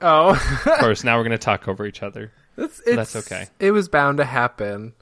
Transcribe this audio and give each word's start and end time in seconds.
Oh, 0.00 0.30
Of 0.66 0.78
course, 0.78 1.04
now 1.04 1.16
we're 1.16 1.24
going 1.24 1.32
to 1.32 1.38
talk 1.38 1.68
over 1.68 1.86
each 1.86 2.02
other. 2.02 2.32
it's, 2.56 2.80
it's, 2.86 2.96
That's 2.96 3.16
okay. 3.16 3.46
It 3.58 3.70
was 3.72 3.88
bound 3.88 4.18
to 4.18 4.24
happen. 4.24 4.92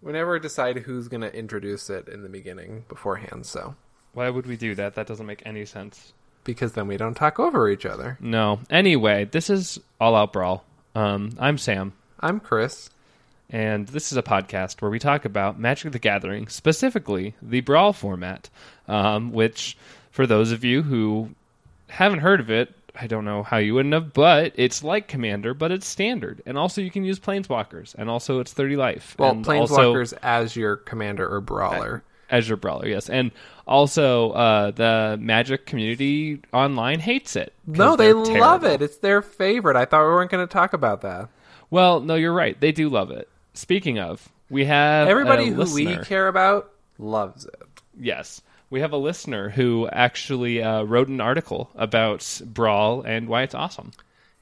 We 0.00 0.12
never 0.12 0.38
decide 0.38 0.78
who's 0.78 1.08
going 1.08 1.20
to 1.20 1.32
introduce 1.34 1.88
it 1.90 2.08
in 2.08 2.22
the 2.22 2.28
beginning 2.28 2.84
beforehand, 2.88 3.46
so 3.46 3.74
Why 4.14 4.28
would 4.30 4.46
we 4.46 4.56
do 4.56 4.74
that? 4.74 4.94
That 4.96 5.06
doesn't 5.06 5.26
make 5.26 5.42
any 5.46 5.64
sense. 5.64 6.12
because 6.44 6.72
then 6.72 6.88
we 6.88 6.96
don't 6.96 7.14
talk 7.14 7.38
over 7.38 7.68
each 7.68 7.86
other. 7.86 8.18
No. 8.20 8.58
Anyway, 8.68 9.26
this 9.26 9.48
is 9.48 9.78
All 10.00 10.16
Out 10.16 10.32
Brawl. 10.32 10.64
Um, 10.94 11.30
I'm 11.38 11.56
Sam, 11.56 11.92
I'm 12.20 12.40
Chris. 12.40 12.90
and 13.48 13.86
this 13.88 14.10
is 14.12 14.18
a 14.18 14.22
podcast 14.22 14.82
where 14.82 14.90
we 14.90 14.98
talk 14.98 15.24
about 15.24 15.58
Magic 15.58 15.92
the 15.92 15.98
Gathering, 16.00 16.48
specifically 16.48 17.34
the 17.40 17.60
Brawl 17.60 17.92
format, 17.92 18.50
um, 18.88 19.32
which, 19.32 19.76
for 20.10 20.26
those 20.26 20.50
of 20.52 20.64
you 20.64 20.82
who 20.82 21.30
haven't 21.88 22.18
heard 22.20 22.40
of 22.40 22.50
it, 22.50 22.74
I 22.94 23.06
don't 23.06 23.24
know 23.24 23.42
how 23.42 23.56
you 23.56 23.74
wouldn't 23.74 23.94
have, 23.94 24.12
but 24.12 24.52
it's 24.56 24.84
like 24.84 25.08
Commander, 25.08 25.54
but 25.54 25.72
it's 25.72 25.86
standard. 25.86 26.42
And 26.44 26.58
also, 26.58 26.80
you 26.80 26.90
can 26.90 27.04
use 27.04 27.18
Planeswalkers, 27.18 27.94
and 27.96 28.10
also 28.10 28.40
it's 28.40 28.52
30 28.52 28.76
life. 28.76 29.16
Well, 29.18 29.30
and 29.30 29.46
also- 29.46 29.94
Planeswalkers 29.94 30.14
as 30.22 30.56
your 30.56 30.76
commander 30.76 31.26
or 31.28 31.40
brawler. 31.40 32.02
As 32.30 32.48
your 32.48 32.56
Brawler, 32.56 32.88
yes, 32.88 33.10
and 33.10 33.30
also 33.66 34.30
uh, 34.30 34.70
the 34.70 35.18
Magic 35.20 35.66
community 35.66 36.40
online 36.50 36.98
hates 36.98 37.36
it. 37.36 37.52
No, 37.66 37.94
they 37.94 38.14
love 38.14 38.64
it. 38.64 38.80
It's 38.80 38.96
their 38.96 39.20
favorite. 39.20 39.76
I 39.76 39.84
thought 39.84 40.04
we 40.06 40.14
weren't 40.14 40.30
going 40.30 40.46
to 40.46 40.50
talk 40.50 40.72
about 40.72 41.02
that. 41.02 41.28
Well, 41.68 42.00
no, 42.00 42.14
you're 42.14 42.32
right. 42.32 42.58
They 42.58 42.72
do 42.72 42.88
love 42.88 43.10
it. 43.10 43.28
Speaking 43.52 43.98
of, 43.98 44.30
we 44.48 44.64
have 44.64 45.08
Everybody 45.08 45.48
who 45.50 45.64
we 45.74 45.98
care 45.98 46.28
about 46.28 46.72
loves 46.98 47.44
it. 47.44 47.62
Yes, 48.00 48.40
we 48.72 48.80
have 48.80 48.92
a 48.92 48.96
listener 48.96 49.50
who 49.50 49.86
actually 49.92 50.62
uh, 50.62 50.82
wrote 50.82 51.08
an 51.08 51.20
article 51.20 51.70
about 51.76 52.40
Brawl 52.44 53.02
and 53.02 53.28
why 53.28 53.42
it's 53.42 53.54
awesome. 53.54 53.92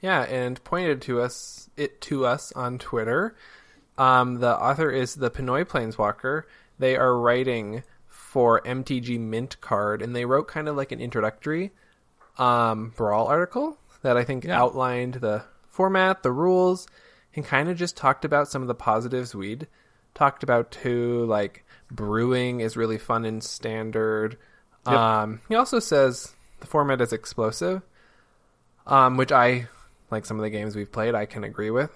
Yeah, 0.00 0.22
and 0.22 0.62
pointed 0.64 1.02
to 1.02 1.20
us 1.20 1.68
it 1.76 2.00
to 2.02 2.24
us 2.24 2.52
on 2.52 2.78
Twitter. 2.78 3.36
Um, 3.98 4.36
the 4.40 4.56
author 4.56 4.90
is 4.90 5.14
the 5.16 5.30
Pinoy 5.30 5.64
Planeswalker. 5.64 6.44
They 6.78 6.96
are 6.96 7.18
writing 7.18 7.82
for 8.08 8.62
MTG 8.62 9.18
Mint 9.20 9.60
Card, 9.60 10.00
and 10.00 10.14
they 10.16 10.24
wrote 10.24 10.48
kind 10.48 10.68
of 10.68 10.76
like 10.76 10.92
an 10.92 11.00
introductory 11.00 11.72
um, 12.38 12.94
brawl 12.96 13.26
article 13.26 13.76
that 14.02 14.16
I 14.16 14.24
think 14.24 14.44
Yeah. 14.44 14.58
outlined 14.58 15.14
the 15.14 15.44
format, 15.68 16.22
the 16.22 16.32
rules, 16.32 16.86
and 17.34 17.44
kind 17.44 17.68
of 17.68 17.76
just 17.76 17.96
talked 17.96 18.24
about 18.24 18.48
some 18.48 18.62
of 18.62 18.68
the 18.68 18.74
positives 18.74 19.34
we'd 19.34 19.66
talked 20.14 20.42
about 20.42 20.70
too. 20.70 21.26
Like 21.26 21.64
brewing 21.90 22.60
is 22.60 22.76
really 22.76 22.98
fun 22.98 23.24
and 23.24 23.42
standard. 23.42 24.36
Yep. 24.86 24.96
Um, 24.96 25.40
he 25.48 25.54
also 25.54 25.78
says 25.78 26.34
the 26.60 26.66
format 26.66 27.00
is 27.00 27.12
explosive, 27.12 27.82
um, 28.86 29.16
which 29.16 29.32
I 29.32 29.68
like 30.10 30.24
some 30.26 30.38
of 30.38 30.42
the 30.42 30.50
games 30.50 30.74
we've 30.76 30.90
played. 30.90 31.14
I 31.14 31.26
can 31.26 31.44
agree 31.44 31.70
with. 31.70 31.90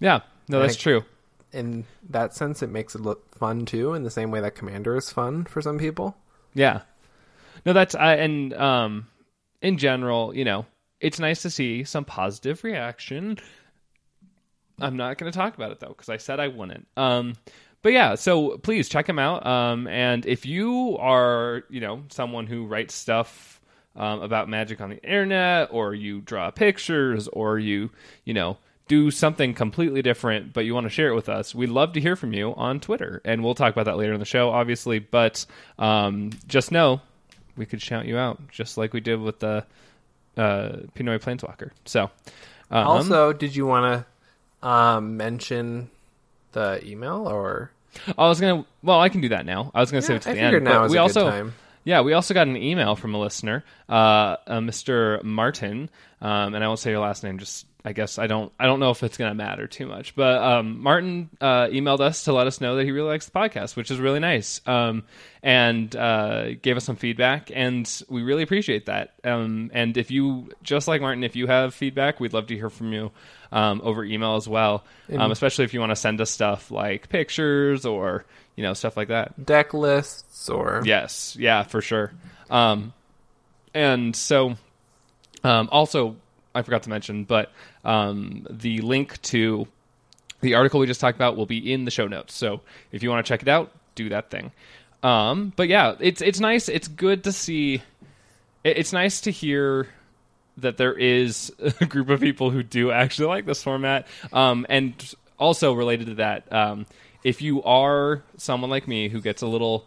Yeah, 0.00 0.20
no, 0.48 0.60
that's 0.60 0.74
Like- 0.74 0.80
true. 0.80 1.04
In 1.50 1.86
that 2.10 2.34
sense, 2.34 2.62
it 2.62 2.68
makes 2.68 2.94
it 2.94 3.00
look 3.00 3.34
fun 3.34 3.64
too. 3.64 3.94
In 3.94 4.02
the 4.02 4.10
same 4.10 4.30
way 4.30 4.40
that 4.40 4.54
Commander 4.54 4.94
is 4.96 5.10
fun 5.10 5.44
for 5.44 5.62
some 5.62 5.78
people. 5.78 6.14
Yeah, 6.52 6.82
no, 7.64 7.72
that's 7.72 7.94
I 7.94 8.16
and 8.16 8.52
um, 8.52 9.06
in 9.62 9.78
general, 9.78 10.36
you 10.36 10.44
know, 10.44 10.66
it's 11.00 11.18
nice 11.18 11.40
to 11.42 11.50
see 11.50 11.84
some 11.84 12.04
positive 12.04 12.62
reaction. 12.64 13.38
I'm 14.80 14.96
not 14.96 15.18
going 15.18 15.32
to 15.32 15.36
talk 15.36 15.56
about 15.56 15.72
it 15.72 15.80
though 15.80 15.88
because 15.88 16.08
I 16.10 16.18
said 16.18 16.38
I 16.38 16.48
wouldn't. 16.48 16.86
Um, 16.96 17.32
but 17.82 17.92
yeah, 17.92 18.14
so 18.14 18.58
please 18.58 18.88
check 18.88 19.08
him 19.08 19.18
out. 19.18 19.46
Um, 19.46 19.86
and 19.86 20.26
if 20.26 20.46
you 20.46 20.96
are, 20.98 21.64
you 21.70 21.80
know, 21.80 22.02
someone 22.08 22.46
who 22.46 22.66
writes 22.66 22.94
stuff 22.94 23.60
um, 23.96 24.22
about 24.22 24.48
magic 24.48 24.80
on 24.80 24.90
the 24.90 25.02
internet, 25.02 25.68
or 25.72 25.94
you 25.94 26.20
draw 26.20 26.50
pictures, 26.50 27.28
or 27.28 27.58
you, 27.58 27.90
you 28.24 28.34
know, 28.34 28.58
do 28.88 29.10
something 29.10 29.54
completely 29.54 30.02
different, 30.02 30.52
but 30.52 30.64
you 30.64 30.74
want 30.74 30.86
to 30.86 30.90
share 30.90 31.08
it 31.08 31.14
with 31.14 31.28
us, 31.28 31.54
we'd 31.54 31.68
love 31.68 31.92
to 31.92 32.00
hear 32.00 32.16
from 32.16 32.32
you 32.32 32.54
on 32.54 32.80
Twitter, 32.80 33.20
and 33.24 33.44
we'll 33.44 33.54
talk 33.54 33.72
about 33.72 33.84
that 33.84 33.96
later 33.96 34.12
in 34.12 34.20
the 34.20 34.26
show, 34.26 34.50
obviously. 34.50 34.98
But 34.98 35.44
um, 35.78 36.30
just 36.46 36.72
know 36.72 37.00
we 37.56 37.66
could 37.66 37.82
shout 37.82 38.06
you 38.06 38.16
out, 38.16 38.40
just 38.48 38.78
like 38.78 38.92
we 38.92 39.00
did 39.00 39.20
with 39.20 39.40
the 39.40 39.66
uh, 40.36 40.76
Pinoy 40.94 41.20
Planeswalker. 41.20 41.70
So, 41.84 42.10
um, 42.70 42.86
also, 42.86 43.32
did 43.32 43.54
you 43.54 43.66
want 43.66 44.06
to 44.62 44.68
um, 44.68 45.16
mention 45.16 45.90
the 46.52 46.80
email 46.86 47.28
or? 47.28 47.70
I 48.16 48.28
was 48.28 48.40
gonna. 48.40 48.64
Well, 48.82 49.00
I 49.00 49.08
can 49.08 49.20
do 49.20 49.30
that 49.30 49.46
now. 49.46 49.70
I 49.74 49.80
was 49.80 49.90
gonna 49.90 50.02
save 50.02 50.16
it 50.16 50.22
to 50.22 50.30
I 50.30 50.34
the 50.34 50.40
end. 50.40 50.64
now 50.64 50.82
but 50.82 50.90
we 50.90 50.98
also, 50.98 51.30
time. 51.30 51.54
yeah, 51.84 52.00
we 52.02 52.12
also 52.12 52.34
got 52.34 52.46
an 52.46 52.56
email 52.56 52.96
from 52.96 53.14
a 53.14 53.18
listener, 53.20 53.64
uh, 53.88 54.36
uh, 54.46 54.58
Mr. 54.58 55.22
Martin, 55.24 55.90
um, 56.20 56.54
and 56.54 56.62
I 56.62 56.66
won't 56.68 56.78
say 56.78 56.90
your 56.90 57.00
last 57.00 57.24
name. 57.24 57.38
Just 57.38 57.66
I 57.88 57.92
guess 57.92 58.18
I 58.18 58.26
don't. 58.26 58.52
I 58.60 58.66
don't 58.66 58.80
know 58.80 58.90
if 58.90 59.02
it's 59.02 59.16
gonna 59.16 59.34
matter 59.34 59.66
too 59.66 59.86
much, 59.86 60.14
but 60.14 60.42
um, 60.42 60.82
Martin 60.82 61.30
uh, 61.40 61.68
emailed 61.68 62.00
us 62.00 62.24
to 62.24 62.34
let 62.34 62.46
us 62.46 62.60
know 62.60 62.76
that 62.76 62.84
he 62.84 62.90
really 62.90 63.08
likes 63.08 63.24
the 63.24 63.32
podcast, 63.32 63.76
which 63.76 63.90
is 63.90 63.98
really 63.98 64.20
nice, 64.20 64.60
um, 64.66 65.04
and 65.42 65.96
uh, 65.96 66.52
gave 66.60 66.76
us 66.76 66.84
some 66.84 66.96
feedback, 66.96 67.50
and 67.50 67.90
we 68.10 68.20
really 68.20 68.42
appreciate 68.42 68.84
that. 68.86 69.14
Um, 69.24 69.70
and 69.72 69.96
if 69.96 70.10
you 70.10 70.50
just 70.62 70.86
like 70.86 71.00
Martin, 71.00 71.24
if 71.24 71.34
you 71.34 71.46
have 71.46 71.72
feedback, 71.72 72.20
we'd 72.20 72.34
love 72.34 72.48
to 72.48 72.54
hear 72.54 72.68
from 72.68 72.92
you. 72.92 73.10
Um, 73.50 73.80
over 73.82 74.04
email 74.04 74.36
as 74.36 74.46
well, 74.46 74.84
um, 75.16 75.32
especially 75.32 75.64
if 75.64 75.72
you 75.72 75.80
want 75.80 75.88
to 75.88 75.96
send 75.96 76.20
us 76.20 76.30
stuff 76.30 76.70
like 76.70 77.08
pictures 77.08 77.86
or 77.86 78.26
you 78.54 78.62
know 78.62 78.74
stuff 78.74 78.98
like 78.98 79.08
that. 79.08 79.46
Deck 79.46 79.72
lists 79.72 80.50
or 80.50 80.82
Yes, 80.84 81.34
yeah, 81.40 81.62
for 81.62 81.80
sure. 81.80 82.12
Um, 82.50 82.92
and 83.72 84.14
so, 84.14 84.56
um, 85.42 85.70
also, 85.72 86.16
I 86.58 86.62
forgot 86.62 86.82
to 86.84 86.90
mention, 86.90 87.24
but 87.24 87.52
um, 87.84 88.46
the 88.50 88.80
link 88.80 89.20
to 89.22 89.66
the 90.40 90.54
article 90.54 90.80
we 90.80 90.86
just 90.86 91.00
talked 91.00 91.16
about 91.16 91.36
will 91.36 91.46
be 91.46 91.72
in 91.72 91.84
the 91.84 91.90
show 91.90 92.06
notes. 92.06 92.34
So 92.34 92.60
if 92.92 93.02
you 93.02 93.10
want 93.10 93.24
to 93.24 93.28
check 93.28 93.42
it 93.42 93.48
out, 93.48 93.72
do 93.94 94.08
that 94.10 94.30
thing. 94.30 94.52
Um, 95.02 95.52
but 95.54 95.68
yeah, 95.68 95.94
it's 96.00 96.20
it's 96.20 96.40
nice. 96.40 96.68
It's 96.68 96.88
good 96.88 97.24
to 97.24 97.32
see. 97.32 97.82
It's 98.64 98.92
nice 98.92 99.20
to 99.22 99.30
hear 99.30 99.88
that 100.58 100.76
there 100.76 100.92
is 100.92 101.52
a 101.80 101.86
group 101.86 102.08
of 102.08 102.20
people 102.20 102.50
who 102.50 102.62
do 102.62 102.90
actually 102.90 103.28
like 103.28 103.46
this 103.46 103.62
format. 103.62 104.06
Um, 104.32 104.66
and 104.68 105.14
also 105.38 105.72
related 105.72 106.08
to 106.08 106.14
that, 106.16 106.52
um, 106.52 106.86
if 107.22 107.40
you 107.40 107.62
are 107.62 108.22
someone 108.36 108.70
like 108.70 108.88
me 108.88 109.08
who 109.08 109.20
gets 109.20 109.42
a 109.42 109.46
little 109.46 109.86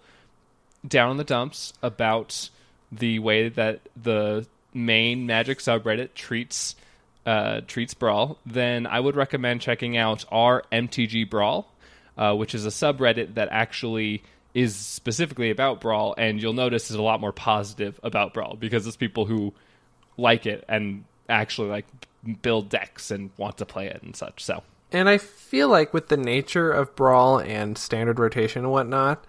down 0.88 1.12
in 1.12 1.18
the 1.18 1.24
dumps 1.24 1.74
about 1.84 2.50
the 2.92 3.20
way 3.20 3.50
that 3.50 3.82
the 4.02 4.48
main 4.74 5.26
Magic 5.26 5.60
subreddit 5.60 6.14
treats 6.14 6.76
uh, 7.26 7.62
treats 7.68 7.94
Brawl, 7.94 8.38
then 8.46 8.88
I 8.88 9.00
would 9.00 9.16
recommend 9.16 9.62
checking 9.62 9.96
out 9.98 10.26
our 10.32 10.64
MTG 10.72 11.30
Brawl, 11.30 11.72
uh, 12.18 12.34
which 12.36 12.56
is 12.56 12.66
a 12.66 12.70
subreddit 12.70 13.36
that 13.36 13.50
actually 13.52 14.24
is 14.54 14.76
specifically 14.76 15.50
about 15.50 15.80
Brawl, 15.82 16.16
and 16.18 16.42
you'll 16.42 16.54
notice 16.54 16.90
is 16.90 16.98
a 16.98 17.02
lot 17.02 17.22
more 17.22 17.32
positive 17.32 18.00
about 18.04 18.34
Brawl 18.34 18.56
because 18.56 18.86
it's 18.88 18.98
people 18.98 19.26
who 19.26 19.54
like 20.18 20.46
it 20.46 20.66
and 20.68 21.06
actually 21.30 21.70
like 21.70 21.86
build 22.42 22.70
decks 22.70 23.12
and 23.12 23.32
want 23.38 23.58
to 23.58 23.66
play 23.66 23.88
it 23.88 24.02
and 24.04 24.16
such. 24.16 24.44
So 24.44 24.64
And 24.92 25.08
I 25.08 25.18
feel 25.18 25.70
like 25.70 25.94
with 25.94 26.10
the 26.10 26.18
nature 26.18 26.72
of 26.72 26.96
Brawl 26.96 27.40
and 27.40 27.78
standard 27.78 28.20
rotation 28.20 28.64
and 28.64 28.72
whatnot, 28.72 29.24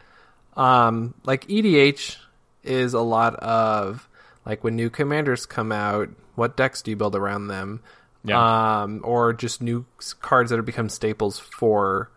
um, 0.56 1.14
like 1.24 1.46
EDH 1.46 2.16
is 2.64 2.94
a 2.94 3.00
lot 3.00 3.36
of 3.36 4.08
like 4.44 4.64
when 4.64 4.76
new 4.76 4.90
commanders 4.90 5.46
come 5.46 5.72
out, 5.72 6.08
what 6.34 6.56
decks 6.56 6.82
do 6.82 6.90
you 6.90 6.96
build 6.96 7.14
around 7.14 7.48
them? 7.48 7.80
Yeah. 8.24 8.82
Um, 8.82 9.00
or 9.04 9.32
just 9.32 9.60
new 9.60 9.84
cards 10.20 10.50
that 10.50 10.56
have 10.56 10.66
become 10.66 10.88
staples 10.88 11.38
for. 11.38 12.10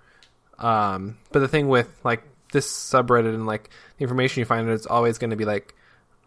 Um, 0.59 1.17
but 1.31 1.39
the 1.39 1.47
thing 1.47 1.67
with 1.67 1.89
like 2.03 2.23
this 2.51 2.71
subreddit 2.71 3.33
and 3.33 3.45
like 3.45 3.69
the 3.97 4.03
information 4.03 4.39
you 4.39 4.45
find, 4.45 4.69
it's 4.69 4.85
always 4.85 5.17
going 5.17 5.31
to 5.31 5.35
be 5.35 5.45
like 5.45 5.73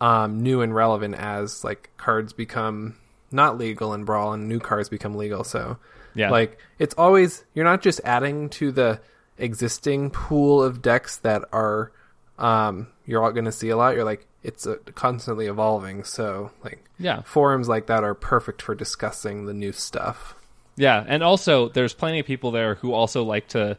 um, 0.00 0.42
new 0.42 0.60
and 0.60 0.74
relevant 0.74 1.14
as 1.14 1.64
like 1.64 1.90
cards 1.96 2.32
become 2.32 2.96
not 3.30 3.58
legal 3.58 3.94
in 3.94 4.04
Brawl 4.04 4.32
and 4.32 4.48
new 4.48 4.60
cards 4.60 4.88
become 4.88 5.16
legal. 5.16 5.44
So 5.44 5.78
yeah, 6.14 6.30
like 6.30 6.58
it's 6.78 6.94
always 6.96 7.44
you're 7.54 7.64
not 7.64 7.82
just 7.82 8.00
adding 8.04 8.48
to 8.50 8.72
the 8.72 9.00
existing 9.38 10.10
pool 10.10 10.62
of 10.62 10.82
decks 10.82 11.18
that 11.18 11.44
are 11.52 11.92
um 12.38 12.88
you're 13.06 13.22
all 13.22 13.32
going 13.32 13.44
to 13.44 13.52
see 13.52 13.70
a 13.70 13.76
lot. 13.76 13.94
You're 13.94 14.04
like 14.04 14.26
it's 14.42 14.66
uh, 14.66 14.76
constantly 14.94 15.46
evolving. 15.46 16.04
So 16.04 16.50
like 16.64 16.84
yeah. 16.98 17.22
forums 17.22 17.68
like 17.68 17.86
that 17.86 18.04
are 18.04 18.14
perfect 18.14 18.62
for 18.62 18.74
discussing 18.74 19.46
the 19.46 19.54
new 19.54 19.72
stuff. 19.72 20.34
Yeah, 20.76 21.04
and 21.06 21.22
also 21.22 21.68
there's 21.68 21.92
plenty 21.92 22.20
of 22.20 22.26
people 22.26 22.52
there 22.52 22.76
who 22.76 22.92
also 22.92 23.24
like 23.24 23.48
to 23.48 23.78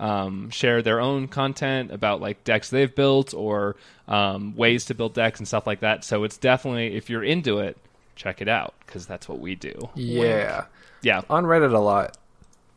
um, 0.00 0.50
share 0.50 0.82
their 0.82 1.00
own 1.00 1.28
content 1.28 1.92
about 1.92 2.20
like 2.20 2.42
decks 2.42 2.70
they've 2.70 2.92
built 2.92 3.34
or 3.34 3.76
um, 4.08 4.56
ways 4.56 4.86
to 4.86 4.94
build 4.94 5.14
decks 5.14 5.38
and 5.38 5.46
stuff 5.46 5.66
like 5.66 5.80
that. 5.80 6.04
So 6.04 6.24
it's 6.24 6.38
definitely 6.38 6.96
if 6.96 7.08
you're 7.08 7.22
into 7.22 7.58
it, 7.58 7.76
check 8.16 8.40
it 8.40 8.48
out 8.48 8.74
because 8.84 9.06
that's 9.06 9.28
what 9.28 9.38
we 9.38 9.54
do. 9.54 9.90
Yeah. 9.94 10.64
Yeah. 11.02 11.22
On 11.30 11.44
Reddit 11.44 11.72
a 11.72 11.78
lot. 11.78 12.16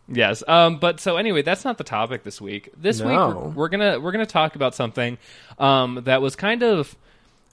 Yes. 0.07 0.43
Um, 0.47 0.79
but 0.79 0.99
so 0.99 1.17
anyway, 1.17 1.41
that's 1.41 1.63
not 1.63 1.77
the 1.77 1.83
topic 1.83 2.23
this 2.23 2.41
week. 2.41 2.69
This 2.77 3.01
week 3.01 3.17
we're, 3.17 3.49
we're 3.49 3.69
gonna 3.69 3.99
we're 3.99 4.11
gonna 4.11 4.25
talk 4.25 4.55
about 4.55 4.75
something 4.75 5.17
um, 5.57 6.01
that 6.03 6.21
was 6.21 6.35
kind 6.35 6.61
of 6.61 6.95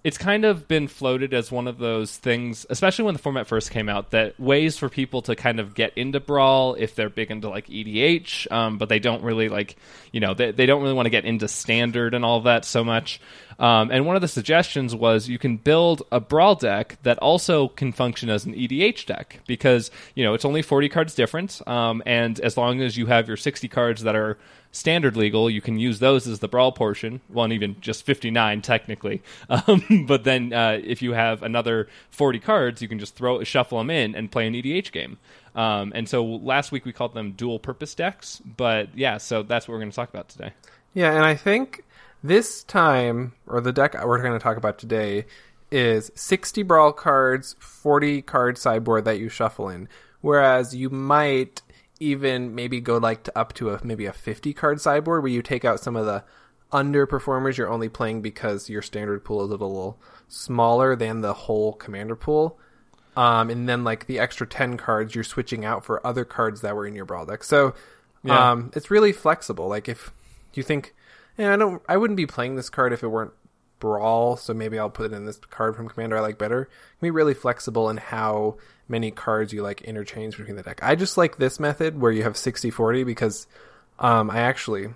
it's 0.02 0.16
kind 0.16 0.46
of 0.46 0.66
been 0.66 0.88
floated 0.88 1.34
as 1.34 1.52
one 1.52 1.68
of 1.68 1.76
those 1.76 2.16
things, 2.16 2.64
especially 2.70 3.04
when 3.04 3.14
the 3.14 3.20
format 3.20 3.46
first 3.46 3.70
came 3.70 3.88
out, 3.88 4.12
that 4.12 4.38
ways 4.40 4.78
for 4.78 4.88
people 4.88 5.20
to 5.22 5.36
kind 5.36 5.60
of 5.60 5.74
get 5.74 5.92
into 5.96 6.18
Brawl 6.20 6.74
if 6.74 6.94
they're 6.94 7.10
big 7.10 7.30
into 7.30 7.50
like 7.50 7.66
EDH, 7.66 8.50
um, 8.50 8.78
but 8.78 8.88
they 8.88 8.98
don't 8.98 9.22
really 9.22 9.50
like, 9.50 9.76
you 10.10 10.20
know, 10.20 10.32
they, 10.32 10.52
they 10.52 10.64
don't 10.64 10.80
really 10.80 10.94
want 10.94 11.04
to 11.04 11.10
get 11.10 11.26
into 11.26 11.48
standard 11.48 12.14
and 12.14 12.24
all 12.24 12.40
that 12.42 12.64
so 12.64 12.82
much. 12.82 13.20
Um, 13.58 13.90
and 13.90 14.06
one 14.06 14.16
of 14.16 14.22
the 14.22 14.28
suggestions 14.28 14.94
was 14.94 15.28
you 15.28 15.38
can 15.38 15.58
build 15.58 16.02
a 16.10 16.18
Brawl 16.18 16.54
deck 16.54 16.96
that 17.02 17.18
also 17.18 17.68
can 17.68 17.92
function 17.92 18.30
as 18.30 18.46
an 18.46 18.54
EDH 18.54 19.04
deck 19.04 19.40
because, 19.46 19.90
you 20.14 20.24
know, 20.24 20.32
it's 20.32 20.46
only 20.46 20.62
40 20.62 20.88
cards 20.88 21.14
different. 21.14 21.60
Um, 21.68 22.02
and 22.06 22.40
as 22.40 22.56
long 22.56 22.80
as 22.80 22.96
you 22.96 23.04
have 23.06 23.28
your 23.28 23.36
60 23.36 23.68
cards 23.68 24.02
that 24.04 24.16
are 24.16 24.38
standard 24.72 25.16
legal, 25.16 25.50
you 25.50 25.60
can 25.60 25.78
use 25.78 25.98
those 25.98 26.26
as 26.26 26.38
the 26.38 26.48
brawl 26.48 26.72
portion. 26.72 27.20
One 27.28 27.52
even 27.52 27.76
just 27.80 28.04
59 28.04 28.62
technically. 28.62 29.22
Um, 29.50 30.06
but 30.06 30.22
then 30.24 30.52
uh, 30.52 30.80
if 30.82 31.02
you 31.02 31.12
have 31.12 31.42
another 31.42 31.88
40 32.10 32.38
cards, 32.38 32.80
you 32.80 32.86
can 32.88 33.00
just 33.00 33.16
throw 33.16 33.42
shuffle 33.42 33.78
them 33.78 33.90
in 33.90 34.14
and 34.14 34.30
play 34.30 34.46
an 34.46 34.54
EDH 34.54 34.92
game. 34.92 35.18
Um, 35.56 35.92
and 35.94 36.08
so 36.08 36.24
last 36.24 36.70
week 36.70 36.84
we 36.84 36.92
called 36.92 37.14
them 37.14 37.32
dual 37.32 37.58
purpose 37.58 37.94
decks. 37.94 38.40
But 38.44 38.96
yeah, 38.96 39.18
so 39.18 39.42
that's 39.42 39.66
what 39.66 39.72
we're 39.72 39.80
going 39.80 39.90
to 39.90 39.96
talk 39.96 40.08
about 40.08 40.28
today. 40.28 40.52
Yeah, 40.94 41.14
and 41.14 41.24
I 41.24 41.34
think 41.34 41.84
this 42.22 42.62
time, 42.62 43.32
or 43.46 43.60
the 43.60 43.72
deck 43.72 43.94
we're 44.04 44.22
going 44.22 44.32
to 44.32 44.38
talk 44.38 44.56
about 44.56 44.78
today, 44.78 45.26
is 45.70 46.10
60 46.14 46.62
brawl 46.62 46.92
cards, 46.92 47.56
40 47.58 48.22
card 48.22 48.58
sideboard 48.58 49.04
that 49.04 49.18
you 49.18 49.28
shuffle 49.28 49.68
in. 49.68 49.88
Whereas 50.20 50.74
you 50.74 50.90
might 50.90 51.62
even 52.00 52.54
maybe 52.54 52.80
go 52.80 52.96
like 52.96 53.22
to 53.24 53.38
up 53.38 53.52
to 53.54 53.70
a 53.70 53.80
maybe 53.84 54.06
a 54.06 54.12
50 54.12 54.52
card 54.54 54.80
sideboard 54.80 55.22
where 55.22 55.30
you 55.30 55.42
take 55.42 55.64
out 55.64 55.80
some 55.80 55.96
of 55.96 56.06
the 56.06 56.24
underperformers 56.72 57.56
you're 57.56 57.68
only 57.68 57.88
playing 57.88 58.22
because 58.22 58.68
your 58.70 58.82
standard 58.82 59.24
pool 59.24 59.44
is 59.44 59.48
a 59.50 59.52
little 59.52 59.98
smaller 60.28 60.96
than 60.96 61.20
the 61.20 61.34
whole 61.34 61.72
commander 61.74 62.16
pool. 62.16 62.58
Um, 63.16 63.50
and 63.50 63.68
then 63.68 63.82
like 63.84 64.06
the 64.06 64.18
extra 64.18 64.46
10 64.46 64.76
cards 64.76 65.14
you're 65.14 65.24
switching 65.24 65.64
out 65.64 65.84
for 65.84 66.04
other 66.06 66.24
cards 66.24 66.60
that 66.60 66.74
were 66.74 66.86
in 66.86 66.94
your 66.94 67.04
brawl 67.04 67.26
deck. 67.26 67.42
So 67.44 67.74
Yeah. 68.22 68.52
um, 68.52 68.70
it's 68.74 68.90
really 68.90 69.12
flexible. 69.12 69.68
Like 69.68 69.88
if 69.88 70.12
you 70.54 70.62
think, 70.62 70.94
yeah, 71.36 71.52
I 71.52 71.56
don't, 71.56 71.82
I 71.88 71.96
wouldn't 71.96 72.16
be 72.16 72.26
playing 72.26 72.54
this 72.56 72.70
card 72.70 72.92
if 72.92 73.02
it 73.02 73.08
weren't 73.08 73.32
brawl. 73.80 74.36
So 74.36 74.54
maybe 74.54 74.78
I'll 74.78 74.90
put 74.90 75.12
it 75.12 75.14
in 75.14 75.26
this 75.26 75.38
card 75.50 75.74
from 75.74 75.88
commander 75.88 76.16
I 76.16 76.20
like 76.20 76.38
better. 76.38 76.66
Can 76.66 77.06
be 77.06 77.10
really 77.10 77.34
flexible 77.34 77.90
in 77.90 77.96
how 77.96 78.58
many 78.88 79.10
cards 79.10 79.52
you 79.52 79.62
like 79.62 79.80
interchange 79.82 80.36
between 80.36 80.56
the 80.56 80.62
deck. 80.62 80.80
I 80.82 80.94
just 80.94 81.16
like 81.16 81.36
this 81.36 81.58
method 81.58 82.00
where 82.00 82.12
you 82.12 82.22
have 82.24 82.34
60-40 82.34 83.06
because 83.06 83.46
um, 83.98 84.30
I 84.30 84.40
actually, 84.40 84.88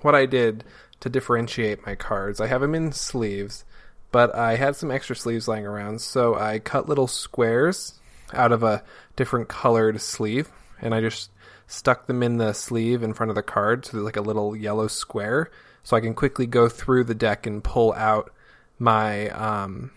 what 0.00 0.14
I 0.14 0.26
did 0.26 0.64
to 1.00 1.08
differentiate 1.08 1.86
my 1.86 1.94
cards, 1.94 2.40
I 2.40 2.46
have 2.46 2.60
them 2.60 2.74
in 2.74 2.92
sleeves, 2.92 3.64
but 4.10 4.34
I 4.34 4.56
had 4.56 4.76
some 4.76 4.90
extra 4.90 5.16
sleeves 5.16 5.48
lying 5.48 5.66
around, 5.66 6.00
so 6.00 6.34
I 6.34 6.60
cut 6.60 6.88
little 6.88 7.08
squares 7.08 8.00
out 8.32 8.52
of 8.52 8.62
a 8.62 8.82
different 9.16 9.48
colored 9.48 10.00
sleeve, 10.00 10.50
and 10.80 10.94
I 10.94 11.00
just 11.00 11.30
stuck 11.66 12.06
them 12.06 12.22
in 12.22 12.38
the 12.38 12.52
sleeve 12.52 13.02
in 13.02 13.12
front 13.12 13.30
of 13.30 13.36
the 13.36 13.42
card, 13.42 13.84
so 13.84 13.92
there's 13.92 14.04
like 14.04 14.16
a 14.16 14.22
little 14.22 14.54
yellow 14.56 14.86
square, 14.86 15.50
so 15.84 15.96
I 15.96 16.00
can 16.00 16.14
quickly 16.14 16.46
go 16.46 16.68
through 16.68 17.04
the 17.04 17.14
deck 17.14 17.46
and 17.46 17.62
pull 17.62 17.92
out 17.92 18.32
my 18.80 19.28
um, 19.30 19.92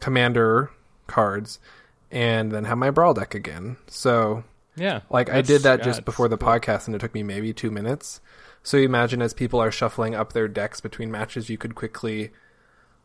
commander 0.00 0.70
cards, 1.06 1.58
and 2.10 2.52
then 2.52 2.64
have 2.64 2.76
my 2.78 2.90
brawl 2.90 3.14
deck 3.14 3.34
again. 3.34 3.76
So 3.86 4.44
Yeah. 4.76 5.00
like 5.10 5.30
I 5.30 5.40
did 5.40 5.62
that 5.62 5.78
yeah, 5.80 5.84
just 5.86 6.04
before 6.04 6.28
the 6.28 6.36
cool. 6.36 6.48
podcast, 6.48 6.86
and 6.86 6.94
it 6.94 6.98
took 7.00 7.14
me 7.14 7.22
maybe 7.22 7.52
two 7.54 7.70
minutes. 7.70 8.20
So 8.62 8.76
you 8.76 8.84
imagine 8.84 9.22
as 9.22 9.32
people 9.32 9.60
are 9.60 9.70
shuffling 9.70 10.14
up 10.14 10.32
their 10.34 10.48
decks 10.48 10.80
between 10.80 11.10
matches, 11.10 11.48
you 11.48 11.56
could 11.56 11.74
quickly 11.74 12.30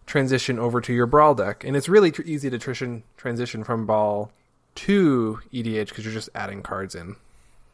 transition 0.05 0.59
over 0.59 0.81
to 0.81 0.91
your 0.93 1.05
brawl 1.05 1.33
deck, 1.35 1.63
and 1.63 1.77
it's 1.77 1.87
really 1.87 2.11
tr- 2.11 2.23
easy 2.25 2.49
to 2.49 2.57
transition 2.59 3.03
transition 3.15 3.63
from 3.63 3.85
brawl 3.85 4.31
to 4.75 5.39
EDH 5.53 5.89
because 5.89 6.03
you're 6.03 6.13
just 6.13 6.29
adding 6.35 6.61
cards 6.61 6.95
in. 6.95 7.15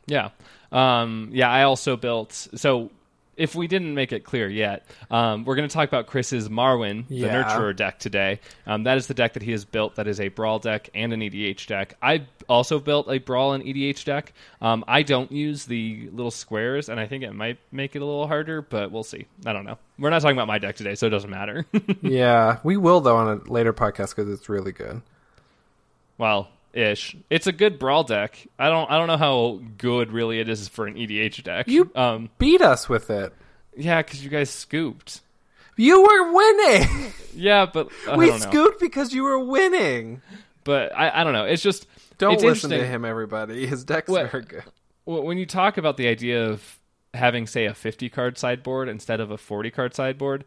Yeah. 0.05 0.29
Um, 0.71 1.29
yeah, 1.31 1.49
I 1.49 1.63
also 1.63 1.95
built. 1.97 2.33
So 2.33 2.91
if 3.39 3.55
we 3.55 3.67
didn't 3.67 3.95
make 3.95 4.11
it 4.11 4.23
clear 4.23 4.47
yet, 4.47 4.85
um, 5.09 5.45
we're 5.45 5.55
going 5.55 5.67
to 5.67 5.73
talk 5.73 5.87
about 5.87 6.05
Chris's 6.07 6.49
Marwyn, 6.49 7.07
the 7.07 7.15
Yeah. 7.15 7.43
Nurturer 7.43 7.75
deck 7.75 7.97
today. 7.97 8.39
Um, 8.67 8.83
that 8.83 8.97
is 8.97 9.07
the 9.07 9.13
deck 9.13 9.33
that 9.33 9.41
he 9.43 9.51
has 9.51 9.65
built 9.65 9.95
that 9.95 10.07
is 10.07 10.19
a 10.19 10.27
Brawl 10.27 10.59
deck 10.59 10.89
and 10.93 11.11
an 11.13 11.21
EDH 11.21 11.65
deck. 11.67 11.95
I 12.01 12.25
also 12.47 12.79
built 12.79 13.07
a 13.09 13.17
Brawl 13.17 13.53
and 13.53 13.63
EDH 13.63 14.03
deck. 14.05 14.33
Um, 14.61 14.83
I 14.87 15.01
don't 15.03 15.31
use 15.31 15.65
the 15.65 16.09
little 16.11 16.31
squares, 16.31 16.89
and 16.89 16.99
I 16.99 17.07
think 17.07 17.23
it 17.23 17.33
might 17.33 17.57
make 17.71 17.95
it 17.95 18.01
a 18.01 18.05
little 18.05 18.27
harder, 18.27 18.61
but 18.61 18.91
we'll 18.91 19.03
see. 19.03 19.25
I 19.45 19.53
don't 19.53 19.65
know. 19.65 19.77
We're 19.97 20.09
not 20.11 20.21
talking 20.21 20.37
about 20.37 20.47
my 20.47 20.59
deck 20.59 20.75
today, 20.75 20.95
so 20.95 21.07
it 21.07 21.11
doesn't 21.11 21.29
matter. 21.29 21.65
yeah, 22.01 22.59
we 22.63 22.77
will 22.77 23.01
though 23.01 23.17
on 23.17 23.41
a 23.45 23.51
later 23.51 23.73
podcast 23.73 24.15
because 24.15 24.29
it's 24.31 24.49
really 24.49 24.71
good. 24.71 25.01
well, 26.17 26.49
ish. 26.73 27.15
It's 27.29 27.47
a 27.47 27.51
good 27.51 27.79
Brawl 27.79 28.03
deck. 28.03 28.47
I 28.57 28.69
don't. 28.69 28.89
I 28.89 28.97
don't 28.97 29.07
know 29.07 29.17
how 29.17 29.61
good 29.77 30.11
really 30.11 30.39
it 30.39 30.49
is 30.49 30.67
for 30.67 30.87
an 30.87 30.95
EDH 30.95 31.43
deck. 31.43 31.67
You- 31.67 31.91
um, 31.95 32.29
Beat 32.37 32.61
us 32.61 32.87
with 32.89 33.09
it. 33.09 33.33
Yeah, 33.75 34.01
because 34.01 34.23
you 34.23 34.29
guys 34.29 34.49
scooped. 34.49 35.21
You 35.77 36.01
were 36.01 36.33
winning. 36.33 37.13
Yeah, 37.35 37.67
but 37.71 37.89
I 38.09 38.17
we 38.17 38.25
don't 38.25 38.39
know. 38.41 38.49
scooped 38.49 38.79
because 38.81 39.13
you 39.13 39.23
were 39.23 39.39
winning. 39.39 40.21
But 40.65 40.93
I, 40.97 41.21
I 41.21 41.23
don't 41.23 41.31
know. 41.33 41.45
It's 41.45 41.61
just 41.63 41.87
Don't 42.17 42.33
it's 42.33 42.43
listen 42.43 42.71
to 42.71 42.85
him, 42.85 43.05
everybody. 43.05 43.65
His 43.65 43.83
deck's 43.85 44.09
What- 44.09 44.29
very 44.31 44.43
good. 44.43 44.63
Wh- 45.05 45.23
When 45.23 45.37
you 45.37 45.45
talk 45.45 45.77
about 45.77 45.95
the 45.95 46.07
idea 46.07 46.49
of 46.49 46.79
having, 47.13 47.47
say, 47.47 47.65
a 47.65 47.73
50 47.73 48.09
card 48.09 48.37
sideboard 48.37 48.89
instead 48.89 49.19
of 49.21 49.31
a 49.31 49.37
40 49.37 49.71
card 49.71 49.93
sideboard, 49.95 50.43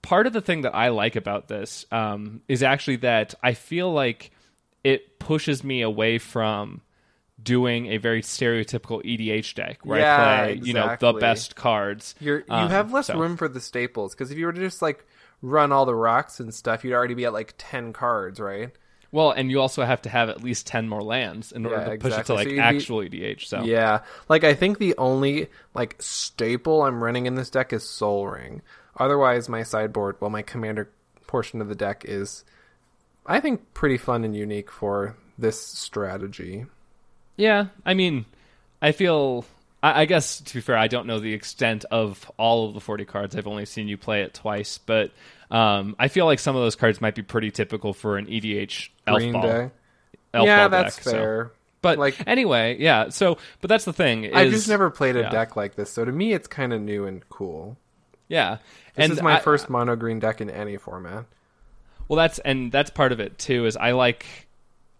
part 0.00 0.26
of 0.26 0.32
the 0.32 0.40
thing 0.40 0.62
that 0.62 0.74
I 0.74 0.88
like 0.88 1.16
about 1.16 1.48
this 1.48 1.84
um, 1.92 2.40
is 2.48 2.62
actually 2.62 2.96
that 2.96 3.34
I 3.42 3.52
feel 3.54 3.92
like 3.92 4.30
it 4.84 5.18
pushes 5.18 5.62
me 5.62 5.82
away 5.82 6.18
from 6.18 6.80
doing 7.42 7.86
a 7.86 7.96
very 7.96 8.22
stereotypical 8.22 9.02
EDH 9.04 9.54
deck 9.54 9.80
where 9.84 9.98
Yeah, 10.00 10.42
I 10.42 10.44
play, 10.54 10.60
you 10.62 10.74
know, 10.74 10.96
the 10.98 11.12
best 11.14 11.56
cards. 11.56 12.14
You're 12.20 12.38
you 12.40 12.44
Um, 12.48 12.70
have 12.70 12.92
less 12.92 13.06
so- 13.08 13.18
room 13.18 13.36
for 13.36 13.48
the 13.48 13.60
staples 13.60 14.14
because 14.14 14.30
if 14.30 14.38
you 14.38 14.46
were 14.46 14.52
to 14.52 14.60
just 14.60 14.80
like 14.82 15.04
run 15.40 15.72
all 15.72 15.84
the 15.86 15.94
rocks 15.94 16.38
and 16.40 16.54
stuff, 16.54 16.84
you'd 16.84 16.92
already 16.94 17.14
be 17.14 17.24
at 17.24 17.32
like 17.32 17.54
ten 17.58 17.92
cards, 17.92 18.38
right? 18.38 18.70
Well, 19.10 19.30
and 19.32 19.50
you 19.50 19.60
also 19.60 19.84
have 19.84 20.00
to 20.02 20.08
have 20.08 20.30
at 20.30 20.42
least 20.42 20.66
10 20.68 20.88
more 20.88 21.02
lands 21.02 21.52
in 21.52 21.66
order 21.66 21.76
Yeah, 21.82 21.88
to 21.90 21.98
push 21.98 22.16
it 22.16 22.24
to 22.26 22.34
like 22.34 22.48
be- 22.48 22.58
actual 22.58 23.02
EDH. 23.02 23.46
So 23.46 23.62
Yeah, 23.62 24.00
like 24.30 24.42
I 24.42 24.54
think 24.54 24.78
the 24.78 24.94
only 24.96 25.48
like 25.74 25.96
staple 26.00 26.82
I'm 26.82 27.02
running 27.04 27.26
in 27.26 27.34
this 27.34 27.50
deck 27.50 27.72
is 27.74 27.86
Sol 27.86 28.26
Ring. 28.28 28.62
Otherwise, 28.96 29.48
my 29.50 29.64
sideboard, 29.64 30.16
well, 30.20 30.30
my 30.30 30.40
commander 30.42 30.90
portion 31.26 31.60
of 31.60 31.68
the 31.68 31.74
deck 31.74 32.04
is, 32.06 32.44
I 33.26 33.40
think, 33.40 33.72
pretty 33.74 33.98
fun 33.98 34.24
and 34.24 34.34
unique 34.36 34.70
for 34.70 35.16
this 35.38 35.60
strategy. 35.60 36.66
Yeah, 37.36 37.66
I 37.84 37.94
mean, 37.94 38.26
I 38.80 38.92
feel. 38.92 39.44
I, 39.82 40.02
I 40.02 40.04
guess 40.04 40.40
to 40.40 40.54
be 40.54 40.60
fair, 40.60 40.76
I 40.76 40.88
don't 40.88 41.06
know 41.06 41.18
the 41.18 41.32
extent 41.34 41.84
of 41.90 42.30
all 42.36 42.68
of 42.68 42.74
the 42.74 42.80
forty 42.80 43.04
cards. 43.04 43.36
I've 43.36 43.46
only 43.46 43.64
seen 43.66 43.88
you 43.88 43.96
play 43.96 44.22
it 44.22 44.34
twice, 44.34 44.78
but 44.78 45.10
um, 45.50 45.96
I 45.98 46.08
feel 46.08 46.26
like 46.26 46.38
some 46.38 46.56
of 46.56 46.62
those 46.62 46.76
cards 46.76 47.00
might 47.00 47.14
be 47.14 47.22
pretty 47.22 47.50
typical 47.50 47.92
for 47.92 48.16
an 48.18 48.26
EDH 48.26 48.88
elf 49.06 49.18
Green 49.18 49.32
ball. 49.32 49.42
Day. 49.42 49.70
elf 50.34 50.46
yeah, 50.46 50.68
ball 50.68 50.68
that's 50.70 50.96
deck, 50.96 51.04
so- 51.04 51.10
fair. 51.10 51.52
But 51.80 51.98
Like- 51.98 52.28
anyway, 52.28 52.76
yeah. 52.78 53.08
So, 53.08 53.38
but 53.60 53.66
that's 53.68 53.84
the 53.84 53.92
thing. 53.92 54.32
I've 54.32 54.52
just 54.52 54.68
never 54.68 54.88
played 54.88 55.16
a 55.16 55.22
yeah. 55.22 55.30
deck 55.30 55.56
like 55.56 55.74
this, 55.74 55.90
so 55.90 56.04
to 56.04 56.12
me, 56.12 56.32
it's 56.32 56.46
kind 56.46 56.72
of 56.72 56.80
new 56.80 57.06
and 57.06 57.28
cool. 57.28 57.76
Yeah, 58.28 58.58
This 58.94 59.04
and 59.06 59.12
is 59.14 59.20
my 59.20 59.38
I- 59.38 59.40
first 59.40 59.68
mono 59.68 59.96
green 59.96 60.20
deck 60.20 60.40
in 60.40 60.48
any 60.48 60.76
format. 60.76 61.24
Well, 62.12 62.18
that's 62.18 62.38
and 62.40 62.70
that's 62.70 62.90
part 62.90 63.12
of 63.12 63.20
it 63.20 63.38
too. 63.38 63.64
Is 63.64 63.74
I 63.74 63.92
like 63.92 64.26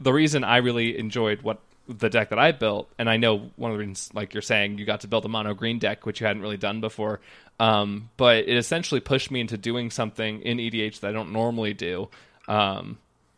the 0.00 0.14
reason 0.14 0.44
I 0.44 0.56
really 0.56 0.96
enjoyed 0.96 1.42
what 1.42 1.60
the 1.86 2.08
deck 2.08 2.30
that 2.30 2.38
I 2.38 2.52
built, 2.52 2.90
and 2.98 3.10
I 3.10 3.18
know 3.18 3.50
one 3.56 3.70
of 3.70 3.76
the 3.76 3.80
reasons, 3.80 4.08
like 4.14 4.32
you're 4.32 4.40
saying, 4.40 4.78
you 4.78 4.86
got 4.86 5.02
to 5.02 5.08
build 5.08 5.26
a 5.26 5.28
mono 5.28 5.52
green 5.52 5.78
deck, 5.78 6.06
which 6.06 6.22
you 6.22 6.26
hadn't 6.26 6.40
really 6.40 6.56
done 6.56 6.80
before. 6.80 7.20
Um, 7.60 8.08
but 8.16 8.48
it 8.48 8.56
essentially 8.56 9.02
pushed 9.02 9.30
me 9.30 9.42
into 9.42 9.58
doing 9.58 9.90
something 9.90 10.40
in 10.40 10.56
EDH 10.56 11.00
that 11.00 11.08
I 11.08 11.12
don't 11.12 11.34
normally 11.34 11.74
do, 11.74 12.08
um, 12.48 12.96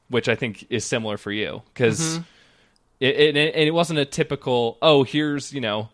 which 0.08 0.28
I 0.28 0.36
think 0.36 0.68
is 0.70 0.84
similar 0.84 1.16
for 1.16 1.32
you 1.32 1.62
because 1.74 2.18
it, 3.00 3.16
it, 3.16 3.36
it, 3.36 3.56
it 3.56 3.74
wasn't 3.74 3.98
a 3.98 4.04
typical 4.04 4.78
oh 4.82 5.02
here's 5.02 5.52
you 5.52 5.60
know 5.60 5.88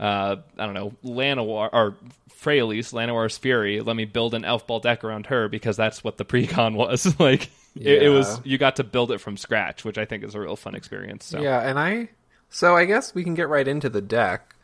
uh, 0.00 0.36
I 0.58 0.64
don't 0.66 0.74
know 0.74 0.92
Llanowar 1.04 1.70
or 1.72 1.96
Freyalise 2.30 2.92
Llanowar's 2.92 3.38
Fury 3.38 3.80
let 3.80 3.96
me 3.96 4.04
build 4.04 4.34
an 4.34 4.44
elf 4.44 4.66
ball 4.66 4.80
deck 4.80 5.04
around 5.04 5.26
her 5.26 5.48
because 5.48 5.76
that's 5.76 6.02
what 6.02 6.16
the 6.16 6.24
precon 6.24 6.74
was 6.76 7.18
like 7.20 7.50
it, 7.76 8.04
it 8.04 8.08
was 8.08 8.40
you 8.44 8.58
got 8.58 8.76
to 8.76 8.84
build 8.84 9.10
it 9.12 9.18
from 9.18 9.36
scratch 9.36 9.84
which 9.84 9.98
I 9.98 10.04
think 10.04 10.24
is 10.24 10.34
a 10.34 10.40
real 10.40 10.56
fun 10.56 10.74
experience 10.74 11.24
so 11.24 11.40
Yeah, 11.40 11.60
and 11.60 11.78
I 11.78 12.10
so 12.54 12.76
I 12.76 12.84
guess 12.84 13.16
we 13.16 13.24
can 13.24 13.34
get 13.34 13.48
right 13.48 13.66
into 13.66 13.88
the 13.88 14.00
deck. 14.00 14.54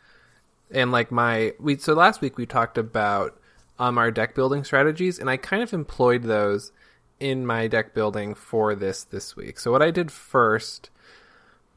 And 0.71 0.93
like 0.93 1.11
my 1.11 1.53
we 1.59 1.75
so 1.77 1.93
last 1.93 2.21
week 2.21 2.37
we 2.37 2.45
talked 2.45 2.77
about 2.77 3.37
um 3.79 3.97
our 3.97 4.11
deck 4.11 4.33
building 4.33 4.63
strategies 4.63 5.19
and 5.19 5.29
I 5.29 5.35
kind 5.35 5.61
of 5.61 5.73
employed 5.73 6.23
those 6.23 6.71
in 7.19 7.45
my 7.45 7.67
deck 7.67 7.93
building 7.93 8.33
for 8.33 8.75
this 8.75 9.03
this 9.03 9.35
week. 9.35 9.59
So 9.59 9.71
what 9.71 9.81
I 9.81 9.91
did 9.91 10.09
first 10.09 10.89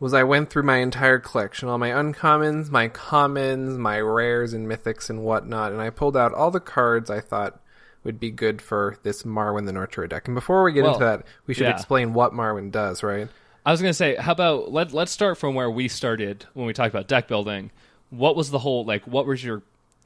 was 0.00 0.12
I 0.12 0.22
went 0.24 0.50
through 0.50 0.64
my 0.64 0.78
entire 0.78 1.18
collection, 1.18 1.68
all 1.68 1.78
my 1.78 1.90
uncommons, 1.90 2.70
my 2.70 2.88
commons, 2.88 3.78
my 3.78 3.98
rares 3.98 4.52
and 4.52 4.66
mythics 4.68 5.08
and 5.08 5.22
whatnot, 5.22 5.72
and 5.72 5.80
I 5.80 5.90
pulled 5.90 6.16
out 6.16 6.34
all 6.34 6.50
the 6.50 6.60
cards 6.60 7.10
I 7.10 7.20
thought 7.20 7.60
would 8.02 8.20
be 8.20 8.30
good 8.30 8.60
for 8.60 8.98
this 9.02 9.22
Marwyn 9.22 9.64
the 9.66 9.72
Nurturer 9.72 10.08
deck. 10.08 10.28
And 10.28 10.34
before 10.34 10.62
we 10.62 10.72
get 10.72 10.82
Well, 10.84 10.94
into 10.94 11.04
that, 11.06 11.22
we 11.46 11.54
should 11.54 11.64
yeah. 11.66 11.72
explain 11.74 12.12
what 12.12 12.32
Marwyn 12.32 12.70
does, 12.70 13.02
right? 13.02 13.28
I 13.64 13.70
was 13.70 13.80
gonna 13.80 13.94
say, 13.94 14.14
how 14.16 14.32
about 14.32 14.70
let 14.72 14.92
let's 14.92 15.10
start 15.10 15.38
from 15.38 15.54
where 15.54 15.70
we 15.70 15.88
started 15.88 16.44
when 16.52 16.66
we 16.66 16.74
talked 16.74 16.92
about 16.94 17.08
deck 17.08 17.28
building. 17.28 17.70
What 18.10 18.36
was 18.36 18.50
the 18.50 18.58
whole 18.58 18.84
like? 18.84 19.06
What 19.06 19.26
was 19.26 19.42
your 19.42 19.62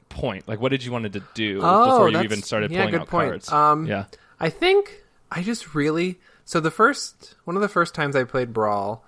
point? 0.07 0.47
Like, 0.47 0.61
what 0.61 0.69
did 0.69 0.83
you 0.85 0.93
wanted 0.93 1.11
to 1.13 1.23
do 1.33 1.59
Oh, 1.61 1.85
before 1.85 2.09
you 2.09 2.21
even 2.21 2.41
started 2.41 2.71
yeah, 2.71 2.79
pulling 2.79 2.91
good 2.91 3.01
out 3.01 3.07
point. 3.07 3.29
cards? 3.31 3.51
Um, 3.51 3.85
yeah, 3.85 4.05
I 4.39 4.49
think 4.49 5.03
I 5.29 5.43
just 5.43 5.75
really 5.75 6.19
so 6.45 6.61
the 6.61 6.71
first 6.71 7.35
one 7.43 7.57
of 7.57 7.61
the 7.61 7.67
first 7.67 7.93
times 7.93 8.15
I 8.15 8.23
played 8.23 8.53
Brawl 8.53 9.03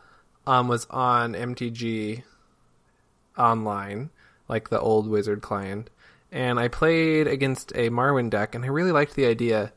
um, 0.48 0.68
was 0.68 0.86
on 0.90 1.34
MTG 1.34 2.24
online, 3.38 4.10
like 4.48 4.70
the 4.70 4.80
old 4.80 5.08
Wizard 5.08 5.42
client, 5.42 5.90
and 6.32 6.60
I 6.60 6.68
played 6.68 7.28
against 7.28 7.72
a 7.76 7.90
Marwyn 7.90 8.30
deck, 8.30 8.56
and 8.56 8.64
I 8.64 8.70
really 8.70 8.92
liked 8.92 9.16
the 9.16 9.26
idea. 9.26 9.74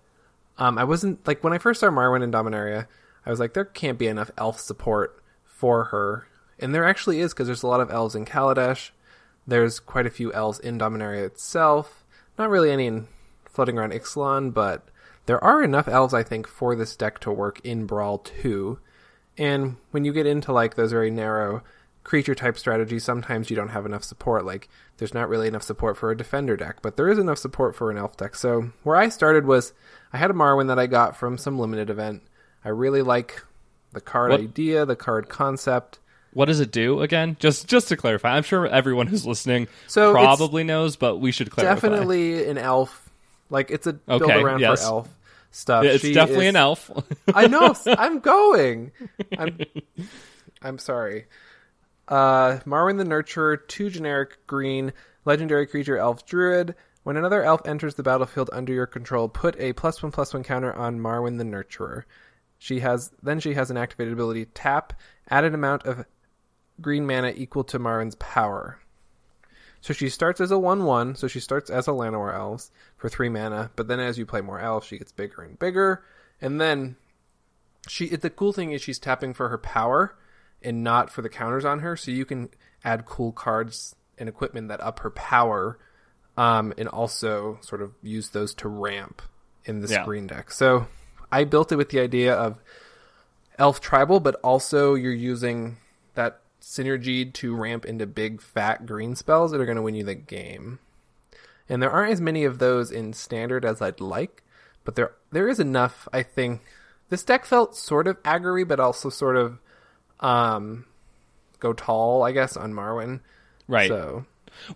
Um, 0.59 0.79
I 0.79 0.85
wasn't 0.85 1.27
like 1.27 1.43
when 1.43 1.53
I 1.53 1.59
first 1.59 1.81
saw 1.81 1.89
Marwyn 1.89 2.23
in 2.23 2.33
Dominaria, 2.33 2.87
I 3.27 3.31
was 3.31 3.41
like, 3.41 3.55
there 3.55 3.65
can't 3.65 3.99
be 3.99 4.07
enough 4.07 4.31
elf 4.39 4.61
support 4.61 5.23
for 5.45 5.85
her, 5.85 6.29
and 6.59 6.75
there 6.75 6.85
actually 6.85 7.21
is 7.21 7.33
because 7.33 7.47
there's 7.47 7.63
a 7.63 7.69
lot 7.69 7.81
of 7.81 7.91
elves 7.91 8.15
in 8.15 8.25
Kaladesh. 8.25 8.91
There's 9.47 9.79
quite 9.79 10.07
a 10.07 10.11
few 10.11 10.33
elves 10.33 10.59
in 10.59 10.79
Dominaria 10.79 11.25
itself. 11.25 12.05
Not 12.39 12.51
really 12.51 12.71
any 12.71 12.87
in 12.87 13.09
floating 13.45 13.79
around 13.79 13.93
Ixalan, 13.93 14.53
but 14.55 14.89
there 15.27 15.43
are 15.43 15.63
enough 15.63 15.89
elves, 15.89 16.15
I 16.15 16.23
think, 16.23 16.47
for 16.47 16.75
this 16.75 16.97
deck 16.97 17.19
to 17.21 17.31
work 17.31 17.61
in 17.65 17.87
Brawl 17.87 18.19
2. 18.19 18.79
And 19.39 19.77
when 19.91 20.05
you 20.05 20.13
get 20.13 20.27
into 20.27 20.53
like 20.53 20.75
those 20.75 20.93
very 20.93 21.11
narrow 21.11 21.63
creature 22.05 22.35
type 22.35 22.59
strategies, 22.59 23.03
sometimes 23.03 23.51
you 23.51 23.57
don't 23.57 23.71
have 23.71 23.87
enough 23.87 24.05
support. 24.05 24.45
Like 24.45 24.69
there's 24.99 25.15
not 25.15 25.29
really 25.29 25.49
enough 25.49 25.63
support 25.63 25.97
for 25.97 26.11
a 26.11 26.17
defender 26.17 26.57
deck, 26.57 26.83
but 26.83 26.97
there 26.97 27.09
is 27.09 27.19
enough 27.19 27.39
support 27.39 27.75
for 27.75 27.91
an 27.91 27.97
elf 27.99 28.17
deck. 28.17 28.35
So 28.37 28.71
where 28.83 28.97
I 28.97 29.09
started 29.09 29.47
was 29.47 29.73
I 30.13 30.19
had 30.19 30.31
a 30.31 30.35
Marwyn 30.35 30.69
that 30.69 30.79
I 30.79 30.87
got 30.87 31.17
from 31.17 31.39
some 31.39 31.59
limited 31.59 31.91
event. 31.91 32.23
I 32.65 32.69
really 32.69 33.03
like 33.03 33.43
the 33.93 34.01
card 34.01 34.31
What- 34.31 34.41
idea, 34.41 34.85
the 34.87 34.97
card 34.97 35.29
concept. 35.29 35.99
what 36.33 36.47
does 36.47 36.61
it 36.61 36.71
do 36.71 37.01
again? 37.01 37.37
Just 37.41 37.67
just 37.67 37.89
to 37.89 37.97
clarify, 37.97 38.37
I'm 38.37 38.43
sure 38.43 38.67
everyone 38.67 39.07
who's 39.07 39.27
listening 39.27 39.69
So 39.89 40.13
probably 40.13 40.63
knows, 40.65 40.97
but 40.97 41.17
we 41.17 41.33
should 41.33 41.51
clarify. 41.51 41.75
Definitely 41.75 42.49
an 42.49 42.59
elf. 42.59 43.11
Like 43.51 43.71
it's 43.71 43.87
a 43.87 43.95
build 43.95 44.23
around 44.23 44.61
yes. 44.61 44.81
for 44.83 44.87
elf 44.87 45.09
stuff. 45.55 45.85
Yeah, 45.85 45.93
it's 45.93 46.03
She 46.03 46.13
definitely 46.13 46.47
is- 46.47 46.51
an 46.51 46.57
elf. 46.57 46.91
I 47.35 47.47
know. 47.47 47.75
I'm 47.87 48.21
going. 48.21 48.93
I'm. 49.39 49.59
I'm 50.63 50.79
sorry. 50.79 51.27
Uh, 52.09 52.59
Marwyn 52.67 52.99
the 52.99 53.05
Nurturer, 53.05 53.59
two 53.67 53.89
generic 53.91 54.47
green 54.47 54.93
legendary 55.25 55.67
creature 55.67 55.97
elf 55.99 56.27
druid. 56.27 56.75
When 57.03 57.17
another 57.19 57.43
elf 57.43 57.61
enters 57.67 57.95
the 57.97 58.03
battlefield 58.03 58.49
under 58.53 58.73
your 58.73 58.87
control, 58.87 59.29
put 59.29 59.59
a 59.61 59.75
plus 59.75 60.03
one 60.03 60.11
plus 60.13 60.33
one 60.33 60.43
counter 60.43 60.73
on 60.73 60.99
Marwyn 61.01 61.37
the 61.39 61.45
Nurturer. 61.45 62.05
She 62.59 62.81
has 62.81 63.11
then 63.23 63.41
she 63.41 63.55
has 63.55 63.71
an 63.71 63.77
activated 63.77 64.13
ability 64.15 64.47
tap 64.47 64.95
added 65.29 65.55
amount 65.55 65.85
of 65.85 66.07
green 66.81 67.07
mana 67.07 67.33
equal 67.37 67.65
to 67.65 67.79
Marwyn's 67.79 68.15
power. 68.17 68.79
So 69.85 69.93
she 69.93 70.09
starts 70.09 70.41
as 70.41 70.51
a 70.51 70.59
1 70.59 70.85
1, 70.85 71.15
so 71.15 71.29
she 71.29 71.41
starts 71.41 71.69
as 71.69 71.89
a 71.89 71.91
Llanowar 71.91 72.35
Elves 72.35 72.71
for 72.97 73.11
3 73.11 73.29
mana, 73.29 73.71
but 73.77 73.87
then 73.87 74.01
as 74.01 74.17
you 74.17 74.25
play 74.25 74.41
more 74.41 74.59
elves, 74.59 74.87
she 74.87 74.97
gets 74.97 75.13
bigger 75.13 75.43
and 75.43 75.59
bigger. 75.59 76.03
And 76.41 76.59
then 76.59 76.97
she 77.87 78.09
the 78.09 78.31
cool 78.31 78.55
thing 78.55 78.73
is 78.73 78.81
she's 78.81 78.99
tapping 78.99 79.35
for 79.35 79.51
her 79.51 79.59
power 79.59 80.17
and 80.63 80.83
not 80.83 81.11
for 81.11 81.21
the 81.21 81.29
counters 81.29 81.67
on 81.67 81.81
her, 81.81 81.99
so 81.99 82.11
you 82.11 82.25
can 82.25 82.49
add 82.83 83.05
cool 83.05 83.31
cards 83.31 83.95
and 84.17 84.27
equipment 84.27 84.69
that 84.69 84.81
up 84.81 85.01
her 85.01 85.11
power, 85.11 85.79
um, 86.39 86.73
and 86.79 86.89
also 86.89 87.59
sort 87.61 87.83
of 87.83 87.93
use 88.01 88.31
those 88.31 88.55
to 88.55 88.71
ramp 88.71 89.21
in 89.67 89.83
this 89.83 89.91
Yeah. 89.91 90.07
green 90.07 90.27
deck. 90.27 90.51
So 90.51 90.87
I 91.31 91.45
built 91.45 91.73
it 91.73 91.77
with 91.77 91.91
the 91.91 92.01
idea 92.01 92.35
of 92.35 92.57
elf 93.59 93.83
tribal, 93.83 94.19
but 94.19 94.37
also 94.37 94.95
you're 94.95 95.13
using 95.13 95.77
synergy 96.65 97.33
to 97.35 97.55
ramp 97.55 97.85
into 97.85 98.07
big 98.07 98.41
fat 98.41 98.87
green 98.87 99.15
spells 99.15 99.51
that 99.51 99.61
are 99.61 99.67
going 99.67 99.77
to 99.77 99.83
win 99.83 99.95
you 99.95 100.05
the 100.05 100.15
game. 100.15 100.79
And 101.69 101.83
there 101.83 101.91
aren't 101.91 102.13
as 102.13 102.21
many 102.21 102.45
of 102.45 102.59
those 102.59 102.91
in 102.91 103.13
standard 103.13 103.65
as 103.65 103.81
I'd 103.81 104.01
like, 104.01 104.43
but 104.85 104.97
there 104.97 105.13
there 105.31 105.49
is 105.49 105.61
enough. 105.61 106.09
I 106.13 106.23
think 106.23 106.63
this 107.09 107.23
deck 107.23 107.45
felt 107.45 107.77
sort 107.77 108.07
of 108.07 108.23
aggro 108.23 108.67
but 108.67 108.81
also 108.81 109.09
sort 109.09 109.37
of 109.37 109.59
um, 110.21 110.85
go 111.61 111.73
tall, 111.73 112.23
I 112.23 112.33
guess, 112.33 112.57
on 112.57 112.73
Marwyn. 112.73 113.21
right. 113.69 113.89
So 113.89 114.27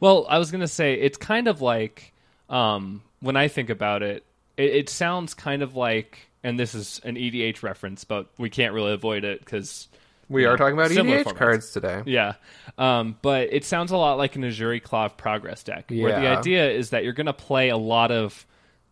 Well, 0.00 0.26
I 0.28 0.38
was 0.38 0.50
gonna 0.50 0.68
say 0.68 0.94
it's 0.94 1.18
kind 1.18 1.48
of 1.48 1.60
like 1.60 2.12
um, 2.48 3.02
when 3.20 3.36
I 3.36 3.48
think 3.48 3.70
about 3.70 4.02
it, 4.02 4.24
it, 4.56 4.74
it 4.74 4.88
sounds 4.88 5.34
kind 5.34 5.62
of 5.62 5.74
like, 5.74 6.30
and 6.42 6.58
this 6.58 6.74
is 6.74 7.00
an 7.04 7.16
EDH 7.16 7.62
reference, 7.62 8.04
but 8.04 8.28
we 8.38 8.50
can't 8.50 8.72
really 8.72 8.92
avoid 8.92 9.24
it 9.24 9.40
because 9.40 9.88
we 10.28 10.44
are 10.44 10.56
talking 10.56 10.74
about 10.74 10.90
similar 10.90 11.18
EDH 11.18 11.24
formats. 11.24 11.36
cards 11.36 11.70
today. 11.72 12.02
yeah. 12.06 12.34
Um, 12.76 13.16
but 13.22 13.52
it 13.52 13.64
sounds 13.64 13.90
a 13.92 13.96
lot 13.96 14.18
like 14.18 14.36
an 14.36 14.42
Ezuri 14.42 14.82
Claw 14.82 15.08
progress 15.08 15.62
deck, 15.62 15.90
where 15.90 16.14
the 16.16 16.22
Yeah. 16.22 16.38
idea 16.38 16.70
is 16.70 16.90
that 16.90 17.04
you're 17.04 17.12
gonna 17.12 17.32
play 17.32 17.68
a 17.70 17.76
lot 17.76 18.10
of 18.10 18.46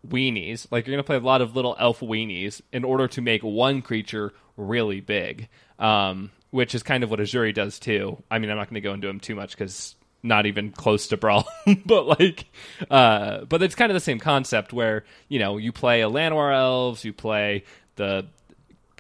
weenies, 0.06 0.66
like 0.70 0.86
you're 0.86 0.94
gonna 0.96 1.02
play 1.04 1.16
a 1.16 1.20
lot 1.20 1.40
of 1.42 1.56
little 1.56 1.76
elf 1.78 2.00
weenies 2.00 2.60
in 2.72 2.84
order 2.84 3.08
to 3.08 3.20
make 3.20 3.42
one 3.42 3.82
creature 3.82 4.32
really 4.56 5.00
big. 5.00 5.48
Um, 5.78 6.30
which 6.50 6.74
is 6.74 6.82
kind 6.82 7.04
of 7.04 7.10
what 7.10 7.20
Ezuri 7.20 7.52
does 7.52 7.78
too. 7.78 8.22
I 8.30 8.38
mean, 8.38 8.50
I'm 8.50 8.56
not 8.56 8.70
going 8.70 8.76
to 8.76 8.80
go 8.80 8.94
into 8.94 9.08
him 9.08 9.20
too 9.20 9.34
much 9.34 9.50
because 9.50 9.94
not 10.22 10.46
even 10.46 10.70
close 10.70 11.08
to 11.08 11.18
brawl, 11.18 11.46
but 11.84 12.06
like, 12.06 12.46
uh, 12.88 13.44
but 13.44 13.62
it's 13.62 13.74
kind 13.74 13.90
of 13.90 13.94
the 13.94 14.00
same 14.00 14.18
concept 14.18 14.72
where 14.72 15.04
you 15.28 15.38
know 15.38 15.58
you 15.58 15.70
play 15.72 16.00
a 16.00 16.08
Llanowar 16.08 16.54
elves, 16.54 17.04
you 17.04 17.12
play 17.12 17.64
the 17.96 18.26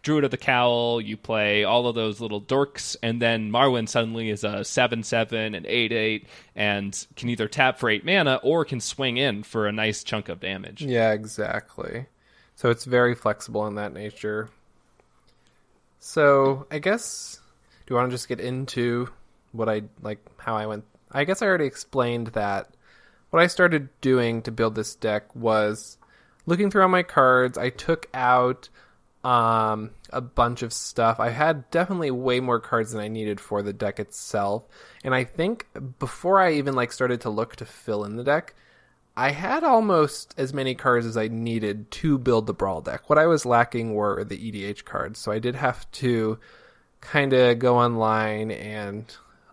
Druid 0.06 0.22
of 0.22 0.30
the 0.30 0.36
Cowl, 0.36 1.00
you 1.00 1.16
play 1.16 1.64
all 1.64 1.88
of 1.88 1.96
those 1.96 2.20
little 2.20 2.40
dorks, 2.40 2.94
and 3.02 3.20
then 3.20 3.50
Marwyn 3.50 3.88
suddenly 3.88 4.30
is 4.30 4.44
a 4.44 4.62
seven 4.62 5.02
seven 5.02 5.52
and 5.52 5.66
eight 5.66 5.90
eight, 5.90 6.28
and 6.54 7.06
can 7.16 7.28
either 7.28 7.48
tap 7.48 7.80
for 7.80 7.90
eight 7.90 8.04
mana 8.04 8.38
or 8.44 8.64
can 8.64 8.78
swing 8.78 9.16
in 9.16 9.42
for 9.42 9.66
a 9.66 9.72
nice 9.72 10.04
chunk 10.04 10.28
of 10.28 10.38
damage. 10.38 10.80
Yeah, 10.80 11.10
exactly. 11.10 12.06
So 12.54 12.70
it's 12.70 12.84
very 12.84 13.16
flexible 13.16 13.66
in 13.66 13.74
that 13.74 13.92
nature. 13.92 14.48
So 15.98 16.68
I 16.70 16.78
guess 16.78 17.40
do 17.84 17.92
you 17.92 17.96
want 17.96 18.08
to 18.08 18.14
just 18.14 18.28
get 18.28 18.38
into 18.38 19.08
what 19.50 19.68
I 19.68 19.82
like 20.02 20.24
how 20.36 20.54
I 20.54 20.66
went 20.66 20.84
I 21.10 21.24
guess 21.24 21.42
I 21.42 21.46
already 21.46 21.66
explained 21.66 22.28
that 22.28 22.68
what 23.30 23.42
I 23.42 23.48
started 23.48 23.88
doing 24.00 24.40
to 24.42 24.52
build 24.52 24.76
this 24.76 24.94
deck 24.94 25.34
was 25.34 25.98
looking 26.46 26.70
through 26.70 26.82
all 26.82 26.88
my 26.88 27.02
cards. 27.02 27.58
I 27.58 27.70
took 27.70 28.06
out 28.14 28.68
um, 29.26 29.90
a 30.12 30.20
bunch 30.20 30.62
of 30.62 30.72
stuff. 30.72 31.20
I 31.20 31.30
had 31.30 31.70
definitely 31.70 32.10
way 32.10 32.40
more 32.40 32.60
cards 32.60 32.92
than 32.92 33.00
I 33.00 33.08
needed 33.08 33.40
for 33.40 33.62
the 33.62 33.72
deck 33.72 33.98
itself. 33.98 34.64
And 35.04 35.14
I 35.14 35.24
think 35.24 35.66
before 35.98 36.40
I 36.40 36.52
even 36.54 36.74
like 36.74 36.92
started 36.92 37.22
to 37.22 37.30
look 37.30 37.56
to 37.56 37.64
fill 37.64 38.04
in 38.04 38.16
the 38.16 38.24
deck, 38.24 38.54
I 39.16 39.30
had 39.30 39.64
almost 39.64 40.34
as 40.36 40.52
many 40.52 40.74
cards 40.74 41.06
as 41.06 41.16
I 41.16 41.28
needed 41.28 41.90
to 41.92 42.18
build 42.18 42.46
the 42.46 42.52
brawl 42.52 42.82
deck. 42.82 43.08
What 43.08 43.18
I 43.18 43.26
was 43.26 43.46
lacking 43.46 43.94
were 43.94 44.24
the 44.24 44.36
EDH 44.36 44.84
cards, 44.84 45.18
so 45.18 45.32
I 45.32 45.38
did 45.38 45.54
have 45.54 45.90
to 45.92 46.38
kind 47.00 47.32
of 47.32 47.58
go 47.58 47.78
online 47.78 48.50
and 48.50 49.04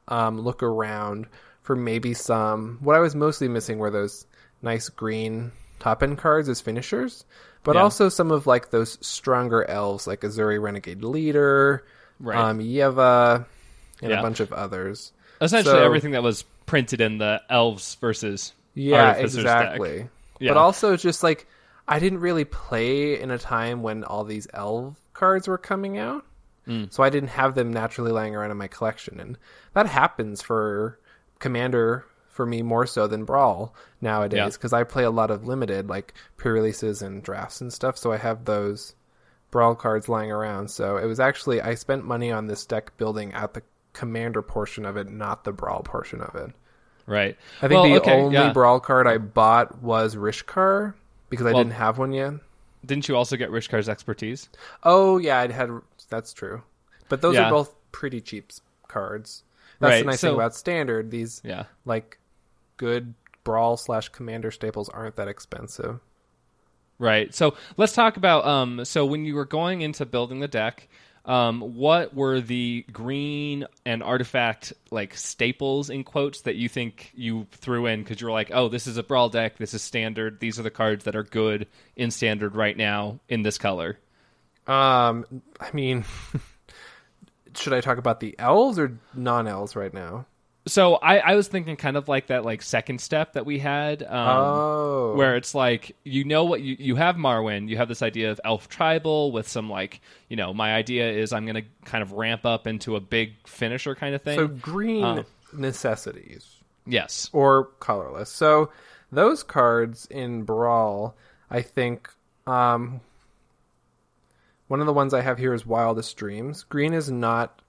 um, 0.09 0.39
look 0.39 0.63
around 0.63 1.27
for 1.61 1.77
maybe 1.77 2.13
some. 2.13 2.79
What 2.81 2.97
I 2.97 2.99
was 2.99 3.15
mostly 3.15 3.47
missing 3.47 3.77
were 3.77 3.91
those 3.91 4.25
nice 4.61 4.89
green 4.89 5.53
top 5.79 6.03
end 6.03 6.17
cards 6.17 6.49
as 6.49 6.59
finishers, 6.59 7.23
but 7.63 7.75
Yeah. 7.75 7.81
also 7.83 8.09
some 8.09 8.31
of 8.31 8.45
like 8.47 8.69
those 8.71 8.97
stronger 9.05 9.63
elves 9.69 10.07
like 10.07 10.21
Ezuri 10.21 10.61
Renegade 10.61 11.03
Leader, 11.03 11.83
Right. 12.19 12.37
um, 12.37 12.59
Yeva, 12.59 13.45
and 14.01 14.11
Yeah. 14.11 14.19
a 14.19 14.21
bunch 14.21 14.39
of 14.39 14.51
others. 14.53 15.11
Essentially, 15.41 15.75
So- 15.75 15.83
everything 15.83 16.11
that 16.11 16.23
was 16.23 16.43
printed 16.65 17.01
in 17.01 17.17
the 17.17 17.41
elves 17.49 17.95
versus 17.95 18.53
Yeah, 18.75 19.13
exactly. 19.13 20.09
Yeah. 20.39 20.51
But 20.53 20.57
also, 20.57 20.95
just 20.97 21.21
like 21.23 21.47
I 21.87 21.99
didn't 21.99 22.19
really 22.21 22.45
play 22.45 23.19
in 23.19 23.29
a 23.29 23.37
time 23.37 23.83
when 23.83 24.03
all 24.05 24.23
these 24.23 24.47
elf 24.53 24.95
cards 25.13 25.47
were 25.47 25.57
coming 25.57 25.97
out, 25.97 26.23
Mm. 26.67 26.91
so 26.93 27.03
I 27.03 27.09
didn't 27.09 27.29
have 27.29 27.55
them 27.55 27.73
naturally 27.73 28.11
lying 28.13 28.35
around 28.35 28.51
in 28.51 28.57
my 28.57 28.67
collection, 28.69 29.19
and 29.19 29.37
that 29.73 29.87
happens 29.87 30.41
for 30.41 30.97
Commander 31.39 32.05
for 32.33 32.45
me 32.45 32.61
more 32.61 32.85
so 32.85 33.07
than 33.07 33.25
Brawl 33.25 33.73
nowadays 34.01 34.57
because 34.57 34.73
I 34.73 34.83
play 34.83 35.03
a 35.03 35.11
lot 35.11 35.31
of 35.31 35.45
limited 35.47 35.87
like 35.87 36.13
pre-releases 36.37 37.01
and 37.01 37.21
drafts 37.23 37.61
and 37.61 37.71
stuff, 37.71 37.97
so 37.97 38.11
I 38.11 38.17
have 38.17 38.43
those 38.45 38.95
Brawl 39.51 39.75
cards 39.75 40.09
lying 40.09 40.31
around. 40.31 40.69
So 40.69 40.97
it 40.97 41.05
was 41.05 41.19
actually 41.19 41.61
I 41.61 41.75
spent 41.75 42.03
money 42.05 42.31
on 42.31 42.47
this 42.47 42.65
deck 42.65 42.97
building 42.97 43.33
at 43.33 43.53
the 43.53 43.61
Commander 43.93 44.41
portion 44.41 44.85
of 44.85 44.97
it, 44.97 45.07
not 45.09 45.43
the 45.43 45.51
Brawl 45.51 45.83
portion 45.83 46.21
of 46.21 46.35
it. 46.35 46.51
right. 47.05 47.37
I 47.61 47.67
think 47.67 47.71
Well, 47.73 47.83
the 47.83 48.01
okay, 48.01 48.21
only 48.21 48.33
yeah. 48.33 48.51
brawl 48.53 48.79
card 48.79 49.05
I 49.07 49.17
bought 49.19 49.81
was 49.83 50.15
Rishkar 50.15 50.93
because 51.29 51.45
I 51.45 51.51
Well- 51.51 51.63
didn't 51.63 51.73
have 51.75 51.97
one 51.99 52.11
yet. 52.13 52.33
Didn't 52.85 53.07
you 53.07 53.15
also 53.15 53.37
get 53.37 53.49
Rishkar's 53.51 53.87
expertise? 53.87 54.49
Oh 54.83 55.17
yeah, 55.17 55.39
I'd 55.39 55.51
had 55.51 55.69
that's 56.09 56.33
true. 56.33 56.63
But 57.09 57.21
those 57.21 57.35
Yeah. 57.35 57.47
are 57.47 57.51
both 57.51 57.75
pretty 57.91 58.19
cheap 58.21 58.51
cards. 58.87 59.43
That's 59.79 59.91
Right, 59.91 59.99
the 59.99 60.05
nice 60.11 60.19
so- 60.21 60.27
thing 60.29 60.35
about 60.35 60.55
standard. 60.55 61.11
These 61.11 61.41
Yeah. 61.45 61.65
like 61.85 62.17
good 62.77 63.13
brawl 63.43 63.77
slash 63.77 64.09
commander 64.09 64.51
staples 64.51 64.89
aren't 64.89 65.15
that 65.17 65.27
expensive. 65.27 65.99
Right. 66.99 67.33
So 67.33 67.55
let's 67.77 67.93
talk 67.93 68.17
about. 68.17 68.45
Um, 68.45 68.85
so 68.85 69.05
when 69.05 69.25
you 69.25 69.35
were 69.35 69.45
going 69.45 69.81
into 69.81 70.05
building 70.05 70.39
the 70.39 70.47
deck, 70.47 70.87
um, 71.25 71.61
what 71.75 72.13
were 72.13 72.41
the 72.41 72.85
green 72.91 73.65
and 73.85 74.03
artifact 74.03 74.73
like 74.91 75.15
staples 75.15 75.89
in 75.89 76.03
quotes 76.03 76.41
that 76.41 76.55
you 76.55 76.67
think 76.67 77.11
you 77.15 77.47
threw 77.51 77.85
in 77.85 78.01
because 78.03 78.19
you 78.19 78.27
were 78.27 78.33
like, 78.33 78.51
oh, 78.53 78.67
this 78.67 78.87
is 78.87 78.97
a 78.97 79.03
brawl 79.03 79.29
deck. 79.29 79.57
This 79.57 79.73
is 79.73 79.81
standard. 79.81 80.39
These 80.39 80.59
are 80.59 80.63
the 80.63 80.69
cards 80.69 81.05
that 81.05 81.15
are 81.15 81.23
good 81.23 81.67
in 81.95 82.11
standard 82.11 82.55
right 82.55 82.75
now 82.75 83.19
in 83.29 83.41
this 83.41 83.57
color. 83.57 83.99
Um, 84.67 85.25
I 85.59 85.71
mean, 85.73 86.03
should 87.55 87.73
I 87.73 87.81
talk 87.81 87.97
about 87.97 88.19
the 88.19 88.35
elves 88.37 88.77
or 88.77 88.97
non-elves 89.13 89.75
right 89.75 89.93
now? 89.93 90.25
So 90.65 90.95
I, 90.95 91.17
I 91.17 91.35
was 91.35 91.49
thinking 91.49 91.75
kind 91.75 91.97
of 91.97 92.07
like 92.07 92.27
that 92.27 92.45
like 92.45 92.61
second 92.61 93.01
step 93.01 93.33
that 93.33 93.45
we 93.45 93.59
had. 93.59 94.01
Um, 94.03 94.09
Oh, 94.13 95.13
where 95.15 95.35
it's 95.35 95.53
like 95.53 95.95
you 96.03 96.23
know 96.23 96.45
what 96.45 96.61
you 96.61 96.77
you 96.79 96.95
have 96.95 97.15
Marwyn 97.17 97.67
you 97.67 97.77
have 97.77 97.89
this 97.89 98.01
idea 98.01 98.31
of 98.31 98.39
elf 98.45 98.69
tribal 98.69 99.31
with 99.33 99.47
some 99.47 99.69
like 99.69 99.99
you 100.29 100.37
know 100.37 100.53
my 100.53 100.73
idea 100.73 101.11
is 101.11 101.33
I'm 101.33 101.45
gonna 101.45 101.63
kind 101.83 102.01
of 102.01 102.13
ramp 102.13 102.45
up 102.45 102.65
into 102.65 102.95
a 102.95 102.99
big 103.01 103.33
finisher 103.45 103.93
kind 103.93 104.15
of 104.15 104.21
thing. 104.21 104.37
so 104.39 104.47
green 104.47 105.03
Uh. 105.03 105.23
necessities 105.51 106.49
yes, 106.87 107.29
or 107.33 107.65
colorless. 107.79 108.29
So 108.29 108.71
those 109.11 109.43
cards 109.43 110.05
in 110.09 110.43
Brawl, 110.43 111.15
I 111.51 111.61
think, 111.61 112.09
um, 112.47 112.99
one 114.67 114.79
of 114.79 114.85
the 114.87 114.93
ones 114.93 115.13
I 115.13 115.21
have 115.21 115.37
here 115.37 115.53
is 115.53 115.65
Wildest 115.65 116.15
Dreams. 116.17 116.63
Green 116.63 116.93
is 116.93 117.11
not 117.11 117.61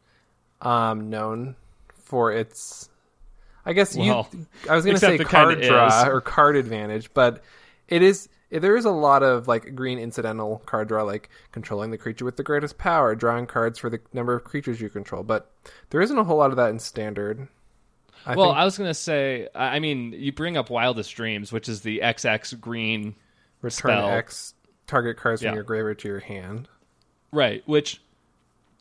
um, 0.63 1.11
known 1.11 1.57
for 2.05 2.33
its. 2.33 2.89
I 3.67 3.73
guess 3.73 3.97
you. 3.97 4.13
I 4.69 4.75
was 4.75 4.85
going 4.85 4.97
to 4.97 5.01
say 5.01 5.19
card 5.19 5.61
draw 5.63 6.03
is. 6.03 6.09
or 6.09 6.21
card 6.21 6.57
advantage, 6.57 7.13
but 7.15 7.43
it 7.89 8.03
is. 8.03 8.29
There 8.51 8.77
is 8.77 8.85
a 8.85 8.91
lot 8.91 9.23
of 9.23 9.49
like 9.49 9.75
green 9.75 9.99
incidental 9.99 10.63
card 10.67 10.89
draw, 10.89 11.03
like 11.03 11.31
controlling 11.51 11.91
the 11.91 11.99
creature 11.99 12.25
with 12.25 12.37
the 12.37 12.43
greatest 12.43 12.79
power, 12.79 13.15
drawing 13.15 13.47
cards 13.47 13.79
for 13.79 13.91
the 13.91 14.01
number 14.13 14.35
of 14.35 14.45
creatures 14.45 14.81
you 14.81 14.89
control. 14.91 15.23
But 15.23 15.51
there 15.91 16.01
isn't 16.01 16.17
a 16.17 16.25
whole 16.25 16.37
lot 16.37 16.51
of 16.51 16.57
that 16.57 16.71
in 16.71 16.79
standard. 16.79 17.49
I 18.27 18.37
well, 18.37 18.49
think 18.49 18.59
I 18.59 18.65
was 18.65 18.79
gonna 18.79 18.95
say, 18.95 19.49
I 19.55 19.77
I 19.77 19.79
mean, 19.81 20.13
you 20.13 20.33
bring 20.33 20.57
up 20.57 20.71
Wildest 20.71 21.15
Dreams, 21.15 21.53
which 21.53 21.69
is 21.69 21.81
the 21.81 22.01
XX 22.01 22.61
green, 22.61 23.17
return 23.61 23.91
spell. 23.91 24.09
X 24.11 24.55
target 24.87 25.17
cards 25.17 25.43
from 25.43 25.55
your 25.55 25.65
graveyard 25.65 25.99
to 26.01 26.09
your 26.09 26.21
hand. 26.21 26.69
right? 27.33 27.63
Which, 27.67 28.01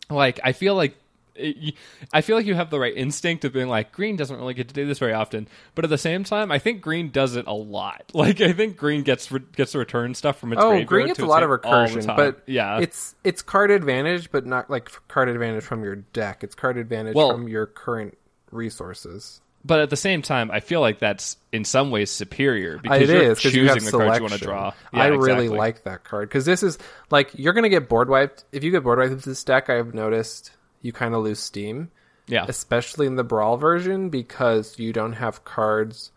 like, 0.10 0.40
I 0.44 0.52
feel 0.52 0.76
like. 0.76 0.96
It, 1.36 1.76
I 2.12 2.22
feel 2.22 2.36
like 2.38 2.46
you 2.46 2.54
have 2.56 2.70
the 2.70 2.80
right 2.80 2.96
instinct 2.96 3.44
of 3.44 3.54
being 3.54 3.68
like 3.68 3.92
green 3.92 4.16
doesn't 4.16 4.36
really 4.38 4.54
get 4.54 4.68
to 4.68 4.74
do 4.74 4.86
this 4.86 5.00
very 5.00 5.14
often, 5.14 5.48
but 5.74 5.84
at 5.84 5.90
the 5.90 5.98
same 5.98 6.24
time, 6.24 6.52
I 6.52 6.60
think 6.60 6.82
green 6.82 7.10
does 7.10 7.36
it 7.36 7.48
a 7.48 7.54
lot. 7.54 8.04
Like 8.14 8.40
I 8.42 8.54
think 8.54 8.78
green 8.78 9.02
gets 9.04 9.32
re- 9.32 9.42
gets 9.56 9.72
to 9.74 9.80
return 9.80 10.14
stuff 10.14 10.40
from 10.40 10.54
its 10.54 10.62
Oh, 10.62 10.84
green 10.84 11.08
gets 11.08 11.20
a 11.20 11.26
lot 11.26 11.42
of 11.44 11.50
hand 11.50 11.62
all 11.66 11.88
the 11.88 11.94
recursion, 12.02 12.16
but 12.16 12.44
yeah, 12.46 12.80
it's 12.80 13.16
it's 13.24 13.42
card 13.42 13.72
advantage, 13.72 14.32
but 14.32 14.46
not 14.46 14.70
like 14.70 14.90
card 15.08 15.28
advantage 15.30 15.64
from 15.64 15.84
your 15.84 15.96
deck. 15.96 16.44
It's 16.44 16.56
card 16.56 16.78
advantage 16.78 17.16
Well- 17.16 17.32
from 17.32 17.48
your 17.48 17.66
current 17.66 18.18
resources. 18.52 19.42
But 19.66 19.80
at 19.80 19.90
the 19.90 19.96
same 19.96 20.22
time, 20.22 20.52
I 20.52 20.60
feel 20.60 20.82
like 20.82 21.00
that's 21.00 21.38
in 21.54 21.64
some 21.64 21.90
ways 21.90 22.12
superior 22.12 22.80
because 22.80 23.10
It 23.10 23.14
you're 23.14 23.22
is 23.32 23.38
because 23.40 23.56
you 23.56 23.62
choosing 23.68 23.86
the 23.86 23.92
cards 23.92 24.18
selection. 24.18 24.24
you 24.24 24.30
want 24.30 24.34
to 24.34 24.40
draw. 24.46 24.74
I 24.92 25.08
really 25.08 25.46
exactly. 25.46 25.48
like 25.58 25.84
that 25.86 26.04
card 26.04 26.28
because 26.28 26.44
this 26.46 26.64
is 26.64 26.78
like 27.10 27.32
you're 27.36 27.54
gonna 27.54 27.70
get 27.70 27.88
board 27.88 28.10
wiped. 28.10 28.44
If 28.52 28.66
you 28.66 28.72
get 28.72 28.84
board 28.84 29.00
wiped 29.00 29.12
with 29.12 29.24
this 29.24 29.42
deck, 29.46 29.70
I've 29.70 29.94
noticed 29.94 30.52
you 30.84 30.94
kind 30.94 31.16
of 31.16 31.24
lose 31.24 31.40
steam. 31.40 31.90
Yeah, 32.28 32.46
especially 32.48 33.08
in 33.08 33.16
the 33.18 33.24
brawl 33.24 33.58
version 33.58 34.10
because 34.10 34.80
you 34.80 34.94
don't 34.94 35.14
have 35.14 35.44
cards 35.44 36.12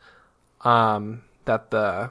um, 0.61 1.22
that 1.46 1.70
the 1.70 2.11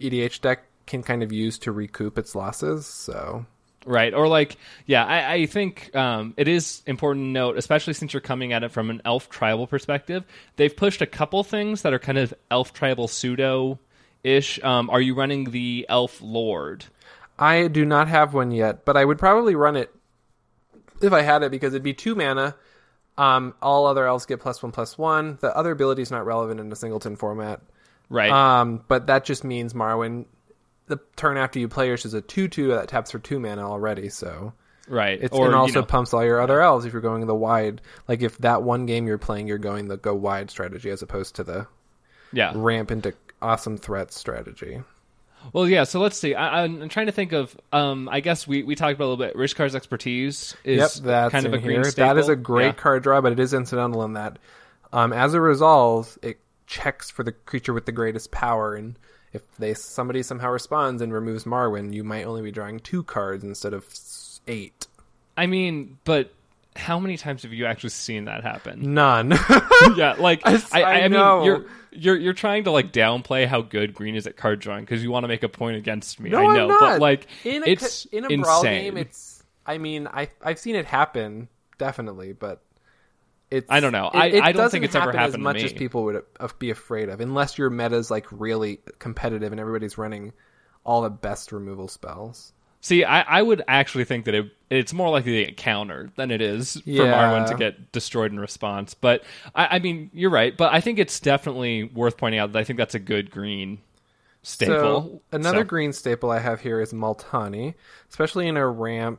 EDH 0.00 0.40
deck 0.40 0.64
can 0.86 1.02
kind 1.02 1.22
of 1.22 1.32
use 1.32 1.58
to 1.60 1.72
recoup 1.72 2.18
its 2.18 2.34
losses. 2.34 2.86
So 2.86 3.46
right. 3.84 4.14
Or 4.14 4.28
like, 4.28 4.56
yeah, 4.86 5.04
I, 5.04 5.32
I 5.32 5.46
think 5.46 5.94
um, 5.94 6.34
it 6.36 6.48
is 6.48 6.82
important 6.86 7.24
to 7.24 7.30
note, 7.30 7.58
especially 7.58 7.94
since 7.94 8.12
you're 8.12 8.20
coming 8.20 8.52
at 8.52 8.62
it 8.62 8.70
from 8.70 8.90
an 8.90 9.02
elf 9.04 9.28
tribal 9.28 9.66
perspective. 9.66 10.24
They've 10.56 10.74
pushed 10.74 11.02
a 11.02 11.06
couple 11.06 11.42
things 11.42 11.82
that 11.82 11.92
are 11.92 11.98
kind 11.98 12.18
of 12.18 12.32
elf 12.50 12.72
tribal 12.72 13.08
pseudo 13.08 13.78
ish. 14.22 14.62
Um, 14.62 14.90
are 14.90 15.00
you 15.00 15.14
running 15.14 15.50
the 15.50 15.86
elf 15.88 16.20
lord? 16.22 16.84
I 17.38 17.68
do 17.68 17.84
not 17.84 18.08
have 18.08 18.32
one 18.32 18.50
yet, 18.50 18.84
but 18.84 18.96
I 18.96 19.04
would 19.04 19.18
probably 19.18 19.54
run 19.54 19.76
it 19.76 19.94
if 21.00 21.12
I 21.12 21.22
had 21.22 21.42
it 21.42 21.50
because 21.50 21.72
it'd 21.72 21.82
be 21.82 21.94
two 21.94 22.14
mana. 22.14 22.54
Um, 23.18 23.54
all 23.62 23.86
other 23.86 24.06
elves 24.06 24.26
get 24.26 24.40
plus 24.40 24.62
one 24.62 24.72
plus 24.72 24.98
one. 24.98 25.38
The 25.40 25.56
other 25.56 25.70
ability 25.70 26.02
is 26.02 26.10
not 26.10 26.26
relevant 26.26 26.60
in 26.60 26.70
a 26.70 26.76
singleton 26.76 27.16
format. 27.16 27.62
Right. 28.08 28.30
Um, 28.30 28.84
but 28.88 29.06
that 29.06 29.24
just 29.24 29.42
means 29.42 29.72
Marwyn. 29.72 30.26
The 30.86 31.00
turn 31.16 31.36
after 31.36 31.58
you 31.58 31.68
play 31.68 31.88
yours 31.88 32.04
is 32.04 32.14
a 32.14 32.20
two-two 32.20 32.68
that 32.68 32.88
taps 32.88 33.10
for 33.10 33.18
two 33.18 33.40
mana 33.40 33.68
already. 33.68 34.08
So 34.10 34.52
right. 34.86 35.18
It's, 35.20 35.34
or 35.34 35.46
and 35.46 35.52
you 35.52 35.58
also 35.58 35.80
know, 35.80 35.86
pumps 35.86 36.14
all 36.14 36.24
your 36.24 36.40
other 36.40 36.60
elves 36.60 36.84
if 36.84 36.92
you're 36.92 37.02
going 37.02 37.26
the 37.26 37.34
wide. 37.34 37.80
Like 38.06 38.22
if 38.22 38.38
that 38.38 38.62
one 38.62 38.86
game 38.86 39.06
you're 39.06 39.18
playing, 39.18 39.48
you're 39.48 39.58
going 39.58 39.88
the 39.88 39.96
go 39.96 40.14
wide 40.14 40.50
strategy 40.50 40.90
as 40.90 41.02
opposed 41.02 41.36
to 41.36 41.44
the 41.44 41.66
yeah. 42.32 42.52
ramp 42.54 42.90
into 42.90 43.14
awesome 43.40 43.78
threats 43.78 44.16
strategy. 44.16 44.82
Well, 45.52 45.68
yeah. 45.68 45.84
So 45.84 46.00
let's 46.00 46.18
see. 46.18 46.34
I, 46.34 46.64
I'm 46.64 46.82
I'm 46.82 46.88
trying 46.88 47.06
to 47.06 47.12
think 47.12 47.32
of. 47.32 47.56
Um, 47.72 48.08
I 48.10 48.20
guess 48.20 48.46
we, 48.46 48.62
we 48.62 48.74
talked 48.74 48.94
about 48.94 49.04
a 49.06 49.10
little 49.10 49.24
bit. 49.26 49.36
Rishkar's 49.36 49.74
expertise 49.74 50.56
is 50.64 50.78
yep, 50.78 50.90
that's 51.04 51.32
kind 51.32 51.46
of 51.46 51.54
a 51.54 51.58
green. 51.58 51.82
That 51.82 52.18
is 52.18 52.28
a 52.28 52.36
great 52.36 52.66
Yeah. 52.66 52.72
card 52.72 53.02
draw, 53.02 53.20
but 53.20 53.32
it 53.32 53.40
is 53.40 53.54
incidental 53.54 54.02
in 54.04 54.14
that. 54.14 54.38
Um, 54.92 55.12
as 55.12 55.34
a 55.34 55.40
resolve, 55.40 56.18
it 56.22 56.38
checks 56.66 57.10
for 57.10 57.22
the 57.22 57.32
creature 57.32 57.72
with 57.72 57.86
the 57.86 57.92
greatest 57.92 58.30
power, 58.32 58.74
and 58.74 58.98
if 59.32 59.42
they 59.58 59.74
somebody 59.74 60.22
somehow 60.22 60.50
responds 60.50 61.00
and 61.02 61.12
removes 61.12 61.44
Marwyn, 61.44 61.92
you 61.94 62.02
might 62.02 62.24
only 62.24 62.42
be 62.42 62.50
drawing 62.50 62.80
two 62.80 63.02
cards 63.02 63.44
instead 63.44 63.72
of 63.72 63.86
eight. 64.48 64.86
I 65.36 65.46
mean, 65.46 65.98
but 66.04 66.32
how 66.76 66.98
many 66.98 67.16
times 67.16 67.42
have 67.42 67.52
you 67.52 67.66
actually 67.66 67.90
seen 67.90 68.26
that 68.26 68.42
happen? 68.42 68.94
None. 68.94 69.30
yeah, 69.96 70.16
like 70.18 70.42
I 70.72 71.02
mean, 71.02 71.12
know. 71.12 71.44
you're 71.44 71.66
you're 71.92 72.16
you're 72.16 72.32
trying 72.32 72.64
to 72.64 72.70
like 72.70 72.92
downplay 72.92 73.46
how 73.46 73.62
good 73.62 73.94
green 73.94 74.14
is 74.14 74.26
at 74.26 74.36
card 74.36 74.60
drawing 74.60 74.84
because 74.84 75.02
you 75.02 75.10
want 75.10 75.24
to 75.24 75.28
make 75.28 75.42
a 75.42 75.48
point 75.48 75.76
against 75.76 76.20
me. 76.20 76.30
No, 76.30 76.38
I 76.38 76.44
I'm 76.44 76.56
know, 76.56 76.68
not. 76.68 76.80
but 76.80 77.00
like 77.00 77.26
in 77.44 77.62
a, 77.62 77.66
it's 77.66 78.04
in 78.06 78.24
a 78.24 78.28
insane. 78.28 78.42
brawl 78.42 78.62
game, 78.62 78.96
it's. 78.96 79.42
I 79.66 79.78
mean, 79.78 80.06
I 80.06 80.28
I've 80.42 80.58
seen 80.58 80.76
it 80.76 80.86
happen 80.86 81.48
definitely, 81.78 82.32
but 82.32 82.62
it's. 83.50 83.70
I 83.70 83.80
don't 83.80 83.92
know. 83.92 84.08
It, 84.12 84.16
I- 84.16 84.26
it 84.26 84.42
I 84.42 84.52
don't 84.52 84.70
think 84.70 84.84
it's 84.84 84.94
ever 84.94 85.12
happened 85.12 85.34
as 85.34 85.38
much 85.38 85.62
as 85.62 85.72
people 85.72 86.04
would 86.04 86.22
uh, 86.38 86.48
be 86.58 86.70
afraid 86.70 87.08
of, 87.08 87.20
unless 87.20 87.58
your 87.58 87.70
meta's 87.70 88.10
like 88.10 88.26
really 88.30 88.80
competitive 88.98 89.52
and 89.52 89.60
everybody's 89.60 89.98
running 89.98 90.32
all 90.84 91.02
the 91.02 91.10
best 91.10 91.52
removal 91.52 91.88
spells. 91.88 92.52
See, 92.86 93.02
I, 93.02 93.22
I 93.22 93.42
would 93.42 93.64
actually 93.66 94.04
think 94.04 94.26
that 94.26 94.34
it, 94.36 94.46
it's 94.70 94.92
more 94.92 95.10
likely 95.10 95.32
to 95.38 95.44
get 95.46 95.56
countered 95.56 96.12
than 96.14 96.30
it 96.30 96.40
is 96.40 96.74
for 96.74 96.88
Yeah. 96.88 97.02
Marwyn 97.14 97.48
to 97.48 97.56
get 97.56 97.90
destroyed 97.90 98.30
in 98.30 98.38
response. 98.38 98.94
But 98.94 99.24
I, 99.56 99.66
I 99.66 99.78
mean, 99.80 100.08
you're 100.14 100.30
right. 100.30 100.56
But 100.56 100.72
I 100.72 100.80
think 100.80 101.00
it's 101.00 101.18
definitely 101.18 101.82
worth 101.82 102.16
pointing 102.16 102.38
out 102.38 102.52
that 102.52 102.58
I 102.60 102.62
think 102.62 102.76
that's 102.76 102.94
a 102.94 103.00
good 103.00 103.32
green 103.32 103.78
staple. 104.44 104.76
So 104.76 105.22
another 105.32 105.62
So- 105.62 105.64
green 105.64 105.92
staple 105.92 106.30
I 106.30 106.38
have 106.38 106.60
here 106.60 106.80
is 106.80 106.92
Multani, 106.92 107.74
especially 108.08 108.46
in 108.46 108.56
a 108.56 108.68
ramp. 108.68 109.18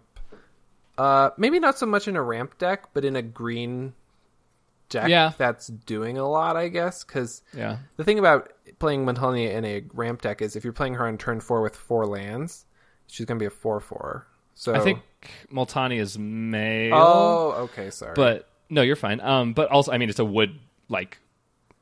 Uh, 0.98 1.32
maybe 1.36 1.60
not 1.60 1.78
so 1.78 1.86
much 1.86 2.08
in 2.08 2.16
a 2.16 2.22
ramp 2.24 2.58
deck, 2.58 2.86
but 2.94 3.04
in 3.04 3.18
a 3.18 3.22
green 3.22 3.92
deck 4.88 5.10
Yeah. 5.10 5.34
that's 5.38 5.68
doing 5.68 6.18
a 6.18 6.26
lot, 6.26 6.56
I 6.56 6.70
guess. 6.70 7.04
Because 7.04 7.42
yeah. 7.54 7.80
the 7.98 8.06
thing 8.06 8.18
about 8.18 8.54
playing 8.80 9.06
Multani 9.06 9.52
in 9.54 9.66
a 9.66 9.84
ramp 9.94 10.22
deck 10.22 10.42
is 10.42 10.56
if 10.56 10.64
you're 10.64 10.72
playing 10.72 10.94
her 10.94 11.06
on 11.06 11.18
turn 11.18 11.42
four 11.42 11.62
with 11.62 11.76
four 11.76 12.06
lands, 12.06 12.64
she's 13.08 13.26
going 13.26 13.38
to 13.40 13.44
be 13.44 13.48
a 13.48 13.50
four-four. 13.52 14.28
So 14.56 14.74
I 14.74 14.80
think 14.80 15.00
Multani 15.52 16.00
is 16.00 16.18
male. 16.18 16.96
Oh, 16.96 17.52
okay, 17.66 17.90
sorry. 17.92 18.14
but 18.16 18.48
no, 18.70 18.82
you're 18.82 18.96
fine. 18.96 19.20
Um, 19.22 19.54
but 19.54 19.70
also, 19.70 19.92
I 19.92 19.98
mean, 19.98 20.10
it's 20.10 20.20
a 20.20 20.26
wood 20.26 20.58
like 20.90 21.18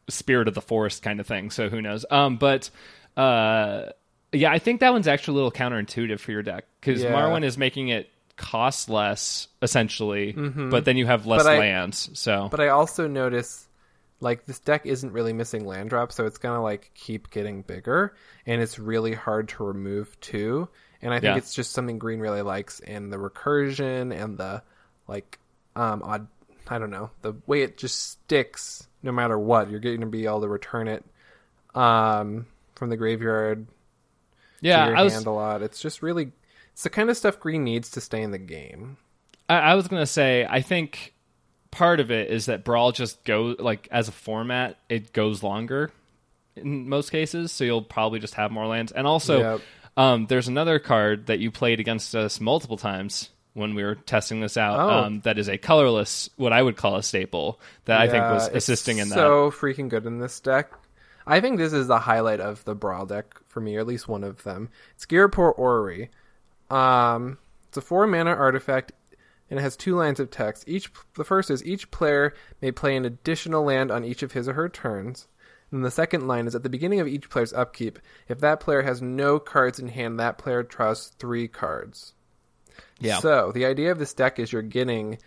spirit 0.10 0.48
of 0.48 0.54
the 0.56 0.62
forest 0.62 1.02
kind 1.02 1.20
of 1.20 1.28
thing. 1.28 1.52
So 1.52 1.70
who 1.70 1.82
knows? 1.82 2.06
Um, 2.12 2.36
but 2.38 2.70
uh, 3.16 3.86
yeah, 4.34 4.52
I 4.52 4.60
think 4.60 4.82
that 4.82 4.92
one's 4.92 5.08
actually 5.08 5.34
a 5.34 5.36
little 5.36 5.52
counterintuitive 5.52 6.20
for 6.20 6.32
your 6.32 6.44
deck 6.44 6.66
because 6.82 7.02
Yeah. 7.02 7.12
Marwyn 7.14 7.44
is 7.44 7.58
making 7.58 7.90
it 7.90 8.10
cost 8.36 8.90
less 8.90 9.48
essentially, 9.62 10.34
but 10.34 10.84
then 10.84 10.98
you 10.98 11.06
have 11.06 11.26
less 11.26 11.40
Mm-hmm. 11.42 11.48
But 11.48 11.56
I- 11.56 11.60
lands. 11.60 12.10
So 12.20 12.50
But 12.52 12.60
I 12.60 12.68
also 12.70 13.08
notice 13.08 13.68
like 14.20 14.46
this 14.46 14.60
deck 14.60 14.86
isn't 14.86 15.12
really 15.14 15.34
missing 15.34 15.66
land 15.66 15.90
drops, 15.90 16.16
so 16.16 16.26
it's 16.26 16.38
gonna 16.38 16.62
like 16.62 16.92
keep 16.94 17.30
getting 17.32 17.62
bigger, 17.62 18.14
and 18.46 18.62
it's 18.62 18.78
really 18.80 19.14
hard 19.14 19.48
to 19.50 19.64
remove 19.64 20.20
too. 20.20 20.68
And 21.02 21.14
I 21.14 21.20
think 21.20 21.36
Yeah. 21.36 21.38
it's 21.38 21.54
just 21.54 21.72
something 21.72 22.00
green 22.00 22.20
really 22.20 22.42
likes, 22.42 22.80
and 22.82 23.12
the 23.12 23.18
recursion 23.18 24.14
and 24.16 24.38
the 24.38 24.64
like 25.08 25.40
um 25.76 26.02
odd 26.04 26.28
I 26.68 26.80
don't 26.80 26.90
know 26.92 27.12
the 27.22 27.34
way 27.46 27.62
it 27.62 27.78
just 27.78 28.02
sticks 28.12 28.88
no 29.04 29.12
matter 29.12 29.38
what. 29.38 29.70
You're 29.70 29.80
going 29.80 30.02
to 30.02 30.08
be 30.08 30.26
able 30.26 30.42
to 30.42 30.48
return 30.48 30.88
it 30.88 31.04
um 31.76 32.48
from 32.76 32.90
the 32.90 32.98
graveyard 32.98 33.68
yeah, 34.62 34.76
to 34.76 34.82
your 34.86 34.96
I 34.96 35.04
was 35.04 35.26
a 35.26 35.32
lot. 35.32 35.62
It's 35.62 35.82
just 35.82 36.02
really 36.02 36.32
it's 36.74 36.84
the 36.84 36.90
kind 36.90 37.10
of 37.10 37.18
stuff 37.18 37.40
green 37.40 37.64
needs 37.64 37.92
to 37.92 38.02
stay 38.02 38.22
in 38.22 38.32
the 38.32 38.38
game. 38.38 38.98
I, 39.50 39.58
I 39.58 39.76
was 39.76 39.88
gonna 39.88 40.06
say 40.06 40.46
I 40.50 40.62
think 40.62 41.14
part 41.72 42.00
of 42.00 42.12
it 42.12 42.32
is 42.32 42.46
that 42.48 42.64
brawl 42.64 42.92
just 42.92 43.24
goes 43.26 43.58
like 43.60 43.88
as 43.92 44.08
a 44.08 44.12
format 44.12 44.78
it 44.90 45.12
goes 45.14 45.44
longer 45.44 45.92
in 46.56 46.88
most 46.90 47.12
cases 47.12 47.52
so 47.52 47.64
you'll 47.66 47.82
probably 47.82 48.20
just 48.20 48.36
have 48.36 48.52
more 48.52 48.68
lands 48.68 48.92
and 48.94 49.06
also 49.08 49.40
Yep. 49.40 49.68
Um, 49.98 50.26
there's 50.28 50.48
another 50.48 50.80
card 50.80 51.28
that 51.28 51.40
you 51.40 51.52
played 51.52 51.80
against 51.80 52.16
us 52.16 52.42
multiple 52.42 52.78
times 52.78 53.30
when 53.54 53.74
we 53.74 53.84
were 53.84 53.96
testing 53.96 54.42
this 54.42 54.58
out. 54.58 54.80
Oh. 54.80 54.90
Um, 55.06 55.22
that 55.22 55.38
is 55.40 55.48
a 55.48 55.58
colorless, 55.58 56.30
what 56.36 56.54
I 56.54 56.62
would 56.62 56.76
call 56.76 56.98
a 56.98 57.04
staple 57.04 57.60
that 57.86 58.00
I 58.00 58.08
think 58.08 58.22
Yeah, 58.24 58.34
was 58.34 58.48
assisting 58.50 58.98
in 58.98 59.10
that. 59.10 59.16
So 59.16 59.50
freaking 59.52 59.90
good 59.90 60.06
in 60.06 60.20
this 60.20 60.40
deck. 60.42 60.72
I 61.26 61.40
think 61.40 61.58
this 61.58 61.74
is 61.74 61.88
the 61.88 62.00
highlight 62.00 62.40
of 62.40 62.64
the 62.66 62.76
Brawl 62.76 63.06
deck 63.06 63.40
for 63.48 63.62
me, 63.62 63.78
or 63.78 63.80
at 63.80 63.88
least 63.88 64.08
one 64.08 64.24
of 64.24 64.44
them. 64.44 64.70
It's 64.94 65.06
Ghirapur 65.06 65.58
Orrery. 65.58 66.10
Um, 66.70 67.38
it's 67.68 67.78
a 67.78 67.82
four 67.82 68.06
mana 68.06 68.32
artifact, 68.32 68.92
and 69.50 69.58
it 69.60 69.64
has 69.64 69.76
two 69.76 69.96
lines 69.96 70.20
of 70.20 70.30
text. 70.30 70.66
Each 70.68 70.92
the 71.16 71.24
first 71.24 71.50
is 71.50 71.66
each 71.66 71.90
player 71.90 72.34
may 72.62 72.72
play 72.72 72.96
an 72.96 73.06
additional 73.06 73.64
land 73.64 73.92
on 73.92 74.04
each 74.04 74.22
of 74.22 74.34
his 74.34 74.48
or 74.48 74.54
her 74.54 74.70
turns. 74.70 75.28
And 75.76 75.84
the 75.84 75.92
second 75.92 76.26
line 76.26 76.48
is 76.48 76.56
at 76.56 76.64
the 76.64 76.70
beginning 76.70 77.02
of 77.02 77.08
each 77.08 77.30
player's 77.30 77.52
upkeep. 77.52 78.00
If 78.30 78.40
that 78.40 78.62
player 78.62 78.82
has 78.82 79.02
no 79.02 79.40
cards 79.40 79.78
in 79.78 79.90
hand, 79.90 80.22
that 80.22 80.38
player 80.38 80.64
draws 80.64 81.10
three 81.20 81.50
cards. 81.50 82.14
Yeah. 83.00 83.20
So 83.20 83.52
the 83.52 83.66
idea 83.66 83.92
of 83.92 84.00
this 84.00 84.14
deck 84.14 84.40
is 84.40 84.54
you're 84.54 84.62
getting 84.62 85.18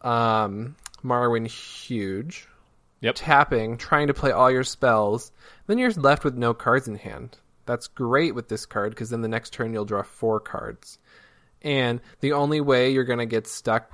um, 0.00 0.76
Marwyn 1.04 1.46
huge, 1.46 2.48
Yep. 3.02 3.16
tapping, 3.18 3.76
trying 3.76 4.06
to 4.06 4.14
play 4.14 4.30
all 4.30 4.50
your 4.50 4.64
spells. 4.64 5.30
Then 5.66 5.76
you're 5.76 5.92
left 5.92 6.24
with 6.24 6.36
no 6.36 6.54
cards 6.54 6.88
in 6.88 6.96
hand. 6.96 7.36
That's 7.66 7.88
great 7.88 8.34
with 8.34 8.48
this 8.48 8.64
card 8.64 8.92
because 8.92 9.10
then 9.10 9.20
the 9.20 9.28
next 9.28 9.52
turn 9.52 9.74
you'll 9.74 9.84
draw 9.84 10.02
four 10.02 10.40
cards. 10.40 10.98
And 11.60 12.00
the 12.20 12.32
only 12.32 12.62
way 12.62 12.90
you're 12.92 13.04
gonna 13.04 13.26
get 13.26 13.46
stuck 13.46 13.90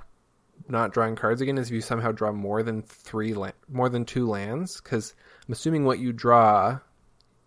not 0.68 0.92
drawing 0.92 1.16
cards 1.16 1.40
again 1.40 1.58
is 1.58 1.66
if 1.68 1.74
you 1.74 1.80
somehow 1.80 2.12
draw 2.12 2.30
more 2.30 2.62
than 2.62 2.82
three 2.82 3.34
la- 3.34 3.50
more 3.68 3.88
than 3.88 4.04
two 4.04 4.28
lands. 4.28 4.80
Because 4.80 5.14
I'm 5.52 5.54
assuming 5.54 5.84
what 5.84 5.98
you 5.98 6.14
draw, 6.14 6.78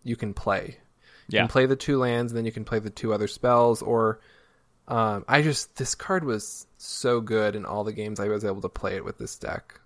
you 0.03 0.15
can 0.15 0.35
play. 0.35 0.77
You 1.27 1.37
Yeah. 1.37 1.41
can 1.41 1.47
play 1.47 1.65
the 1.65 1.75
two 1.75 1.97
lands, 1.97 2.31
and 2.31 2.37
then 2.37 2.45
you 2.45 2.51
can 2.51 2.63
play 2.63 2.77
the 2.77 2.91
two 2.91 3.11
other 3.15 3.27
spells. 3.27 3.81
Or 3.81 4.19
um, 4.87 5.25
I 5.27 5.41
just 5.41 5.75
this 5.77 5.95
card 5.95 6.23
was 6.23 6.67
so 6.77 7.19
good 7.19 7.55
in 7.55 7.65
all 7.65 7.83
the 7.83 7.93
games 7.93 8.19
I 8.19 8.27
was 8.27 8.45
able 8.45 8.61
to 8.61 8.69
play 8.69 8.95
it 8.95 9.03
with 9.03 9.17
this 9.17 9.39
deck, 9.39 9.81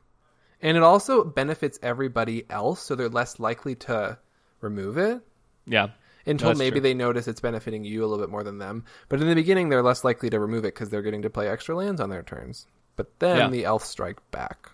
and 0.61 0.75
it 0.75 0.83
also 0.83 1.23
benefits 1.23 1.79
everybody 1.81 2.45
else, 2.49 2.81
so 2.81 2.93
they're 2.93 3.07
less 3.07 3.39
likely 3.39 3.75
to 3.87 4.17
remove 4.59 4.97
it 4.97 5.21
yeah. 5.65 5.87
until 6.25 6.49
That's 6.49 6.59
maybe 6.59 6.71
true. 6.71 6.81
they 6.81 6.93
notice 6.93 7.25
it's 7.29 7.39
benefiting 7.39 7.85
you 7.85 8.03
a 8.03 8.07
little 8.07 8.21
bit 8.21 8.29
more 8.29 8.43
than 8.43 8.57
them. 8.57 8.83
But 9.07 9.21
in 9.21 9.29
the 9.29 9.35
beginning, 9.35 9.69
they're 9.69 9.81
less 9.81 10.03
likely 10.03 10.29
to 10.31 10.41
remove 10.41 10.65
it 10.65 10.75
because 10.75 10.89
they're 10.89 11.01
getting 11.03 11.21
to 11.21 11.29
play 11.29 11.47
extra 11.47 11.73
lands 11.73 12.01
on 12.01 12.09
their 12.09 12.23
turns. 12.23 12.67
But 12.97 13.17
then 13.19 13.37
Yeah. 13.37 13.49
the 13.49 13.63
elf 13.63 13.85
strike 13.85 14.19
back. 14.31 14.71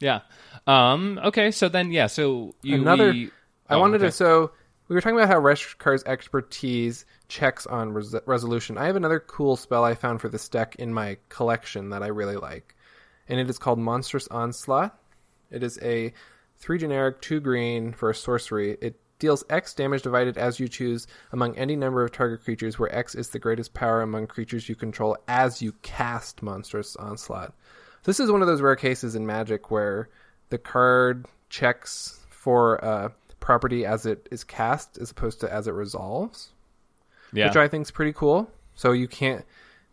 Yeah. 0.00 0.20
Um, 0.66 1.18
okay. 1.24 1.50
So 1.50 1.68
then, 1.68 1.90
yeah. 1.90 2.06
So 2.06 2.54
you, 2.62 2.76
Another- 2.80 3.12
we- 3.12 3.30
I 3.68 3.74
oh, 3.74 3.80
wanted 3.80 3.96
okay. 3.96 4.06
to. 4.06 4.12
So 4.12 4.52
we 4.88 4.94
were 4.94 5.00
talking 5.00 5.18
about 5.18 5.28
how 5.28 5.40
Rishkar's 5.40 6.04
expertise 6.04 7.04
checks 7.28 7.66
on 7.66 7.92
res- 7.92 8.14
resolution. 8.26 8.78
I 8.78 8.86
have 8.86 8.96
another 8.96 9.18
cool 9.20 9.56
spell 9.56 9.84
I 9.84 9.94
found 9.94 10.20
for 10.20 10.28
this 10.28 10.48
deck 10.48 10.76
in 10.76 10.94
my 10.94 11.16
collection 11.28 11.90
that 11.90 12.02
I 12.02 12.08
really 12.08 12.36
like, 12.36 12.76
and 13.28 13.40
it 13.40 13.50
is 13.50 13.58
called 13.58 13.78
Monstrous 13.80 14.28
Onslaught. 14.28 14.96
It 15.50 15.62
is 15.64 15.78
a 15.82 16.12
three 16.58 16.78
generic, 16.78 17.20
two 17.20 17.40
green 17.40 17.92
for 17.92 18.10
a 18.10 18.14
sorcery. 18.14 18.76
It 18.80 19.00
deals 19.18 19.44
X 19.50 19.74
damage 19.74 20.02
divided 20.02 20.38
as 20.38 20.60
you 20.60 20.68
choose 20.68 21.06
among 21.32 21.56
any 21.56 21.74
number 21.74 22.04
of 22.04 22.12
target 22.12 22.44
creatures, 22.44 22.78
where 22.78 22.94
X 22.94 23.14
is 23.16 23.30
the 23.30 23.38
greatest 23.38 23.74
power 23.74 24.02
among 24.02 24.28
creatures 24.28 24.68
you 24.68 24.76
control 24.76 25.16
as 25.26 25.60
you 25.60 25.72
cast 25.82 26.42
Monstrous 26.42 26.94
Onslaught. 26.96 27.52
This 28.06 28.20
is 28.20 28.30
one 28.30 28.40
of 28.40 28.48
those 28.48 28.62
rare 28.62 28.76
cases 28.76 29.14
in 29.16 29.26
Magic 29.26 29.70
where 29.70 30.08
the 30.48 30.58
card 30.58 31.26
checks 31.50 32.18
for 32.30 32.76
a 32.76 33.12
property 33.40 33.84
as 33.84 34.06
it 34.06 34.28
is 34.30 34.44
cast 34.44 34.96
as 34.98 35.10
opposed 35.10 35.40
to 35.40 35.52
as 35.52 35.66
it 35.66 35.72
resolves, 35.72 36.50
Yeah. 37.32 37.48
which 37.48 37.56
I 37.56 37.68
think 37.68 37.82
is 37.82 37.90
pretty 37.90 38.12
cool. 38.12 38.50
So 38.76 38.92
you 38.92 39.08
can't 39.08 39.44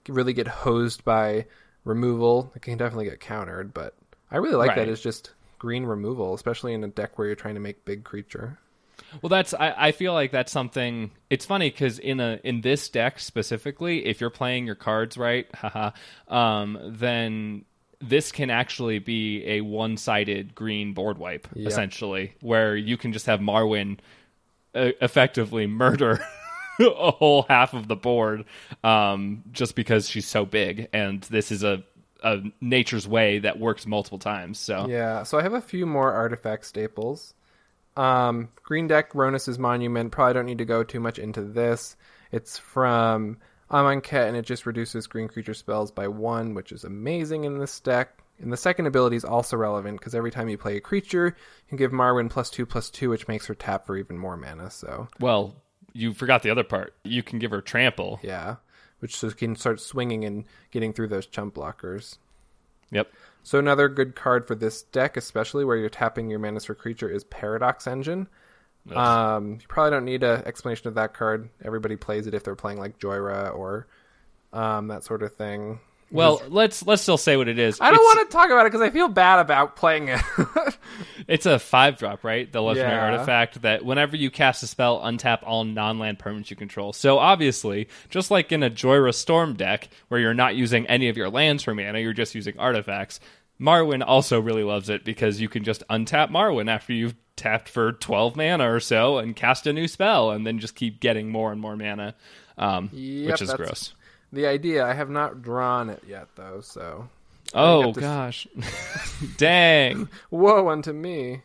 really 0.07 0.33
get 0.33 0.47
hosed 0.47 1.03
by 1.03 1.45
removal. 1.85 2.51
It 2.55 2.61
can 2.61 2.77
definitely 2.77 3.05
get 3.05 3.19
countered, 3.19 3.73
but 3.73 3.95
I 4.31 4.37
really 4.37 4.55
like 4.55 4.75
that 4.75 4.87
It's 4.87 5.01
just 5.01 5.31
green 5.57 5.83
removal, 5.85 6.33
especially 6.35 6.73
in 6.73 6.83
a 6.83 6.87
deck 6.87 7.17
where 7.17 7.27
you're 7.27 7.35
trying 7.35 7.55
to 7.55 7.59
make 7.61 7.83
big 7.85 8.03
creature. 8.03 8.59
Well, 9.21 9.29
that's 9.29 9.53
I, 9.53 9.73
I 9.75 9.91
feel 9.91 10.13
like 10.13 10.31
that's 10.31 10.51
something. 10.51 11.11
It's 11.29 11.45
funny 11.45 11.69
because 11.69 11.99
in 11.99 12.19
a 12.19 12.39
in 12.43 12.61
this 12.61 12.89
deck 12.89 13.19
specifically, 13.19 14.05
if 14.05 14.21
you're 14.21 14.29
playing 14.29 14.65
your 14.65 14.75
cards 14.75 15.17
right, 15.17 15.47
haha, 15.55 15.91
um, 16.27 16.77
then 16.83 17.65
this 18.07 18.31
can 18.31 18.49
actually 18.49 18.99
be 18.99 19.43
a 19.45 19.61
one 19.61 19.97
sided 19.97 20.53
green 20.55 20.93
board 20.93 21.17
wipe 21.17 21.47
Yep. 21.53 21.67
essentially, 21.67 22.33
where 22.41 22.75
you 22.75 22.97
can 22.97 23.13
just 23.13 23.25
have 23.25 23.39
Marwyn 23.39 23.99
uh, 24.75 24.91
effectively 25.01 25.67
murder. 25.67 26.19
a 26.79 27.11
whole 27.11 27.43
half 27.43 27.75
of 27.75 27.87
the 27.87 27.95
board 27.95 28.45
um, 28.83 29.43
just 29.51 29.75
because 29.75 30.09
she's 30.09 30.25
so 30.25 30.43
big 30.43 30.89
and 30.91 31.21
this 31.23 31.51
is 31.51 31.63
a, 31.63 31.83
a 32.23 32.39
nature's 32.61 33.07
way 33.07 33.37
that 33.37 33.59
works 33.59 33.85
multiple 33.85 34.17
times 34.17 34.57
so 34.59 34.87
Yeah, 34.87 35.21
so 35.21 35.37
I 35.37 35.43
have 35.43 35.53
a 35.53 35.61
few 35.61 35.85
more 35.85 36.11
artifact 36.11 36.65
staples. 36.65 37.35
Um, 37.95 38.49
Green 38.63 38.87
Deck 38.87 39.13
Rhonas's 39.13 39.59
Monument. 39.59 40.11
Probably 40.11 40.33
don't 40.33 40.47
need 40.47 40.57
to 40.57 40.65
go 40.65 40.83
too 40.83 40.99
much 40.99 41.19
into 41.19 41.43
this. 41.43 41.95
It's 42.31 42.57
from 42.57 43.37
Amonkhet, 43.73 44.27
and 44.27 44.37
it 44.37 44.45
just 44.45 44.65
reduces 44.65 45.07
green 45.07 45.27
creature 45.27 45.53
spells 45.53 45.91
by 45.91 46.07
one, 46.07 46.53
which 46.53 46.71
is 46.71 46.83
amazing 46.83 47.43
in 47.43 47.57
this 47.57 47.79
deck. 47.79 48.19
And 48.39 48.51
the 48.51 48.57
second 48.57 48.87
ability 48.87 49.15
is 49.15 49.25
also 49.25 49.57
relevant 49.57 49.99
because 49.99 50.15
every 50.15 50.31
time 50.31 50.49
you 50.49 50.57
play 50.57 50.77
a 50.77 50.81
creature, 50.81 51.27
you 51.27 51.67
can 51.69 51.77
give 51.77 51.91
Marwyn 51.91 52.29
plus 52.29 52.49
two 52.49 52.65
plus 52.65 52.89
two, 52.89 53.09
which 53.09 53.27
makes 53.27 53.47
her 53.47 53.55
tap 53.55 53.85
for 53.85 53.97
even 53.97 54.17
more 54.17 54.37
mana. 54.37 54.69
So 54.69 55.07
well 55.19 55.55
you 55.93 56.13
forgot 56.13 56.41
the 56.41 56.49
other 56.49 56.63
part 56.63 56.95
you 57.03 57.21
can 57.21 57.39
give 57.39 57.51
her 57.51 57.61
trample 57.61 58.19
yeah, 58.23 58.55
which 58.99 59.15
so 59.15 59.29
can 59.29 59.55
start 59.55 59.79
swinging 59.79 60.25
and 60.25 60.45
getting 60.71 60.93
through 60.93 61.07
those 61.07 61.25
chump 61.25 61.53
blockers. 61.55 62.17
yep 62.91 63.11
So 63.43 63.59
another 63.59 63.87
good 63.87 64.15
card 64.15 64.47
for 64.47 64.55
this 64.55 64.83
deck, 64.83 65.17
especially 65.17 65.65
where 65.65 65.77
you're 65.77 65.89
tapping 65.89 66.29
your 66.29 66.39
mana 66.39 66.59
for 66.59 66.75
creature, 66.75 67.09
is 67.09 67.23
Paradox 67.23 67.87
Engine. 67.87 68.27
Um, 68.91 69.53
you 69.61 69.67
probably 69.67 69.91
don't 69.91 70.05
need 70.05 70.23
an 70.23 70.43
explanation 70.45 70.87
of 70.89 70.95
that 70.95 71.13
card. 71.13 71.49
Everybody 71.63 71.95
plays 71.95 72.27
it 72.27 72.33
if 72.33 72.43
they're 72.43 72.55
playing 72.55 72.79
like 72.79 72.99
Jhoira 72.99 73.55
or 73.55 73.87
um, 74.51 74.87
that 74.87 75.03
sort 75.03 75.23
of 75.23 75.33
thing. 75.35 75.79
Well, 76.11 76.41
let's 76.47 76.85
let's 76.85 77.01
still 77.01 77.17
say 77.17 77.37
what 77.37 77.47
it 77.47 77.57
is. 77.57 77.79
I 77.81 77.85
don't 77.85 77.95
It's- 77.95 78.15
want 78.17 78.29
to 78.29 78.37
talk 78.37 78.51
about 78.51 78.65
it 78.67 78.71
because 78.71 78.81
I 78.81 78.91
feel 78.91 79.07
bad 79.07 79.39
about 79.39 79.75
playing 79.75 80.09
it. 80.09 80.21
It's 81.25 81.45
a 81.45 81.57
five 81.57 81.97
drop, 81.97 82.23
right? 82.25 82.51
The 82.51 82.61
legendary 82.61 82.93
Yeah. 82.95 83.13
artifact 83.13 83.61
that 83.61 83.85
whenever 83.85 84.17
you 84.17 84.29
cast 84.29 84.61
a 84.61 84.67
spell, 84.67 84.99
untap 84.99 85.39
all 85.43 85.63
non-land 85.63 86.19
permanents 86.19 86.49
you 86.49 86.57
control. 86.57 86.91
So 86.91 87.17
obviously, 87.17 87.87
just 88.09 88.29
like 88.29 88.51
in 88.51 88.61
a 88.61 88.69
Jhoira 88.69 89.13
Storm 89.13 89.53
deck 89.55 89.87
where 90.09 90.19
you're 90.19 90.33
not 90.33 90.55
using 90.55 90.85
any 90.87 91.07
of 91.07 91.15
your 91.15 91.29
lands 91.29 91.63
for 91.63 91.73
mana, 91.73 91.99
you're 91.99 92.11
just 92.13 92.35
using 92.35 92.59
artifacts. 92.59 93.21
Marwyn 93.59 94.03
also 94.05 94.39
really 94.41 94.63
loves 94.63 94.89
it 94.89 95.05
because 95.05 95.39
you 95.39 95.47
can 95.47 95.63
just 95.63 95.81
untap 95.89 96.29
Marwyn 96.29 96.69
after 96.69 96.91
you've 96.91 97.15
tapped 97.35 97.67
for 97.69 97.91
12 97.91 98.35
mana 98.35 98.71
or 98.71 98.79
so 98.79 99.17
and 99.17 99.35
cast 99.35 99.65
a 99.67 99.73
new 99.73 99.87
spell 99.87 100.31
and 100.31 100.45
then 100.45 100.59
just 100.59 100.75
keep 100.75 100.99
getting 100.99 101.29
more 101.29 101.51
and 101.51 101.59
more 101.59 101.75
mana, 101.75 102.15
um, 102.57 102.89
Yep, 102.93 103.31
which 103.31 103.41
is 103.41 103.53
gross. 103.53 103.93
the 104.31 104.45
idea, 104.47 104.85
I 104.85 104.93
have 104.93 105.09
not 105.09 105.41
drawn 105.41 105.89
it 105.89 106.03
yet 106.07 106.27
though. 106.35 106.61
So 106.61 107.09
Oh, 107.53 107.91
gosh. 107.91 108.47
Dang. 109.37 110.09
woe 110.31 110.69
unto 110.69 110.91
me. 110.93 111.41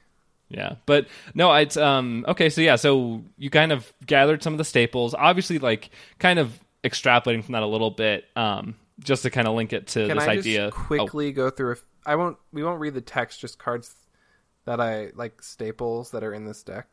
Yeah, 0.49 0.77
but 0.87 1.07
no, 1.35 1.53
it's 1.55 1.77
um 1.77 2.25
okay. 2.29 2.49
So 2.49 2.63
yeah, 2.63 2.77
so 2.77 3.23
you 3.37 3.51
kind 3.51 3.71
of 3.73 3.93
gathered 4.07 4.43
some 4.43 4.55
of 4.55 4.59
the 4.59 4.65
staples, 4.65 5.15
obviously, 5.15 5.59
like 5.59 5.91
kind 6.19 6.39
of 6.39 6.59
extrapolating 6.83 7.45
from 7.45 7.53
that 7.53 7.63
a 7.63 7.67
little 7.67 7.91
bit, 7.91 8.25
um, 8.35 8.75
just 9.01 9.23
to 9.25 9.31
kind 9.31 9.47
of 9.47 9.55
link 9.55 9.75
it 9.75 9.89
to 9.89 10.07
Can 10.09 10.17
this 10.17 10.27
I 10.27 10.37
just 10.37 10.47
idea. 10.47 10.67
Oh, 10.69 10.71
quickly 10.71 11.33
go 11.33 11.51
through? 11.51 11.73
If 11.73 11.85
I 12.07 12.17
won't, 12.17 12.39
we 12.51 12.63
won't 12.63 12.81
read 12.81 12.95
the 12.95 13.03
text. 13.03 13.41
Just 13.41 13.59
cards 13.59 13.95
that 14.69 14.81
I 14.83 15.11
like 15.15 15.43
staples 15.43 16.11
that 16.11 16.23
are 16.23 16.35
in 16.35 16.45
this 16.45 16.63
deck. 16.63 16.87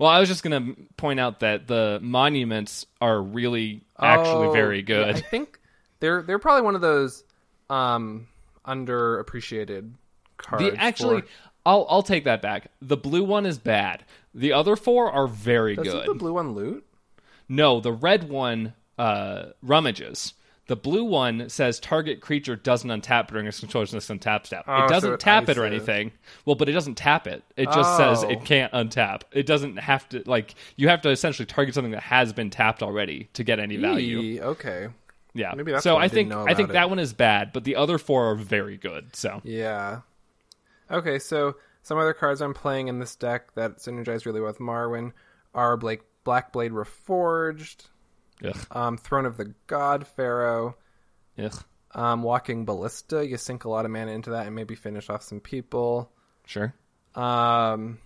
well, 0.00 0.10
I 0.10 0.18
was 0.18 0.28
just 0.28 0.42
gonna 0.42 0.74
point 0.96 1.20
out 1.20 1.38
that 1.40 1.68
the 1.68 2.00
monuments 2.02 2.86
are 3.00 3.22
really 3.22 3.82
actually 3.96 4.48
Oh, 4.48 4.52
very 4.52 4.78
yeah, 4.78 4.82
good. 4.84 5.16
I 5.16 5.20
think 5.20 5.60
they're 6.00 6.22
they're 6.22 6.40
probably 6.40 6.62
one 6.62 6.74
of 6.74 6.80
those 6.80 7.22
um 7.70 8.26
underappreciated 8.66 9.92
cards. 10.38 10.64
The 10.64 10.76
actually, 10.76 11.20
for- 11.22 11.26
I'll 11.64 11.86
I'll 11.88 12.02
take 12.02 12.24
that 12.24 12.42
back. 12.42 12.70
The 12.82 12.96
blue 12.96 13.22
one 13.24 13.46
is 13.46 13.58
bad. 13.58 14.04
The 14.34 14.52
other 14.52 14.74
four 14.76 15.10
are 15.10 15.26
very 15.26 15.76
doesn't 15.76 15.92
good. 15.92 16.08
the 16.08 16.14
blue 16.14 16.32
one 16.34 16.52
loot? 16.54 16.84
No, 17.48 17.80
the 17.80 17.92
red 17.92 18.28
one 18.28 18.74
uh, 18.98 19.46
rummages. 19.62 20.34
The 20.68 20.76
blue 20.76 21.04
one 21.04 21.48
says 21.48 21.78
target 21.78 22.20
creature 22.20 22.56
doesn't 22.56 22.90
untap 22.90 23.28
during 23.28 23.46
its 23.46 23.60
controller's 23.60 23.92
next 23.92 24.08
untap 24.08 24.46
step. 24.46 24.64
Oh, 24.66 24.72
it 24.72 24.80
ah, 24.80 24.86
doesn't 24.88 25.12
it 25.12 25.20
tap 25.20 25.48
it 25.48 25.58
or 25.58 25.64
anything. 25.64 26.10
Well, 26.44 26.56
but 26.56 26.68
it 26.68 26.72
doesn't 26.72 26.96
tap 26.96 27.28
it. 27.28 27.44
It 27.56 27.66
just 27.66 27.96
says 27.96 28.24
Oh. 28.24 28.28
it 28.28 28.44
can't 28.44 28.72
untap. 28.72 29.22
It 29.30 29.46
doesn't 29.46 29.76
have 29.76 30.08
to 30.08 30.22
like 30.26 30.54
you 30.74 30.88
have 30.88 31.02
to 31.02 31.10
essentially 31.10 31.46
target 31.46 31.74
something 31.74 31.92
that 31.92 32.02
has 32.02 32.32
been 32.32 32.50
tapped 32.50 32.82
already 32.82 33.28
to 33.34 33.44
get 33.44 33.60
any 33.60 33.76
value. 33.76 34.18
Eee, 34.18 34.40
okay. 34.40 34.88
Yeah. 35.34 35.52
Maybe 35.54 35.70
that's 35.70 35.84
so 35.84 35.96
I 35.96 36.08
think 36.08 36.32
I 36.32 36.54
think 36.54 36.70
about 36.70 36.72
that 36.72 36.90
one 36.90 36.98
is 36.98 37.12
bad, 37.12 37.52
but 37.52 37.62
the 37.62 37.76
other 37.76 37.98
four 37.98 38.30
are 38.32 38.34
very 38.34 38.76
good. 38.76 39.14
So 39.14 39.40
Yeah. 39.44 40.00
Okay, 40.90 41.18
so 41.18 41.56
some 41.82 41.98
other 41.98 42.12
cards 42.12 42.40
I'm 42.40 42.54
playing 42.54 42.88
in 42.88 42.98
this 42.98 43.14
deck 43.14 43.54
that 43.54 43.78
synergize 43.78 44.26
really 44.26 44.40
well 44.40 44.50
with 44.50 44.58
Marwyn 44.58 45.12
are 45.54 45.76
Blake 45.76 46.00
Blackblade 46.24 46.72
Reforged, 46.72 47.86
Ugh. 48.44 48.66
um, 48.70 48.96
Throne 48.98 49.26
of 49.26 49.36
the 49.36 49.54
God 49.66 50.06
Pharaoh, 50.06 50.76
Ugh. 51.38 51.64
um, 51.94 52.22
Walking 52.22 52.64
Ballista. 52.64 53.26
You 53.26 53.36
sink 53.36 53.64
a 53.64 53.68
lot 53.70 53.84
of 53.84 53.90
mana 53.90 54.12
into 54.12 54.30
that 54.30 54.46
and 54.46 54.54
maybe 54.54 54.74
finish 54.74 55.08
off 55.10 55.22
some 55.22 55.40
people. 55.40 56.10
Sure. 56.44 56.74
Um, 57.14 57.98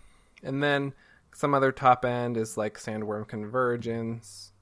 and 0.43 0.63
then 0.63 0.95
some 1.35 1.55
other 1.55 1.73
top 1.73 2.05
end 2.05 2.37
is 2.37 2.57
like 2.57 2.79
Sandworm 2.79 3.27
Convergence, 3.27 4.53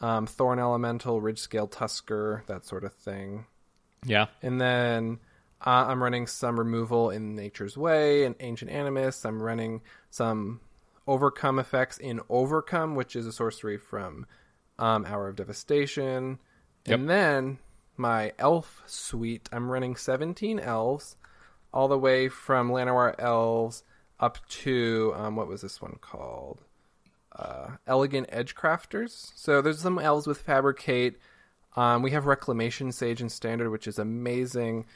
um, 0.00 0.26
Thorn 0.26 0.58
Elemental, 0.58 1.20
Ridge 1.20 1.38
Scale 1.38 1.66
Tusker, 1.68 2.44
that 2.46 2.64
sort 2.64 2.84
of 2.84 2.92
thing. 2.94 3.46
Yeah. 4.04 4.26
And 4.42 4.60
then 4.60 5.18
uh, 5.64 5.86
I'm 5.88 6.02
running 6.02 6.26
some 6.26 6.58
removal 6.58 7.10
in 7.10 7.34
Nature's 7.34 7.76
Way 7.76 8.24
and 8.24 8.34
Ancient 8.40 8.70
Animus. 8.70 9.24
I'm 9.24 9.42
running 9.42 9.82
some 10.10 10.60
Overcome 11.08 11.60
effects 11.60 11.98
in 11.98 12.20
Overcome, 12.28 12.96
which 12.96 13.14
is 13.14 13.26
a 13.26 13.32
sorcery 13.32 13.78
from 13.78 14.26
um, 14.78 15.04
Hour 15.06 15.28
of 15.28 15.36
Devastation. 15.36 16.38
Yep. 16.86 16.98
And 16.98 17.08
then 17.08 17.58
my 17.96 18.32
Elf 18.38 18.82
suite, 18.86 19.48
I'm 19.52 19.70
running 19.70 19.96
17 19.96 20.60
elves, 20.60 21.16
all 21.72 21.88
the 21.88 21.98
way 21.98 22.28
from 22.28 22.70
Llanowar 22.70 23.14
Elves 23.18 23.82
up 24.18 24.38
to, 24.48 25.12
um, 25.16 25.36
what 25.36 25.48
was 25.48 25.60
this 25.62 25.82
one 25.82 25.98
called? 26.00 26.62
Uh, 27.34 27.72
Elegant 27.86 28.30
Edgecrafters. 28.30 29.32
So 29.34 29.60
there's 29.60 29.80
some 29.80 29.98
elves 29.98 30.26
with 30.26 30.40
Fabricate. 30.40 31.18
Um, 31.76 32.02
we 32.02 32.12
have 32.12 32.24
Reclamation 32.24 32.92
Sage 32.92 33.20
and 33.20 33.30
Standard, 33.30 33.70
which 33.70 33.86
is 33.86 33.98
amazing. 33.98 34.86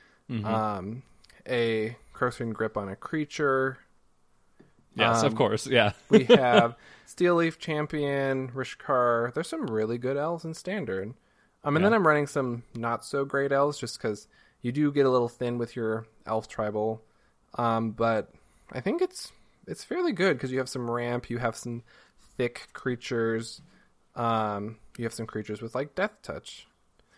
Um, 0.45 1.03
a 1.47 1.97
Cursoring 2.15 2.53
Grip 2.53 2.77
on 2.77 2.89
a 2.89 2.97
creature. 2.97 3.79
Yes, 4.95 5.23
of 5.23 5.33
Um, 5.33 5.37
course. 5.39 5.67
Yeah. 5.67 5.93
We 6.09 6.25
have 6.29 6.77
Steel 7.07 7.37
Leaf 7.37 7.59
Champion, 7.59 8.49
Rishkar. 8.51 9.33
There's 9.35 9.49
some 9.49 9.67
really 9.67 9.99
good 9.99 10.17
elves 10.17 10.45
in 10.45 10.55
Standard. 10.55 11.15
Um, 11.63 11.77
and 11.77 11.85
then 11.85 11.93
I'm 11.93 12.07
running 12.07 12.27
some 12.27 12.63
not 12.75 13.05
so 13.05 13.25
great 13.25 13.53
elves 13.53 13.79
just 13.79 13.99
because 14.01 14.27
you 14.63 14.73
do 14.73 14.91
get 14.93 15.07
a 15.07 15.11
little 15.11 15.29
thin 15.29 15.59
with 15.59 15.77
your 15.77 16.07
elf 16.27 16.49
tribal. 16.49 17.03
Um, 17.55 17.91
but 17.93 18.33
I 18.73 18.81
think 18.81 19.03
it's 19.03 19.33
it's 19.67 19.85
fairly 19.85 20.13
good 20.13 20.37
because 20.37 20.51
you 20.53 20.59
have 20.59 20.69
some 20.69 20.91
ramp, 20.91 21.29
you 21.31 21.39
have 21.39 21.55
some 21.57 21.83
thick 22.37 22.69
creatures, 22.73 23.61
um, 24.17 24.77
you 24.97 25.05
have 25.05 25.13
some 25.13 25.27
creatures 25.27 25.61
with 25.63 25.75
like 25.75 25.95
Death 25.95 26.17
Touch. 26.23 26.67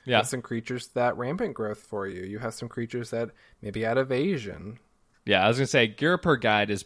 You 0.05 0.11
Yeah. 0.13 0.17
have 0.19 0.29
some 0.29 0.43
creatures 0.43 0.89
that 0.89 1.17
rampant 1.17 1.55
growth 1.55 1.79
for 1.81 2.09
you. 2.09 2.23
You 2.23 2.41
have 2.41 2.55
some 2.55 2.69
creatures 2.69 3.11
that 3.11 3.31
maybe 3.63 3.85
add 3.85 3.97
evasion. 3.99 4.79
Yeah, 5.25 5.45
I 5.45 5.49
was 5.49 5.59
gonna 5.59 5.67
say 5.69 5.87
Ghirapur 5.89 6.41
Guide 6.41 6.71
is 6.71 6.85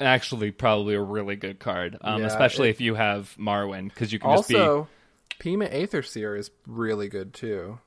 actually 0.00 0.50
probably 0.50 0.94
a 0.94 1.00
really 1.02 1.36
good 1.36 1.58
card, 1.60 1.96
um, 2.00 2.20
Yeah, 2.20 2.26
especially 2.26 2.68
it- 2.68 2.72
if 2.72 2.80
you 2.80 2.94
have 2.94 3.34
Marwyn, 3.38 3.88
because 3.88 4.12
you 4.12 4.18
can 4.18 4.30
just 4.36 4.52
Also, 4.54 4.88
Peema 5.38 5.72
Aetherseer 5.72 6.38
is 6.38 6.50
really 6.66 7.08
good 7.08 7.32
too. 7.34 7.78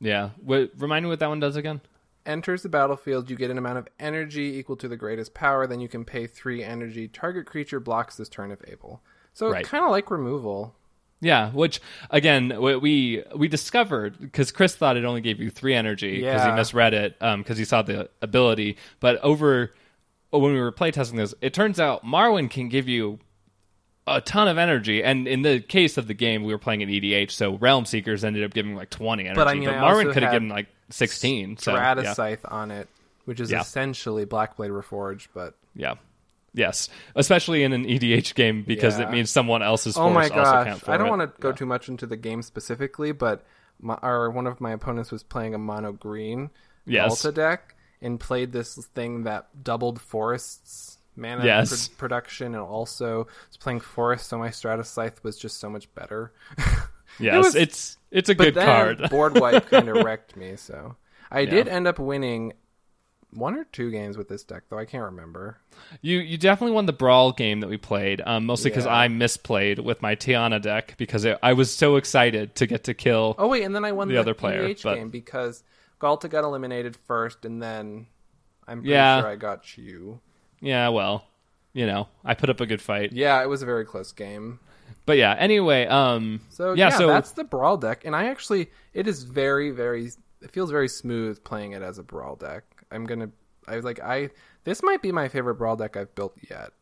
yeah. 0.00 0.30
What, 0.42 0.70
remind 0.78 1.04
me 1.04 1.08
what 1.08 1.18
that 1.20 1.28
one 1.28 1.40
does 1.40 1.56
again? 1.56 1.80
Enters 2.24 2.62
the 2.62 2.68
battlefield, 2.68 3.28
you 3.30 3.36
get 3.36 3.50
an 3.50 3.58
amount 3.58 3.78
of 3.78 3.88
energy 3.98 4.56
equal 4.56 4.76
to 4.76 4.86
the 4.88 4.96
greatest 4.96 5.34
power, 5.34 5.66
then 5.66 5.80
you 5.80 5.88
can 5.88 6.04
pay 6.04 6.26
three 6.26 6.62
energy. 6.62 7.08
Target 7.08 7.46
creature 7.46 7.80
blocks 7.80 8.16
this 8.16 8.28
turn 8.28 8.50
if 8.52 8.60
able. 8.68 9.02
So 9.34 9.50
Right. 9.50 9.64
kind 9.64 9.84
of 9.84 9.90
like 9.90 10.10
removal. 10.10 10.74
Yeah, 11.20 11.50
which 11.52 11.80
again 12.10 12.60
we 12.60 12.76
we, 12.76 13.22
we 13.36 13.46
discovered 13.48 14.18
because 14.20 14.50
Chris 14.50 14.74
thought 14.74 14.96
it 14.96 15.04
only 15.04 15.20
gave 15.20 15.38
you 15.40 15.50
three 15.50 15.74
energy 15.74 16.20
because 16.20 16.44
he 16.44 16.50
misread 16.50 16.94
it 16.94 17.16
because 17.18 17.58
he 17.58 17.64
saw 17.64 17.82
the 17.82 18.08
ability, 18.20 18.76
but 19.00 19.18
over 19.22 19.72
Oh, 20.32 20.38
when 20.38 20.52
we 20.54 20.60
were 20.60 20.72
playtesting 20.72 21.16
this, 21.16 21.34
it 21.40 21.52
turns 21.52 21.78
out 21.78 22.04
Marwyn 22.04 22.48
can 22.50 22.68
give 22.68 22.88
you 22.88 23.18
a 24.06 24.20
ton 24.20 24.48
of 24.48 24.58
energy, 24.58 25.02
and 25.04 25.28
in 25.28 25.42
the 25.42 25.60
case 25.60 25.96
of 25.98 26.06
the 26.08 26.14
game, 26.14 26.42
we 26.42 26.52
were 26.52 26.58
playing 26.58 26.80
in 26.80 26.88
EDH, 26.88 27.30
so 27.30 27.56
Realm 27.58 27.84
Seekers 27.84 28.24
ended 28.24 28.42
up 28.42 28.52
giving 28.52 28.74
like 28.74 28.90
twenty 28.90 29.24
energy, 29.24 29.36
But, 29.36 29.48
I 29.48 29.54
mean, 29.54 29.68
I 29.68 29.74
Marwyn 29.74 30.12
could 30.12 30.22
have 30.22 30.32
given 30.32 30.48
like 30.48 30.66
sixteen. 30.90 31.56
So 31.58 31.74
yeah. 31.74 32.36
On 32.46 32.70
it, 32.70 32.88
which 33.26 33.40
is 33.40 33.50
Yeah. 33.50 33.60
essentially 33.60 34.26
Blackblade 34.26 34.70
Reforged, 34.70 35.28
but 35.34 35.54
yeah. 35.74 35.94
Yes, 36.54 36.88
especially 37.16 37.62
in 37.62 37.72
an 37.72 37.84
EDH 37.86 38.34
game 38.34 38.62
because 38.62 38.98
Yeah. 38.98 39.06
it 39.08 39.10
means 39.12 39.30
someone 39.30 39.62
else's 39.62 39.96
oh 39.96 40.10
my 40.10 40.28
force 40.28 40.38
also 40.46 40.64
gosh, 40.70 40.88
I 40.88 40.98
don't 40.98 41.08
want 41.08 41.22
to 41.22 41.40
go 41.40 41.48
Yeah. 41.48 41.54
too 41.54 41.64
much 41.66 41.88
into 41.88 42.06
the 42.06 42.16
game 42.16 42.42
specifically, 42.42 43.12
but 43.12 43.42
my, 43.80 43.94
or 44.02 44.28
one 44.30 44.46
of 44.46 44.60
my 44.60 44.72
opponents 44.72 45.10
was 45.10 45.22
playing 45.22 45.54
a 45.54 45.58
mono 45.58 45.92
green 45.92 46.50
Yes. 46.84 47.22
Ghalta 47.22 47.32
deck 47.34 47.74
and 48.02 48.18
played 48.20 48.52
this 48.52 48.74
thing 48.94 49.24
that 49.24 49.46
doubled 49.64 50.00
forests 50.00 50.98
mana 51.16 51.44
Yes. 51.44 51.88
pr- 51.88 51.94
production 51.96 52.54
and 52.54 52.62
also 52.62 53.26
was 53.48 53.56
playing 53.58 53.80
forest, 53.80 54.28
so 54.28 54.38
my 54.38 54.48
Stratascythe 54.48 55.22
was 55.22 55.38
just 55.38 55.58
so 55.60 55.68
much 55.70 55.92
better. 55.94 56.32
Yes, 57.20 57.44
was- 57.44 57.54
it's 57.56 57.98
it's 58.10 58.30
a 58.30 58.34
good 58.34 58.54
card. 58.54 58.98
board 59.10 59.38
wipe 59.38 59.68
kind 59.68 59.86
of 59.90 60.02
wrecked 60.02 60.34
me, 60.34 60.56
so 60.56 60.96
I 61.30 61.44
did 61.44 61.68
end 61.68 61.86
up 61.86 61.98
winning 61.98 62.54
one 63.34 63.54
or 63.54 63.64
two 63.64 63.90
games 63.90 64.16
with 64.16 64.28
this 64.30 64.44
deck, 64.44 64.62
though 64.70 64.78
I 64.78 64.86
can't 64.86 65.04
remember. 65.04 65.58
You 66.00 66.20
you 66.20 66.38
definitely 66.38 66.74
won 66.74 66.86
the 66.86 66.94
brawl 66.94 67.32
game 67.32 67.60
that 67.60 67.68
we 67.68 67.76
played, 67.76 68.22
um, 68.24 68.46
mostly 68.46 68.70
because 68.70 68.86
Yeah. 68.86 68.96
I 68.96 69.08
misplayed 69.08 69.78
with 69.80 70.00
my 70.00 70.16
Tiana 70.16 70.60
deck 70.60 70.94
because 70.96 71.26
it, 71.26 71.38
I 71.42 71.52
was 71.52 71.74
so 71.74 71.96
excited 71.96 72.54
to 72.54 72.66
get 72.66 72.84
to 72.84 72.94
kill. 72.94 73.34
Oh 73.38 73.48
wait, 73.48 73.64
and 73.64 73.74
then 73.74 73.84
I 73.84 73.92
won 73.92 74.08
The 74.08 74.14
the, 74.14 74.20
other 74.20 74.32
player, 74.34 74.62
EDH 74.66 74.82
but- 74.82 74.94
game 74.94 75.10
because 75.10 75.62
Ghalta 76.02 76.28
got 76.28 76.42
eliminated 76.44 76.96
first, 76.96 77.44
and 77.44 77.62
then 77.62 78.06
I'm 78.66 78.80
pretty 78.80 78.90
Yeah. 78.90 79.20
sure 79.20 79.28
I 79.28 79.36
got 79.36 79.78
you. 79.78 80.20
Yeah, 80.60 80.88
well, 80.88 81.24
you 81.72 81.86
know, 81.86 82.08
I 82.24 82.34
put 82.34 82.50
up 82.50 82.60
a 82.60 82.66
good 82.66 82.82
fight, 82.82 83.12
Yeah, 83.12 83.40
it 83.42 83.48
was 83.48 83.62
a 83.62 83.66
very 83.66 83.84
close 83.84 84.10
game. 84.12 84.58
but 85.06 85.16
yeah. 85.16 85.34
Anyway, 85.38 85.86
um, 85.86 86.40
So 86.50 86.72
yeah, 86.74 86.88
yeah, 86.88 86.98
so 86.98 87.06
that's 87.06 87.32
the 87.32 87.44
brawl 87.44 87.76
deck, 87.76 88.04
and 88.04 88.16
I 88.16 88.26
actually 88.26 88.70
it 88.92 89.06
is 89.06 89.22
very 89.22 89.70
very 89.70 90.10
it 90.40 90.50
feels 90.50 90.70
very 90.72 90.88
smooth 90.88 91.42
playing 91.44 91.72
it 91.72 91.82
as 91.82 91.98
a 91.98 92.02
brawl 92.02 92.34
deck. 92.36 92.64
I'm 92.90 93.04
gonna 93.06 93.30
I 93.68 93.76
was 93.76 93.84
like 93.84 94.00
I 94.00 94.30
this 94.64 94.82
might 94.82 95.02
be 95.02 95.12
my 95.12 95.28
favorite 95.28 95.54
brawl 95.54 95.76
deck 95.76 95.96
I've 95.96 96.14
built 96.16 96.36
yet. 96.50 96.72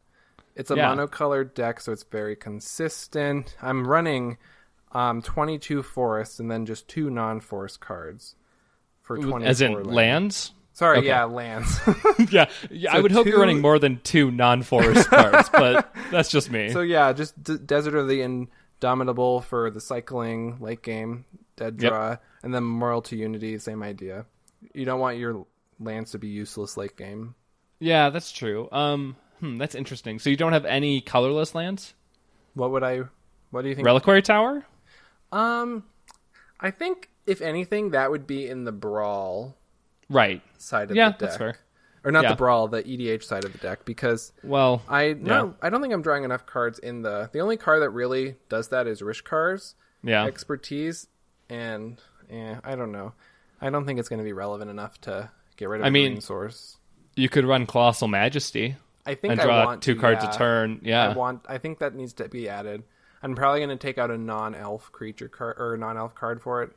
It's 0.57 0.71
a 0.71 0.77
Yeah. 0.77 0.95
monocolored 0.95 1.55
deck, 1.55 1.81
so 1.81 1.93
it's 1.93 2.03
very 2.05 2.37
consistent. 2.37 3.55
I'm 3.63 3.87
running 3.87 4.39
um 4.93 5.23
22 5.23 5.83
forests 5.83 6.41
and 6.41 6.51
then 6.51 6.67
just 6.67 6.89
two 6.89 7.11
non-forest 7.11 7.81
cards 7.81 8.35
for 9.17 9.29
24 9.29 9.49
as 9.49 9.61
in 9.61 9.73
lands. 9.75 9.89
lands. 9.89 10.53
Sorry, 10.73 10.99
Okay. 10.99 11.09
yeah, 11.09 11.25
lands. 11.25 11.79
yeah, 12.31 12.49
yeah 12.71 12.93
I 12.93 12.97
So 12.97 13.03
would 13.03 13.13
hope 13.13 13.27
you're 13.27 13.41
running 13.41 13.61
more 13.61 13.79
than 13.79 14.01
two 14.03 14.31
non-forest 14.31 15.09
cards, 15.11 15.51
but 15.51 15.95
that's 16.11 16.31
just 16.31 16.51
me. 16.51 16.71
so 16.73 16.81
yeah, 16.81 17.13
just 17.13 17.43
D- 17.43 17.59
Desert 17.59 17.95
of 17.97 18.09
the 18.09 18.23
Indomitable 18.23 19.43
for 19.43 19.71
the 19.71 19.81
cycling 19.81 20.59
late 20.61 20.83
game, 20.83 21.25
dead 21.57 21.83
Yep. 21.83 21.91
draw, 21.93 22.17
and 22.43 22.55
then 22.55 22.63
Memorial 22.63 23.03
to 23.03 23.17
Unity, 23.17 23.59
same 23.59 23.83
idea. 23.83 24.25
You 24.73 24.85
don't 24.87 25.01
want 25.01 25.19
your 25.19 25.45
lands 25.79 26.13
to 26.13 26.19
be 26.19 26.29
useless 26.29 26.77
late 26.77 26.97
game. 26.97 27.35
yeah, 27.79 28.09
that's 28.11 28.33
true. 28.33 28.69
Um, 28.73 29.17
hmm, 29.41 29.59
that's 29.59 29.75
interesting. 29.75 30.19
So 30.19 30.31
you 30.31 30.37
don't 30.37 30.53
have 30.55 30.65
any 30.65 31.01
colorless 31.03 31.55
lands? 31.55 31.95
What 32.55 32.71
would 32.71 32.83
I? 32.83 33.03
What 33.51 33.63
do 33.63 33.69
you 33.69 33.75
think? 33.75 33.87
Reliquary 33.87 34.23
Tower? 34.23 34.65
um, 35.33 35.85
I 36.59 36.71
think 36.71 37.09
if 37.31 37.41
anything, 37.41 37.91
that 37.91 38.11
would 38.11 38.27
be 38.27 38.49
in 38.49 38.65
the 38.65 38.73
brawl 38.73 39.57
Right. 40.09 40.43
side 40.59 40.91
of 40.91 40.97
Yeah, 40.97 41.07
the 41.07 41.11
deck, 41.13 41.19
that's 41.21 41.37
fair. 41.37 41.57
or 42.05 42.11
not 42.11 42.25
Yeah. 42.25 42.31
the 42.31 42.37
brawl, 42.37 42.69
the 42.69 42.83
EDH 42.83 43.23
side 43.25 43.45
of 43.45 43.53
the 43.53 43.59
deck, 43.59 43.85
because 43.85 44.33
Well, 44.43 44.83
I 44.89 45.13
no, 45.13 45.55
I 45.63 45.71
don't 45.71 45.81
think 45.81 45.95
I'm 45.95 46.03
drawing 46.03 46.25
enough 46.25 46.47
cards 46.47 46.79
in 46.79 47.03
the. 47.03 47.31
The 47.33 47.41
only 47.41 47.57
card 47.57 47.83
that 47.83 47.91
really 47.91 48.37
does 48.49 48.69
that 48.69 48.87
is 48.87 49.01
Rishkar's 49.03 49.75
yeah. 50.03 50.25
expertise, 50.25 51.07
and 51.49 52.01
eh, 52.31 52.57
I 52.65 52.75
don't 52.75 52.93
know. 52.93 53.13
I 53.61 53.71
don't 53.71 53.85
think 53.87 53.99
it's 54.01 54.09
going 54.09 54.19
to 54.21 54.25
be 54.25 54.33
relevant 54.33 54.71
enough 54.71 55.01
to 55.03 55.31
get 55.57 55.69
rid 55.69 55.81
of. 55.81 55.87
I 55.87 55.91
mean, 55.91 56.21
source. 56.21 56.79
You 57.17 57.29
could 57.29 57.45
run 57.45 57.67
Colossal 57.67 58.09
Majesty 58.09 58.77
I 59.05 59.15
think 59.15 59.33
and 59.33 59.41
I 59.41 59.45
draw 59.45 59.65
want 59.67 59.83
two 59.83 59.95
to, 59.95 60.01
cards 60.01 60.25
yeah. 60.25 60.31
a 60.31 60.37
turn. 60.37 60.81
Yeah. 60.83 61.09
I 61.09 61.15
want. 61.15 61.45
I 61.49 61.59
think 61.59 61.79
that 61.81 61.95
needs 61.95 62.13
to 62.15 62.29
be 62.29 62.49
added. 62.49 62.83
I'm 63.23 63.35
probably 63.35 63.61
going 63.61 63.71
to 63.71 63.77
take 63.77 63.99
out 63.99 64.11
a 64.11 64.17
non-elf 64.17 64.91
creature 64.93 65.29
card 65.29 65.57
or 65.59 65.75
a 65.75 65.79
non-elf 65.79 66.15
card 66.15 66.41
for 66.41 66.63
it, 66.63 66.71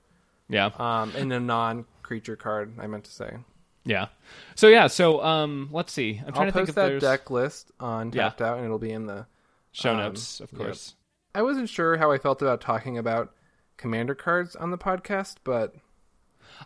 yeah. 0.49 0.69
um, 0.77 1.13
and 1.15 1.31
a 1.33 1.39
non-creature 1.39 2.35
card. 2.35 2.73
I 2.79 2.87
meant 2.87 3.05
to 3.05 3.11
say. 3.11 3.37
Yeah. 3.85 4.07
So 4.55 4.67
yeah. 4.67 4.87
So 4.87 5.23
um, 5.23 5.69
let's 5.71 5.91
see. 5.91 6.21
I'm 6.25 6.33
trying 6.33 6.45
I'll 6.45 6.51
to 6.51 6.51
think 6.51 6.67
post 6.67 6.69
if 6.69 6.75
that 6.75 6.87
there's 6.87 7.01
deck 7.01 7.29
list 7.29 7.71
on 7.79 8.11
Yeah. 8.13 8.23
Tapped 8.23 8.41
Out, 8.41 8.57
and 8.57 8.65
it'll 8.65 8.79
be 8.79 8.91
in 8.91 9.05
the 9.05 9.25
show 9.71 9.91
um, 9.91 9.97
notes, 9.97 10.39
of 10.39 10.51
yep. 10.53 10.61
course. 10.61 10.95
I 11.35 11.41
wasn't 11.41 11.69
sure 11.69 11.97
how 11.97 12.11
I 12.11 12.17
felt 12.17 12.41
about 12.41 12.61
talking 12.61 12.97
about 12.97 13.33
commander 13.77 14.15
cards 14.15 14.55
on 14.55 14.71
the 14.71 14.77
podcast, 14.77 15.37
but 15.43 15.75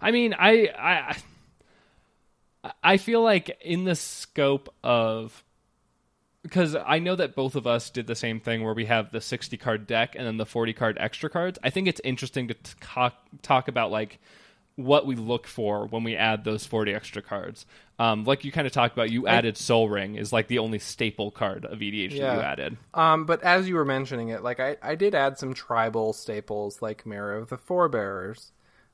I 0.01 0.11
mean, 0.11 0.35
I 0.37 0.69
I 0.77 1.17
I 2.83 2.97
feel 2.97 3.21
like 3.23 3.57
in 3.61 3.85
the 3.85 3.95
scope 3.95 4.73
of 4.83 5.43
because 6.47 6.75
I 6.75 6.99
know 6.99 7.15
that 7.15 7.35
both 7.35 7.55
of 7.55 7.67
us 7.67 7.89
did 7.89 8.07
the 8.07 8.15
same 8.15 8.39
thing 8.39 8.63
where 8.63 8.73
we 8.73 8.85
have 8.85 9.11
the 9.11 9.19
60 9.19 9.57
card 9.57 9.85
deck 9.85 10.15
and 10.15 10.25
then 10.25 10.37
the 10.37 10.45
40 10.45 10.73
card 10.73 10.97
extra 10.99 11.29
cards. 11.29 11.59
I 11.61 11.69
think 11.69 11.87
it's 11.87 11.99
interesting 12.03 12.47
to 12.47 12.55
talk 12.79 13.15
talk 13.41 13.67
about 13.67 13.91
like 13.91 14.19
what 14.77 15.05
we 15.05 15.15
look 15.15 15.47
for 15.47 15.87
when 15.87 16.03
we 16.03 16.15
add 16.15 16.43
those 16.45 16.65
40 16.65 16.93
extra 16.93 17.21
cards. 17.21 17.65
Um, 17.99 18.23
like 18.23 18.45
you 18.45 18.51
kind 18.51 18.67
of 18.67 18.73
talked 18.73 18.93
about, 18.93 19.09
you 19.09 19.27
added 19.27 19.57
Sol 19.57 19.89
Ring 19.89 20.15
is 20.15 20.31
like 20.31 20.47
the 20.47 20.59
only 20.59 20.79
staple 20.79 21.31
card 21.31 21.65
of 21.65 21.79
EDH 21.79 22.11
that 22.11 22.15
you 22.15 22.41
added. 22.41 22.77
Um, 22.93 23.25
but 23.25 23.43
as 23.43 23.67
you 23.67 23.75
were 23.75 23.85
mentioning 23.85 24.29
it, 24.29 24.43
like 24.43 24.59
I, 24.59 24.77
I 24.81 24.95
did 24.95 25.15
add 25.15 25.39
some 25.39 25.53
tribal 25.53 26.13
staples 26.13 26.81
like 26.81 27.05
Mirror 27.07 27.37
of 27.37 27.49
the 27.49 27.57
Forebearers, 27.57 28.51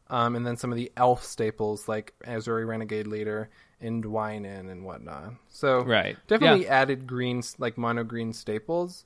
um, 0.10 0.36
and 0.36 0.48
then 0.48 0.56
some 0.56 0.72
of 0.72 0.78
the 0.78 0.92
elf 0.96 1.24
staples 1.24 1.88
like 1.88 2.14
Ezuri 2.26 2.66
Renegade 2.66 3.08
Leader 3.08 3.50
and 3.84 4.04
Dwynen 4.04 4.72
and 4.72 4.84
whatnot. 4.86 5.34
So 5.50 5.84
Right. 5.84 6.18
definitely 6.28 6.66
Yeah. 6.66 6.74
added 6.82 7.06
greens 7.06 7.56
like 7.60 7.78
mono 7.78 8.04
green 8.04 8.34
staples. 8.34 9.06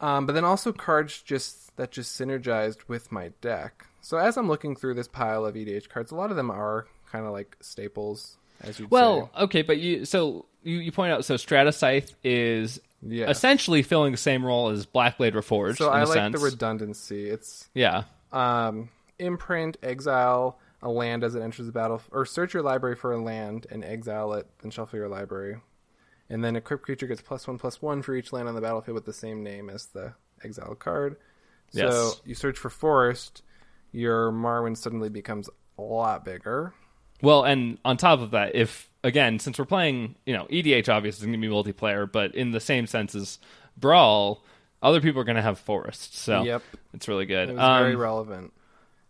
Um, 0.00 0.26
but 0.26 0.32
then 0.34 0.44
also 0.44 0.72
cards 0.72 1.20
just 1.22 1.76
that 1.76 1.90
just 1.90 2.18
synergized 2.18 2.88
with 2.88 3.10
my 3.12 3.28
deck. 3.40 3.86
So 4.00 4.16
as 4.16 4.36
I'm 4.36 4.48
looking 4.48 4.74
through 4.76 4.94
this 4.94 5.08
pile 5.08 5.44
of 5.44 5.54
EDH 5.56 5.88
cards, 5.88 6.10
a 6.12 6.14
lot 6.14 6.30
of 6.30 6.36
them 6.36 6.50
are 6.50 6.86
kind 7.10 7.26
of 7.26 7.32
like 7.32 7.56
staples, 7.60 8.36
as 8.60 8.78
you'd 8.78 8.90
Well, 8.90 9.30
say. 9.34 9.42
okay, 9.42 9.62
but 9.62 9.78
you 9.78 10.04
so 10.04 10.46
you, 10.62 10.78
you 10.78 10.92
point 10.92 11.12
out 11.12 11.24
so 11.24 11.36
Strata 11.36 11.72
Scythe 11.72 12.14
is 12.22 12.80
Yeah. 13.02 13.28
essentially 13.28 13.82
filling 13.82 14.12
the 14.12 14.18
same 14.18 14.44
role 14.44 14.68
as 14.68 14.86
Blackblade 14.86 15.32
Reforged. 15.34 15.78
So 15.78 15.88
in 15.88 15.94
I 15.98 16.02
a 16.02 16.06
like 16.06 16.14
sense. 16.16 16.38
the 16.38 16.44
redundancy. 16.44 17.28
It's 17.28 17.68
yeah. 17.74 18.04
um, 18.32 18.90
imprint, 19.18 19.76
exile 19.82 20.58
a 20.82 20.88
land 20.90 21.24
as 21.24 21.34
it 21.34 21.42
enters 21.42 21.66
the 21.66 21.72
battle, 21.72 22.00
or 22.12 22.24
search 22.24 22.54
your 22.54 22.62
library 22.62 22.94
for 22.96 23.12
a 23.12 23.20
land 23.22 23.66
and 23.70 23.84
exile 23.84 24.32
it, 24.34 24.46
then 24.62 24.70
shuffle 24.70 24.98
your 24.98 25.08
library. 25.08 25.56
And 26.30 26.44
then 26.44 26.56
a 26.56 26.60
crypt 26.60 26.84
creature 26.84 27.06
gets 27.06 27.20
plus 27.22 27.46
one 27.48 27.58
plus 27.58 27.80
one 27.82 28.02
for 28.02 28.14
each 28.14 28.32
land 28.32 28.48
on 28.48 28.54
the 28.54 28.60
battlefield 28.60 28.94
with 28.94 29.06
the 29.06 29.12
same 29.12 29.42
name 29.42 29.70
as 29.70 29.86
the 29.86 30.12
exiled 30.44 30.78
card. 30.78 31.16
So 31.70 31.80
Yes. 31.86 32.20
you 32.24 32.34
search 32.34 32.58
for 32.58 32.70
forest, 32.70 33.42
your 33.92 34.30
Marwyn 34.30 34.76
suddenly 34.76 35.08
becomes 35.08 35.48
a 35.78 35.82
lot 35.82 36.24
bigger. 36.24 36.74
Well, 37.22 37.44
and 37.44 37.78
on 37.84 37.96
top 37.96 38.20
of 38.20 38.30
that, 38.32 38.54
if 38.54 38.88
again, 39.02 39.38
since 39.38 39.58
we're 39.58 39.64
playing, 39.64 40.14
you 40.26 40.34
know, 40.34 40.46
EDH 40.50 40.88
obviously 40.88 41.22
is 41.22 41.26
going 41.26 41.40
to 41.40 41.48
be 41.48 41.52
multiplayer, 41.52 42.10
but 42.10 42.34
in 42.34 42.50
the 42.50 42.60
same 42.60 42.86
sense 42.86 43.14
as 43.14 43.38
Brawl, 43.76 44.44
other 44.82 45.00
people 45.00 45.20
are 45.20 45.24
going 45.24 45.36
to 45.36 45.42
have 45.42 45.58
forests. 45.58 46.18
So 46.20 46.42
Yep. 46.42 46.62
it's 46.94 47.08
really 47.08 47.26
good. 47.26 47.48
It 47.48 47.54
was 47.54 47.62
Um, 47.64 47.82
very 47.82 47.96
relevant. 47.96 48.52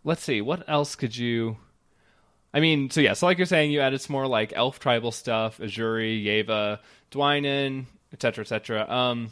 Let's 0.03 0.23
see, 0.23 0.41
what 0.41 0.67
else 0.69 0.95
could 0.95 1.15
you? 1.15 1.57
I 2.53 2.59
mean, 2.59 2.89
so 2.89 3.01
yeah, 3.01 3.13
so 3.13 3.25
like 3.27 3.37
you're 3.37 3.45
saying, 3.45 3.71
you 3.71 3.81
added 3.81 4.01
some 4.01 4.13
more 4.13 4.27
like 4.27 4.53
elf 4.55 4.79
tribal 4.79 5.11
stuff, 5.11 5.59
Ezuri, 5.59 6.23
Yeva, 6.23 6.79
Dwynen, 7.11 7.85
etc., 8.13 8.41
etc. 8.43 8.89
Um, 8.89 9.29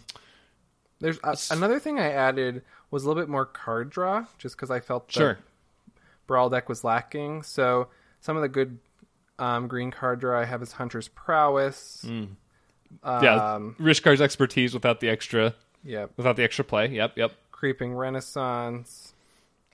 There's 0.99 1.19
uh, 1.23 1.36
another 1.51 1.80
thing 1.80 1.99
I 1.99 2.12
added 2.12 2.62
was 2.91 3.03
a 3.03 3.08
little 3.08 3.21
bit 3.21 3.30
more 3.30 3.45
card 3.45 3.89
draw, 3.89 4.25
just 4.38 4.56
because 4.56 4.69
I 4.69 4.80
felt 4.80 5.08
the 5.08 5.13
sure. 5.13 5.39
Brawl 6.27 6.49
deck 6.49 6.69
was 6.69 6.84
lacking. 6.84 7.43
So 7.43 7.88
some 8.21 8.36
of 8.36 8.41
the 8.43 8.49
good 8.49 8.77
um, 9.39 9.67
green 9.67 9.89
card 9.91 10.19
draw 10.19 10.39
I 10.39 10.45
have 10.45 10.62
is 10.62 10.73
Hunter's 10.73 11.08
Prowess. 11.08 12.06
Mm. 12.08 12.30
Yeah, 13.03 13.53
Um, 13.56 13.75
Rishkar's 13.80 14.21
expertise 14.21 14.73
without 14.73 14.99
the 14.99 15.10
extra, 15.10 15.56
Yep. 15.84 16.12
without 16.17 16.36
the 16.36 16.43
extra 16.43 16.63
play. 16.63 16.88
Yep, 16.89 17.17
yep. 17.17 17.32
Creeping 17.51 17.93
Renaissance. 17.95 19.13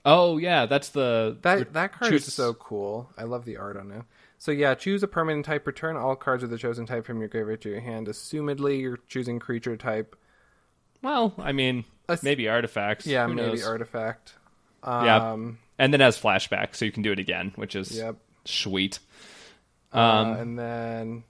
Oh 0.04 0.36
yeah, 0.38 0.66
that's 0.66 0.90
the 0.90 1.38
That 1.42 1.72
that 1.72 1.92
card 1.92 2.10
choose- 2.12 2.28
is 2.28 2.34
so 2.34 2.52
cool. 2.54 3.10
I 3.16 3.24
love 3.24 3.44
the 3.44 3.56
art 3.56 3.76
on 3.76 3.90
it. 3.90 4.02
So 4.38 4.52
yeah, 4.52 4.74
choose 4.74 5.02
a 5.02 5.08
permanent 5.08 5.46
type. 5.46 5.66
Return 5.66 5.96
all 5.96 6.14
cards 6.16 6.42
of 6.42 6.50
the 6.50 6.58
chosen 6.58 6.84
type 6.84 7.06
from 7.06 7.18
your 7.20 7.28
graveyard 7.28 7.62
to 7.62 7.70
your 7.70 7.80
hand. 7.80 8.08
Assumedly, 8.08 8.80
you're 8.80 8.98
choosing 9.08 9.38
creature 9.38 9.76
type. 9.76 10.14
Well, 11.02 11.34
I 11.38 11.52
mean, 11.52 11.84
A- 12.08 12.18
maybe 12.22 12.48
artifacts. 12.48 13.06
Yeah, 13.06 13.26
Who 13.26 13.34
maybe 13.34 13.48
knows? 13.48 13.66
artifact. 13.66 14.34
Yeah. 14.86 15.32
Um, 15.32 15.58
and 15.78 15.92
then 15.92 16.00
has 16.00 16.20
flashback, 16.20 16.74
so 16.74 16.84
you 16.84 16.92
can 16.92 17.02
do 17.02 17.12
it 17.12 17.18
again, 17.18 17.52
which 17.56 17.74
is 17.74 17.96
Yep. 17.96 18.16
sweet. 18.44 18.98
Uh, 19.94 19.98
Um, 19.98 20.32
and 20.36 20.58
then 20.58 21.24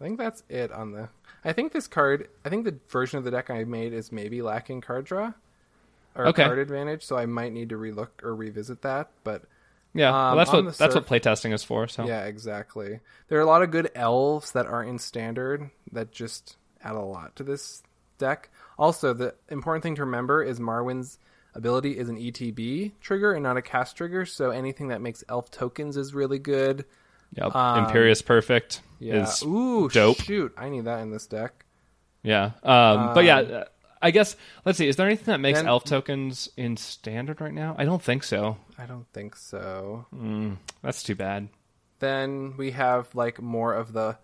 I 0.00 0.04
think 0.04 0.18
that's 0.18 0.42
it 0.48 0.72
on 0.72 0.90
the. 0.92 1.08
I 1.44 1.52
think 1.52 1.72
this 1.72 1.86
card. 1.86 2.28
I 2.44 2.48
think 2.48 2.64
the 2.64 2.76
version 2.88 3.18
of 3.18 3.24
the 3.24 3.30
deck 3.30 3.50
I 3.50 3.62
made 3.64 3.92
is 3.92 4.10
maybe 4.10 4.42
lacking 4.42 4.80
card 4.80 5.04
draw 5.04 5.32
or 6.14 6.26
Okay. 6.28 6.44
card 6.44 6.58
advantage, 6.58 7.04
so 7.04 7.16
I 7.16 7.26
might 7.26 7.52
need 7.52 7.68
to 7.70 7.76
relook 7.76 8.08
or 8.22 8.34
revisit 8.34 8.82
that. 8.82 9.10
But 9.24 9.42
yeah, 9.94 10.10
well, 10.10 10.30
um, 10.32 10.36
that's 10.38 10.52
what 10.52 10.64
the 10.64 10.70
that's 10.72 10.94
what 10.94 11.06
playtesting 11.06 11.52
is 11.52 11.62
for. 11.64 11.86
So 11.88 12.06
yeah, 12.06 12.24
exactly. 12.24 13.00
There 13.28 13.38
are 13.38 13.42
a 13.42 13.46
lot 13.46 13.62
of 13.62 13.70
good 13.70 13.90
elves 13.94 14.52
that 14.52 14.66
aren't 14.66 14.88
in 14.90 14.98
standard 14.98 15.70
that 15.92 16.12
just 16.12 16.56
add 16.82 16.94
a 16.96 17.00
lot 17.00 17.36
to 17.36 17.42
this 17.42 17.82
deck. 18.18 18.50
Also, 18.78 19.12
the 19.12 19.34
important 19.48 19.82
thing 19.82 19.94
to 19.96 20.02
remember 20.04 20.42
is 20.42 20.58
Marwyn's 20.60 21.18
ability 21.54 21.98
is 21.98 22.08
an 22.08 22.16
ETB 22.16 22.92
trigger 23.02 23.32
and 23.34 23.42
not 23.42 23.56
a 23.58 23.62
cast 23.62 23.96
trigger, 23.96 24.24
so 24.24 24.50
anything 24.50 24.88
that 24.88 25.00
makes 25.02 25.22
elf 25.28 25.50
tokens 25.50 25.96
is 25.98 26.14
really 26.14 26.38
good. 26.38 26.84
Yep. 27.34 27.54
Um, 27.54 27.84
Imperious 27.84 28.22
Perfect 28.22 28.80
Yeah. 28.98 29.22
is 29.22 29.42
Ooh, 29.42 29.88
dope. 29.90 30.18
shoot! 30.22 30.52
I 30.56 30.68
need 30.70 30.84
that 30.86 31.00
in 31.00 31.10
this 31.10 31.26
deck. 31.26 31.64
yeah. 32.22 32.52
Um, 32.62 33.12
but 33.14 33.24
yeah, 33.24 33.38
Um, 33.38 33.52
uh, 33.52 33.64
I 34.02 34.10
guess 34.10 34.36
let's 34.64 34.78
see. 34.78 34.88
Is 34.88 34.96
there 34.96 35.06
anything 35.06 35.26
that 35.32 35.38
makes 35.38 35.60
elf 35.60 35.84
tokens 35.84 36.48
in 36.56 36.76
standard 36.76 37.40
right 37.40 37.54
now? 37.54 37.74
I 37.78 37.84
don't 37.84 38.02
think 38.02 38.24
so. 38.24 38.56
I 38.76 38.86
don't 38.86 39.06
think 39.12 39.36
so. 39.36 40.06
Mm, 40.14 40.58
that's 40.82 41.02
too 41.02 41.14
bad. 41.14 41.48
Then 42.00 42.54
we 42.56 42.72
have 42.72 43.14
like 43.14 43.40
more 43.40 43.72
of 43.74 43.92
the 43.92 44.18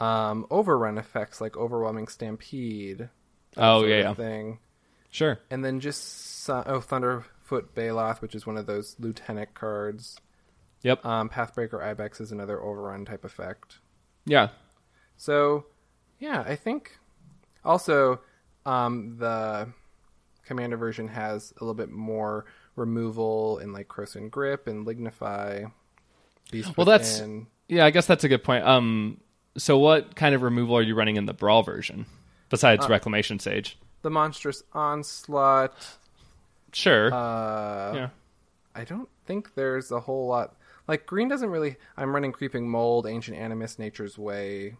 um, 0.00 0.46
overrun 0.50 0.98
effects, 0.98 1.40
like 1.40 1.56
overwhelming 1.56 2.08
stampede. 2.08 3.08
Oh, 3.56 3.84
yeah, 3.84 3.98
yeah. 4.00 4.14
thing. 4.14 4.58
Sure. 5.10 5.38
And 5.50 5.64
then 5.64 5.80
just 5.80 6.42
so- 6.44 6.62
oh, 6.66 6.80
Thunderfoot 6.80 7.68
Baloth, 7.74 8.20
which 8.22 8.34
is 8.34 8.46
one 8.46 8.56
of 8.56 8.66
those 8.66 8.96
lieutenant 8.98 9.54
cards. 9.54 10.18
Yep. 10.82 11.04
Um, 11.04 11.28
Pathbreaker 11.28 11.82
Ibex 11.82 12.20
is 12.20 12.32
another 12.32 12.60
overrun 12.60 13.04
type 13.04 13.24
effect. 13.24 13.78
Yeah. 14.24 14.48
So, 15.16 15.66
yeah, 16.18 16.42
I 16.46 16.56
think 16.56 16.98
also 17.64 18.20
um, 18.66 19.16
the 19.18 19.68
commander 20.44 20.76
version 20.76 21.08
has 21.08 21.52
a 21.60 21.64
little 21.64 21.74
bit 21.74 21.90
more 21.90 22.44
removal 22.76 23.58
and 23.58 23.72
like 23.72 23.88
Croson 23.88 24.30
Grip 24.30 24.66
and 24.66 24.86
Lignify. 24.86 25.70
Beast 26.50 26.76
Well, 26.76 26.84
that's- 26.86 27.20
Within. 27.20 27.46
Yeah, 27.68 27.84
I 27.84 27.90
guess 27.90 28.06
that's 28.06 28.24
a 28.24 28.28
good 28.28 28.42
point. 28.42 28.64
Um, 28.66 29.20
so 29.56 29.78
what 29.78 30.16
kind 30.16 30.34
of 30.34 30.42
removal 30.42 30.76
are 30.76 30.82
you 30.82 30.94
running 30.96 31.16
in 31.16 31.26
the 31.26 31.32
brawl 31.34 31.62
version 31.62 32.06
besides 32.48 32.84
Uh, 32.86 32.88
Reclamation 32.88 33.38
Sage? 33.38 33.78
the 34.02 34.10
monstrous 34.10 34.62
onslaught. 34.72 35.98
Sure. 36.72 37.12
Uh, 37.12 37.92
yeah. 37.94 38.08
I 38.74 38.84
don't 38.84 39.08
think 39.26 39.54
there's 39.54 39.90
a 39.92 40.00
whole 40.00 40.26
lot. 40.26 40.56
Like 40.88 41.06
green 41.06 41.28
doesn't 41.28 41.50
really. 41.50 41.76
I'm 41.96 42.12
running 42.14 42.32
creeping 42.32 42.68
mold, 42.68 43.06
ancient 43.06 43.36
animus, 43.36 43.78
nature's 43.78 44.16
way, 44.18 44.76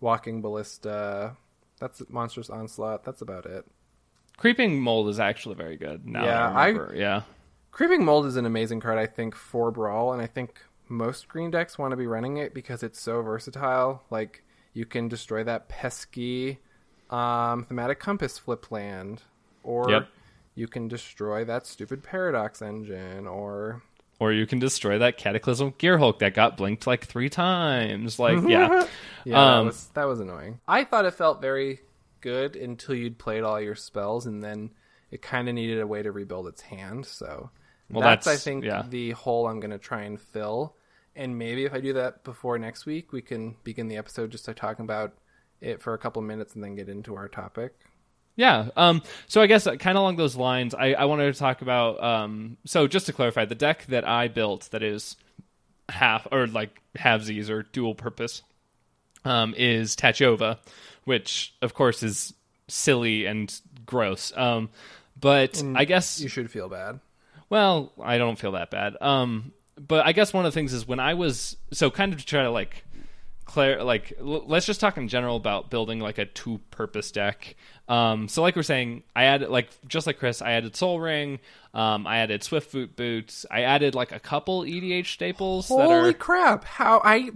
walking 0.00 0.40
ballista. 0.42 1.36
That's 1.78 2.02
monstrous 2.08 2.50
onslaught. 2.50 3.04
That's 3.04 3.22
about 3.22 3.46
it. 3.46 3.64
Creeping 4.36 4.80
mold 4.80 5.08
is 5.08 5.18
actually 5.18 5.54
very 5.56 5.76
good. 5.76 6.06
Now 6.06 6.24
Yeah, 6.24 6.50
I 6.50 6.68
I- 6.68 6.92
yeah. 6.94 7.22
Creeping 7.70 8.04
mold 8.04 8.26
is 8.26 8.36
an 8.36 8.46
amazing 8.46 8.80
card. 8.80 8.98
I 8.98 9.06
think 9.06 9.34
for 9.34 9.70
brawl, 9.70 10.12
and 10.12 10.20
I 10.22 10.26
think 10.26 10.60
most 10.88 11.28
green 11.28 11.50
decks 11.50 11.78
want 11.78 11.92
to 11.92 11.96
be 11.96 12.06
running 12.06 12.36
it 12.38 12.54
because 12.54 12.82
it's 12.82 13.00
so 13.00 13.20
versatile. 13.22 14.02
Like 14.10 14.42
you 14.72 14.84
can 14.86 15.08
destroy 15.08 15.44
that 15.44 15.68
pesky 15.68 16.58
um, 17.10 17.64
Thaumatic 17.70 17.98
Compass 17.98 18.36
flip 18.38 18.70
land, 18.70 19.22
or 19.62 19.90
Yep. 19.90 20.08
you 20.54 20.68
can 20.68 20.88
destroy 20.88 21.44
that 21.44 21.66
stupid 21.66 22.02
paradox 22.02 22.60
engine, 22.60 23.26
or 23.26 23.82
Or 24.20 24.32
you 24.32 24.46
can 24.46 24.58
destroy 24.58 24.98
that 24.98 25.16
Cataclysm 25.16 25.72
Gearhulk 25.72 26.18
that 26.18 26.34
got 26.34 26.56
blinked 26.56 26.86
like 26.88 27.04
three 27.06 27.28
times. 27.28 28.18
Like, 28.18 28.40
yeah. 28.48 28.86
Yeah, 29.24 29.34
that 29.34 29.38
Um, 29.58 29.66
was 29.66 29.86
that 29.94 30.04
was 30.06 30.20
annoying. 30.20 30.60
I 30.66 30.84
thought 30.84 31.04
it 31.04 31.14
felt 31.14 31.40
very 31.42 31.80
good 32.20 32.56
until 32.56 32.94
you'd 32.94 33.18
played 33.18 33.42
all 33.44 33.60
your 33.60 33.74
spells, 33.74 34.26
and 34.26 34.42
then 34.42 34.70
it 35.10 35.20
kind 35.22 35.48
of 35.48 35.54
needed 35.54 35.80
a 35.80 35.86
way 35.86 36.02
to 36.02 36.10
rebuild 36.12 36.46
its 36.48 36.62
hand. 36.62 37.04
So 37.06 37.50
Well, 37.90 38.02
that's, 38.02 38.24
that's- 38.24 38.40
I 38.40 38.44
think 38.44 38.64
yeah. 38.64 38.82
the 38.88 39.10
hole 39.12 39.46
I'm 39.46 39.60
going 39.60 39.70
to 39.72 39.78
try 39.78 40.02
and 40.02 40.20
fill. 40.20 40.74
And 41.14 41.36
maybe 41.38 41.64
if 41.64 41.74
I 41.74 41.80
do 41.80 41.92
that 41.94 42.24
before 42.24 42.58
next 42.58 42.86
week, 42.86 43.12
we 43.12 43.22
can 43.22 43.56
begin 43.64 43.88
the 43.88 43.96
episode 43.98 44.30
just 44.30 44.46
by 44.46 44.52
talking 44.52 44.84
about 44.84 45.12
it 45.60 45.82
for 45.82 45.92
a 45.94 45.98
couple 45.98 46.22
minutes 46.22 46.54
and 46.54 46.62
then 46.64 46.74
get 46.76 46.88
into 46.88 47.14
our 47.16 47.28
topic. 47.28 47.74
Yeah. 48.38 48.68
Um, 48.76 49.02
so 49.26 49.42
I 49.42 49.48
guess 49.48 49.64
kind 49.64 49.88
of 49.88 49.96
along 49.96 50.14
those 50.14 50.36
lines, 50.36 50.72
I, 50.72 50.92
I 50.94 51.06
wanted 51.06 51.34
to 51.34 51.38
talk 51.38 51.60
about. 51.60 52.00
Um, 52.00 52.56
so 52.64 52.86
just 52.86 53.06
to 53.06 53.12
clarify, 53.12 53.44
the 53.44 53.56
deck 53.56 53.84
that 53.86 54.06
I 54.06 54.28
built 54.28 54.68
that 54.70 54.82
is 54.82 55.16
half 55.88 56.28
or 56.30 56.46
like 56.46 56.80
halvesies 56.96 57.50
or 57.50 57.64
dual 57.64 57.96
purpose 57.96 58.42
um, 59.24 59.54
is 59.56 59.96
Tatyova, 59.96 60.58
which 61.02 61.52
of 61.62 61.74
course 61.74 62.04
is 62.04 62.32
silly 62.68 63.26
and 63.26 63.52
gross. 63.84 64.32
Um, 64.36 64.70
but 65.20 65.60
I 65.74 65.84
guess 65.84 66.20
You 66.20 66.28
should 66.28 66.48
feel 66.48 66.68
bad. 66.68 67.00
Well, 67.50 67.92
I 68.00 68.18
don't 68.18 68.38
feel 68.38 68.52
that 68.52 68.70
bad. 68.70 68.96
Um, 69.00 69.52
but 69.76 70.06
I 70.06 70.12
guess 70.12 70.32
one 70.32 70.46
of 70.46 70.52
the 70.52 70.54
things 70.54 70.72
is 70.72 70.86
when 70.86 71.00
I 71.00 71.14
was 71.14 71.56
so 71.72 71.90
kind 71.90 72.12
of 72.12 72.20
to 72.20 72.24
try 72.26 72.44
to 72.44 72.50
like 72.52 72.84
Claire, 73.48 73.82
like 73.82 74.12
l- 74.20 74.44
let's 74.46 74.66
just 74.66 74.78
talk 74.78 74.98
in 74.98 75.08
general 75.08 75.36
about 75.36 75.70
building 75.70 76.00
like 76.00 76.18
a 76.18 76.26
two-purpose 76.26 77.10
deck. 77.10 77.56
Um, 77.88 78.28
so 78.28 78.42
like 78.42 78.54
we're 78.54 78.62
saying, 78.62 79.04
I 79.16 79.24
added 79.24 79.48
like 79.48 79.70
just 79.88 80.06
like 80.06 80.18
Chris, 80.18 80.42
I 80.42 80.52
added 80.52 80.76
Sol 80.76 81.00
Ring, 81.00 81.40
um, 81.72 82.06
I 82.06 82.18
added 82.18 82.44
Swift 82.44 82.70
Boot 82.72 82.94
boots, 82.94 83.46
I 83.50 83.62
added 83.62 83.94
like 83.94 84.12
a 84.12 84.20
couple 84.20 84.62
EDH 84.62 85.06
staples 85.06 85.68
that 85.68 85.74
Holy 85.74 86.10
are 86.10 86.12
crap! 86.12 86.64
How 86.64 87.00
I 87.02 87.30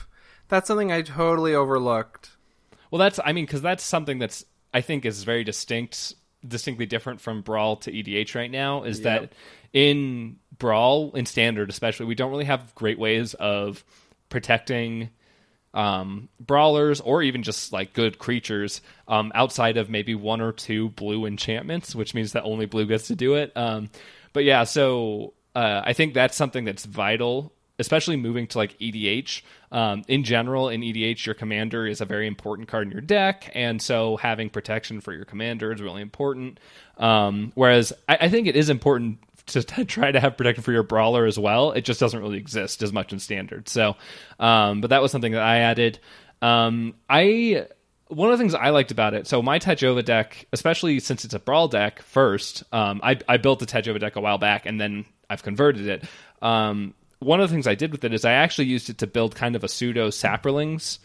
that's 0.48 0.68
something 0.68 0.90
I 0.90 1.02
totally 1.02 1.54
overlooked. 1.54 2.30
well, 2.90 2.98
that's 2.98 3.20
I 3.22 3.32
mean 3.32 3.44
because 3.44 3.62
that's 3.62 3.84
something 3.84 4.18
that's 4.18 4.44
I 4.72 4.80
think 4.80 5.04
is 5.04 5.22
very 5.24 5.44
distinct, 5.44 6.14
distinctly 6.46 6.86
different 6.86 7.20
from 7.20 7.42
Brawl 7.42 7.76
to 7.76 7.92
EDH 7.92 8.34
right 8.34 8.50
now. 8.50 8.84
Is 8.84 9.02
that 9.02 9.32
in 9.74 10.36
Brawl 10.58 11.12
in 11.14 11.26
Standard 11.26 11.68
especially, 11.68 12.06
we 12.06 12.14
don't 12.14 12.30
really 12.30 12.46
have 12.46 12.74
great 12.74 12.98
ways 12.98 13.34
of 13.34 13.84
protecting 14.30 15.10
um, 15.78 16.28
brawlers 16.40 17.00
or 17.00 17.22
even 17.22 17.44
just 17.44 17.72
like 17.72 17.92
good 17.92 18.18
creatures 18.18 18.80
um, 19.06 19.30
outside 19.32 19.76
of 19.76 19.88
maybe 19.88 20.12
one 20.12 20.40
or 20.40 20.50
two 20.50 20.88
blue 20.90 21.24
enchantments, 21.24 21.94
which 21.94 22.14
means 22.14 22.32
that 22.32 22.42
only 22.42 22.66
blue 22.66 22.84
gets 22.84 23.06
to 23.06 23.14
do 23.14 23.34
it. 23.34 23.56
Um, 23.56 23.88
but 24.32 24.42
yeah, 24.42 24.64
so 24.64 25.34
uh, 25.54 25.82
I 25.84 25.92
think 25.92 26.14
that's 26.14 26.36
something 26.36 26.64
that's 26.64 26.84
vital, 26.84 27.52
especially 27.78 28.16
moving 28.16 28.48
to 28.48 28.58
like 28.58 28.76
EDH. 28.80 29.42
Um, 29.70 30.02
in 30.08 30.24
general, 30.24 30.68
in 30.68 30.80
EDH, 30.80 31.26
your 31.26 31.36
commander 31.36 31.86
is 31.86 32.00
a 32.00 32.04
very 32.04 32.26
important 32.26 32.66
card 32.66 32.88
in 32.88 32.92
your 32.92 33.00
deck, 33.00 33.48
and 33.54 33.80
so 33.80 34.16
having 34.16 34.50
protection 34.50 35.00
for 35.00 35.12
your 35.12 35.26
commander 35.26 35.70
is 35.70 35.80
really 35.80 36.02
important. 36.02 36.58
Um, 36.96 37.52
whereas 37.54 37.92
I, 38.08 38.18
I 38.22 38.28
think 38.30 38.48
it 38.48 38.56
is 38.56 38.68
important 38.68 39.20
to 39.48 39.62
try 39.84 40.10
to 40.10 40.20
have 40.20 40.36
protection 40.36 40.62
for 40.62 40.72
your 40.72 40.82
brawler 40.82 41.26
as 41.26 41.38
well. 41.38 41.72
It 41.72 41.82
just 41.82 42.00
doesn't 42.00 42.20
really 42.20 42.38
exist 42.38 42.82
as 42.82 42.92
much 42.92 43.12
in 43.12 43.18
standard. 43.18 43.68
So, 43.68 43.96
um, 44.38 44.80
but 44.80 44.90
that 44.90 45.02
was 45.02 45.12
something 45.12 45.32
that 45.32 45.42
I 45.42 45.58
added. 45.58 45.98
Um, 46.40 46.94
I 47.08 47.66
one 48.08 48.30
of 48.30 48.38
the 48.38 48.42
things 48.42 48.54
I 48.54 48.70
liked 48.70 48.90
about 48.90 49.14
it. 49.14 49.26
So 49.26 49.42
my 49.42 49.58
Tatyova 49.58 50.04
deck, 50.04 50.46
especially 50.52 50.98
since 51.00 51.24
it's 51.24 51.34
a 51.34 51.38
brawl 51.38 51.68
deck, 51.68 52.00
first, 52.02 52.62
um, 52.72 53.00
I, 53.02 53.18
I 53.28 53.36
built 53.36 53.58
the 53.58 53.66
Tatyova 53.66 54.00
deck 54.00 54.16
a 54.16 54.20
while 54.20 54.38
back, 54.38 54.64
and 54.64 54.80
then 54.80 55.04
I've 55.28 55.42
converted 55.42 55.86
it. 55.86 56.04
Um, 56.40 56.94
one 57.18 57.40
of 57.40 57.48
the 57.48 57.54
things 57.54 57.66
I 57.66 57.74
did 57.74 57.92
with 57.92 58.04
it 58.04 58.14
is 58.14 58.24
I 58.24 58.32
actually 58.32 58.68
used 58.68 58.88
it 58.88 58.98
to 58.98 59.06
build 59.06 59.34
kind 59.34 59.56
of 59.56 59.64
a 59.64 59.68
pseudo 59.68 60.08
Saprolings 60.08 60.98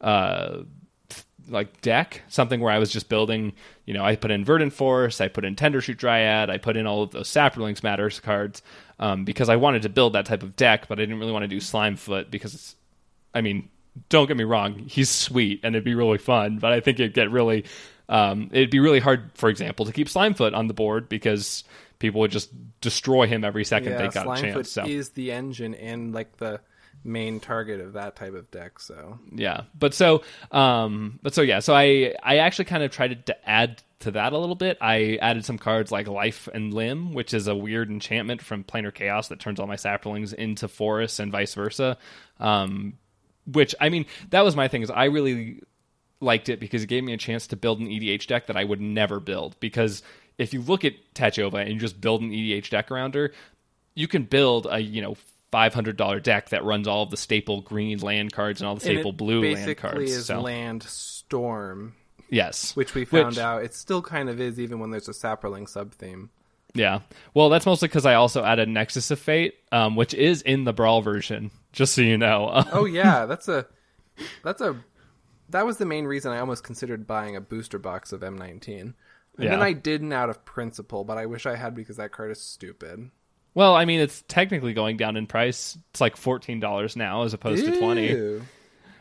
uh, 0.00 0.64
like 1.48 1.80
deck, 1.80 2.22
something 2.28 2.60
where 2.60 2.72
I 2.72 2.78
was 2.78 2.90
just 2.90 3.08
building, 3.08 3.52
you 3.84 3.94
know, 3.94 4.04
I 4.04 4.16
put 4.16 4.30
in 4.30 4.44
Verdant 4.44 4.72
Force, 4.72 5.20
I 5.20 5.28
put 5.28 5.44
in 5.44 5.56
Tendershoot 5.56 5.96
Dryad, 5.96 6.50
I 6.50 6.58
put 6.58 6.76
in 6.76 6.86
all 6.86 7.02
of 7.02 7.10
those 7.10 7.28
Saprolings 7.28 7.82
Matters 7.82 8.20
cards 8.20 8.62
um, 8.98 9.24
because 9.24 9.48
I 9.48 9.56
wanted 9.56 9.82
to 9.82 9.88
build 9.88 10.14
that 10.14 10.26
type 10.26 10.42
of 10.42 10.56
deck, 10.56 10.88
but 10.88 10.98
I 10.98 11.02
didn't 11.02 11.18
really 11.18 11.32
want 11.32 11.42
to 11.44 11.48
do 11.48 11.58
Slimefoot 11.58 12.30
because, 12.30 12.54
it's, 12.54 12.76
I 13.34 13.40
mean, 13.40 13.68
don't 14.08 14.26
get 14.26 14.36
me 14.36 14.44
wrong, 14.44 14.78
he's 14.78 15.10
sweet 15.10 15.60
and 15.62 15.74
it'd 15.74 15.84
be 15.84 15.94
really 15.94 16.18
fun, 16.18 16.58
but 16.58 16.72
I 16.72 16.80
think 16.80 17.00
it'd 17.00 17.14
get 17.14 17.30
really, 17.30 17.64
um, 18.08 18.50
it'd 18.52 18.70
be 18.70 18.80
really 18.80 19.00
hard, 19.00 19.30
for 19.34 19.48
example, 19.48 19.86
to 19.86 19.92
keep 19.92 20.08
Slimefoot 20.08 20.54
on 20.54 20.66
the 20.66 20.74
board 20.74 21.08
because 21.08 21.64
people 21.98 22.20
would 22.20 22.30
just 22.30 22.50
destroy 22.80 23.26
him 23.26 23.44
every 23.44 23.64
second 23.64 23.92
Yeah, 23.92 23.98
they 23.98 24.08
got 24.08 24.38
a 24.38 24.40
chance. 24.40 24.70
So 24.70 24.84
is 24.84 25.10
the 25.10 25.32
engine 25.32 25.74
and 25.74 26.12
like 26.12 26.36
the 26.36 26.60
main 27.04 27.38
target 27.38 27.80
of 27.80 27.92
that 27.92 28.16
type 28.16 28.34
of 28.34 28.50
deck. 28.50 28.80
So. 28.80 29.18
Yeah 29.32 29.62
but 29.78 29.94
so 29.94 30.22
um 30.50 31.18
but 31.22 31.34
so 31.34 31.42
yeah 31.42 31.60
so 31.60 31.74
i 31.74 32.14
i 32.22 32.38
actually 32.38 32.64
kind 32.64 32.82
of 32.82 32.90
tried 32.90 33.26
to 33.26 33.48
add 33.48 33.82
to 34.00 34.10
that 34.10 34.34
a 34.34 34.38
little 34.38 34.54
bit. 34.54 34.76
I 34.82 35.18
added 35.22 35.46
some 35.46 35.56
cards 35.56 35.90
like 35.90 36.08
life 36.08 36.46
and 36.52 36.74
limb 36.74 37.14
which 37.14 37.32
is 37.32 37.46
a 37.46 37.56
weird 37.56 37.90
enchantment 37.90 38.42
from 38.42 38.62
planar 38.62 38.92
chaos 38.92 39.28
that 39.28 39.40
turns 39.40 39.58
all 39.58 39.66
my 39.66 39.76
saprolings 39.76 40.34
into 40.34 40.68
forests 40.68 41.18
and 41.18 41.32
vice 41.32 41.54
versa. 41.54 41.96
Um 42.38 42.94
which 43.46 43.74
i 43.80 43.88
mean 43.88 44.06
that 44.30 44.42
was 44.42 44.56
my 44.56 44.68
thing 44.68 44.82
is 44.82 44.90
i 44.90 45.04
really 45.04 45.62
liked 46.20 46.48
it 46.48 46.60
because 46.60 46.82
it 46.82 46.86
gave 46.86 47.04
me 47.04 47.12
a 47.12 47.18
chance 47.18 47.46
to 47.48 47.56
build 47.56 47.80
an 47.80 47.88
edh 47.88 48.26
deck 48.26 48.46
that 48.46 48.56
i 48.56 48.64
would 48.64 48.80
never 48.80 49.20
build. 49.20 49.58
Because 49.60 50.02
if 50.38 50.52
you 50.52 50.62
look 50.62 50.84
at 50.84 50.94
Tatyova 51.14 51.60
and 51.60 51.70
you 51.70 51.78
just 51.78 52.00
build 52.00 52.22
an 52.22 52.32
edh 52.32 52.70
deck 52.70 52.90
around 52.90 53.14
her 53.14 53.32
you 53.94 54.08
can 54.08 54.24
build 54.24 54.66
a 54.70 54.80
you 54.80 55.02
know 55.02 55.16
five 55.54 55.72
hundred 55.72 55.96
dollar 55.96 56.18
deck 56.18 56.48
that 56.48 56.64
runs 56.64 56.88
all 56.88 57.04
of 57.04 57.10
the 57.10 57.16
staple 57.16 57.60
green 57.60 57.98
land 58.00 58.32
cards 58.32 58.60
and 58.60 58.66
all 58.66 58.74
the 58.74 58.80
staple 58.80 59.12
blue 59.12 59.40
basically 59.40 59.66
land 59.66 59.78
cards. 59.78 60.10
is 60.10 60.26
so 60.26 60.40
land 60.40 60.82
storm, 60.82 61.94
yes, 62.28 62.74
which 62.74 62.94
we 62.94 63.04
found 63.04 63.26
Which- 63.28 63.38
out 63.38 63.62
it 63.62 63.72
still 63.74 64.02
kind 64.02 64.28
of 64.28 64.40
is, 64.40 64.58
even 64.58 64.80
when 64.80 64.90
there's 64.90 65.08
a 65.08 65.12
saproling 65.12 65.68
sub 65.68 65.92
theme. 65.92 66.30
yeah. 66.74 67.00
Well, 67.34 67.50
that's 67.50 67.66
mostly 67.66 67.86
because 67.88 68.04
I 68.06 68.14
also 68.14 68.42
added 68.44 68.68
Nexus 68.68 69.10
of 69.12 69.18
Fate, 69.20 69.54
um, 69.70 69.94
which 69.94 70.12
is 70.14 70.42
in 70.42 70.64
the 70.64 70.72
Brawl 70.72 71.02
version. 71.02 71.50
Just 71.72 71.94
so 71.94 72.02
you 72.02 72.18
know. 72.18 72.64
Oh 72.72 72.84
yeah, 72.84 73.26
that's 73.26 73.46
a 73.48 73.66
that's 74.42 74.60
a 74.60 74.76
that 75.50 75.64
was 75.66 75.76
the 75.78 75.86
main 75.86 76.04
reason 76.06 76.32
I 76.32 76.38
almost 76.40 76.64
considered 76.64 77.06
buying 77.06 77.36
a 77.36 77.40
booster 77.40 77.78
box 77.78 78.12
of 78.12 78.22
M19. 78.22 78.80
And 78.80 78.94
Yeah. 79.38 79.50
then 79.50 79.62
I 79.62 79.72
didn't 79.72 80.12
out 80.12 80.30
of 80.30 80.44
principle, 80.44 81.04
but 81.04 81.16
I 81.18 81.26
wish 81.26 81.46
I 81.46 81.54
had 81.56 81.74
because 81.74 81.96
that 81.98 82.12
card 82.12 82.30
is 82.32 82.40
stupid. 82.40 83.10
Well, 83.54 83.74
I 83.76 83.84
mean, 83.84 84.00
it's 84.00 84.22
technically 84.26 84.74
going 84.74 84.96
down 84.96 85.16
in 85.16 85.26
price. 85.26 85.78
It's 85.90 86.00
like 86.00 86.16
fourteen 86.16 86.60
dollars 86.60 86.96
now 86.96 87.22
as 87.22 87.34
opposed 87.34 87.64
to 87.64 87.78
twenty. 87.78 88.08
Ew. 88.08 88.42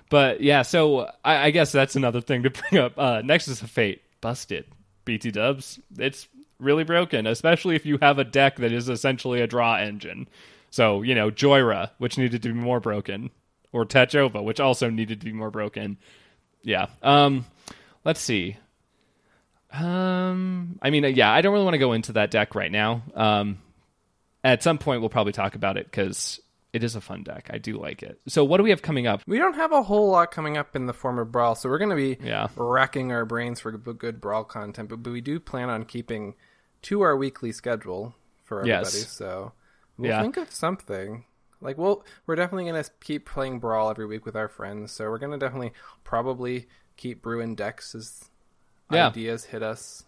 But 0.09 0.41
yeah, 0.41 0.61
so 0.61 1.09
I, 1.25 1.45
I 1.47 1.51
guess 1.51 1.71
that's 1.71 1.95
another 1.95 2.21
thing 2.21 2.43
to 2.43 2.49
bring 2.69 2.81
up. 2.81 2.97
Uh, 2.97 3.21
Nexus 3.23 3.61
of 3.61 3.69
Fate, 3.71 4.03
busted. 4.21 4.65
BT 5.05 5.31
Dubs, 5.31 5.79
it's 5.97 6.27
really 6.59 6.83
broken, 6.83 7.27
especially 7.27 7.75
if 7.75 7.85
you 7.85 7.97
have 8.01 8.19
a 8.19 8.23
deck 8.23 8.57
that 8.57 8.71
is 8.71 8.87
essentially 8.87 9.41
a 9.41 9.47
draw 9.47 9.75
engine. 9.75 10.27
So 10.69 11.01
you 11.01 11.15
know, 11.15 11.29
Jhoira, 11.29 11.91
which 11.97 12.17
needed 12.17 12.41
to 12.43 12.49
be 12.49 12.59
more 12.59 12.79
broken, 12.79 13.31
or 13.71 13.85
Tatyova, 13.85 14.43
which 14.43 14.59
also 14.59 14.89
needed 14.89 15.19
to 15.19 15.25
be 15.25 15.33
more 15.33 15.51
broken. 15.51 15.97
Yeah. 16.61 16.87
Um, 17.01 17.45
let's 18.05 18.21
see. 18.21 18.57
Um, 19.71 20.79
I 20.81 20.91
mean, 20.91 21.03
uh, 21.03 21.09
yeah, 21.09 21.31
I 21.31 21.41
don't 21.41 21.53
really 21.53 21.65
want 21.65 21.73
to 21.73 21.79
go 21.79 21.93
into 21.93 22.13
that 22.13 22.31
deck 22.31 22.55
right 22.55 22.71
now. 22.71 23.01
Um, 23.15 23.57
at 24.43 24.63
some 24.63 24.77
point 24.77 25.01
we'll 25.01 25.09
probably 25.09 25.33
talk 25.33 25.55
about 25.55 25.77
it 25.77 25.85
because 25.85 26.39
it 26.73 26.83
is 26.83 26.95
a 26.95 27.01
fun 27.01 27.23
deck. 27.23 27.49
I 27.53 27.59
do 27.59 27.79
like 27.79 28.01
it. 28.01 28.19
So 28.27 28.43
what 28.43 28.57
do 28.57 28.63
we 28.63 28.71
have 28.71 28.81
coming 28.81 29.05
up? 29.05 29.21
We 29.27 29.37
don't 29.37 29.53
have 29.53 29.71
a 29.71 29.83
whole 29.83 30.09
lot 30.09 30.31
coming 30.31 30.57
up 30.57 30.75
in 30.75 30.87
the 30.87 30.93
form 30.93 31.19
of 31.19 31.31
Brawl, 31.31 31.53
so 31.55 31.69
we're 31.69 31.77
going 31.77 31.91
to 31.91 31.95
be 31.95 32.17
Yeah. 32.19 32.47
racking 32.55 33.11
our 33.11 33.25
brains 33.25 33.59
for 33.59 33.71
good 33.71 34.19
Brawl 34.19 34.43
content, 34.43 34.89
but, 34.89 35.03
but 35.03 35.13
we 35.13 35.21
do 35.21 35.39
plan 35.39 35.69
on 35.69 35.85
keeping 35.85 36.33
to 36.83 37.01
our 37.01 37.15
weekly 37.15 37.51
schedule 37.51 38.15
for 38.43 38.61
everybody, 38.61 38.97
Yes. 38.97 39.09
so 39.11 39.51
we'll 39.97 40.09
Yeah. 40.09 40.21
think 40.21 40.37
of 40.37 40.51
something. 40.51 41.25
Like 41.61 41.77
we'll 41.77 42.03
we're 42.25 42.35
definitely 42.35 42.69
going 42.69 42.83
to 42.83 42.89
keep 43.01 43.25
playing 43.25 43.59
Brawl 43.59 43.89
every 43.89 44.05
week 44.07 44.25
with 44.25 44.35
our 44.35 44.49
friends, 44.49 44.91
so 44.91 45.09
we're 45.09 45.19
going 45.19 45.31
to 45.31 45.37
definitely 45.37 45.73
probably 46.03 46.67
keep 46.97 47.21
brewing 47.21 47.55
decks 47.55 47.93
as 47.95 48.25
Yeah. 48.91 49.07
ideas 49.07 49.45
hit 49.45 49.61
us. 49.63 50.03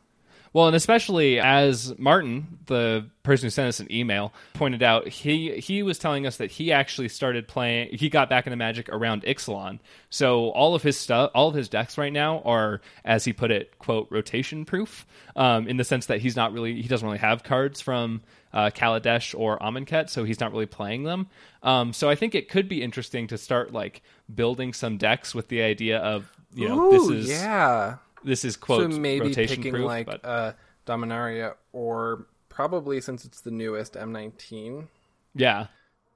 Well, 0.55 0.67
and 0.67 0.75
especially 0.77 1.37
as 1.37 1.93
Martin, 1.99 2.59
the 2.67 3.07
person 3.23 3.47
who 3.47 3.49
sent 3.49 3.67
us 3.67 3.81
an 3.81 3.91
email, 3.91 4.31
pointed 4.53 4.81
out, 4.81 5.05
he 5.05 5.59
he 5.59 5.83
was 5.83 5.99
telling 5.99 6.25
us 6.25 6.37
that 6.37 6.49
he 6.49 6.71
actually 6.71 7.09
started 7.09 7.45
playing. 7.45 7.89
He 7.91 8.07
got 8.07 8.29
back 8.29 8.47
into 8.47 8.55
Magic 8.55 8.87
around 8.87 9.23
Ixalan, 9.23 9.79
so 10.09 10.51
all 10.51 10.73
of 10.73 10.81
his 10.81 10.97
stuff, 10.97 11.31
all 11.35 11.49
of 11.49 11.55
his 11.55 11.67
decks 11.67 11.97
right 11.97 12.13
now 12.13 12.39
are, 12.45 12.79
as 13.03 13.25
he 13.25 13.33
put 13.33 13.51
it, 13.51 13.77
quote 13.79 14.07
rotation 14.09 14.63
proof, 14.63 15.05
um, 15.35 15.67
in 15.67 15.75
the 15.75 15.83
sense 15.83 16.05
that 16.05 16.21
he's 16.21 16.37
not 16.37 16.53
really 16.53 16.81
he 16.81 16.87
doesn't 16.87 17.05
really 17.05 17.19
have 17.19 17.43
cards 17.43 17.81
from 17.81 18.21
uh, 18.53 18.69
Kaladesh 18.73 19.37
or 19.37 19.59
Amonkhet, 19.59 20.09
so 20.09 20.23
he's 20.23 20.39
not 20.39 20.53
really 20.53 20.67
playing 20.67 21.03
them. 21.03 21.27
Um, 21.63 21.91
so 21.91 22.09
I 22.09 22.15
think 22.15 22.33
it 22.33 22.47
could 22.47 22.69
be 22.69 22.81
interesting 22.81 23.27
to 23.27 23.37
start 23.37 23.73
like 23.73 24.03
building 24.33 24.71
some 24.71 24.95
decks 24.95 25.35
with 25.35 25.49
the 25.49 25.63
idea 25.63 25.97
of 25.97 26.31
you 26.53 26.69
know 26.69 26.91
this 26.91 27.09
is 27.09 27.29
yeah. 27.29 27.97
This 28.25 28.43
is 28.43 28.57
quote 28.57 28.91
so 28.91 28.99
maybe 28.99 29.27
rotation 29.27 29.57
picking 29.57 29.71
proof, 29.71 29.85
like 29.85 30.05
but 30.07 30.25
uh, 30.25 30.53
Dominaria 30.85 31.55
or 31.71 32.27
probably 32.49 32.99
since 33.01 33.25
it's 33.25 33.41
the 33.41 33.51
newest 33.51 33.93
M19 33.93 34.87
yeah. 35.35 35.67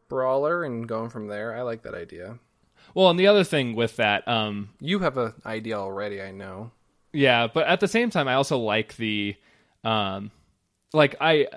brawler 0.08 0.64
and 0.64 0.88
going 0.88 1.10
from 1.10 1.28
there. 1.28 1.56
I 1.56 1.62
like 1.62 1.84
that 1.84 1.94
idea. 1.94 2.40
Well, 2.94 3.10
and 3.10 3.20
the 3.20 3.28
other 3.28 3.44
thing 3.44 3.76
with 3.76 3.98
that, 3.98 4.28
um, 4.28 4.70
You 4.80 5.00
have 5.00 5.18
an 5.18 5.34
idea 5.46 5.78
already, 5.78 6.22
I 6.22 6.32
know. 6.32 6.72
yeah, 7.14 7.48
but 7.48 7.68
at 7.68 7.80
the 7.80 7.88
same 7.88 8.10
time, 8.10 8.28
I 8.28 8.34
also 8.34 8.58
like 8.58 8.96
the, 8.96 9.36
um, 9.84 10.32
like 10.94 11.16
I, 11.22 11.48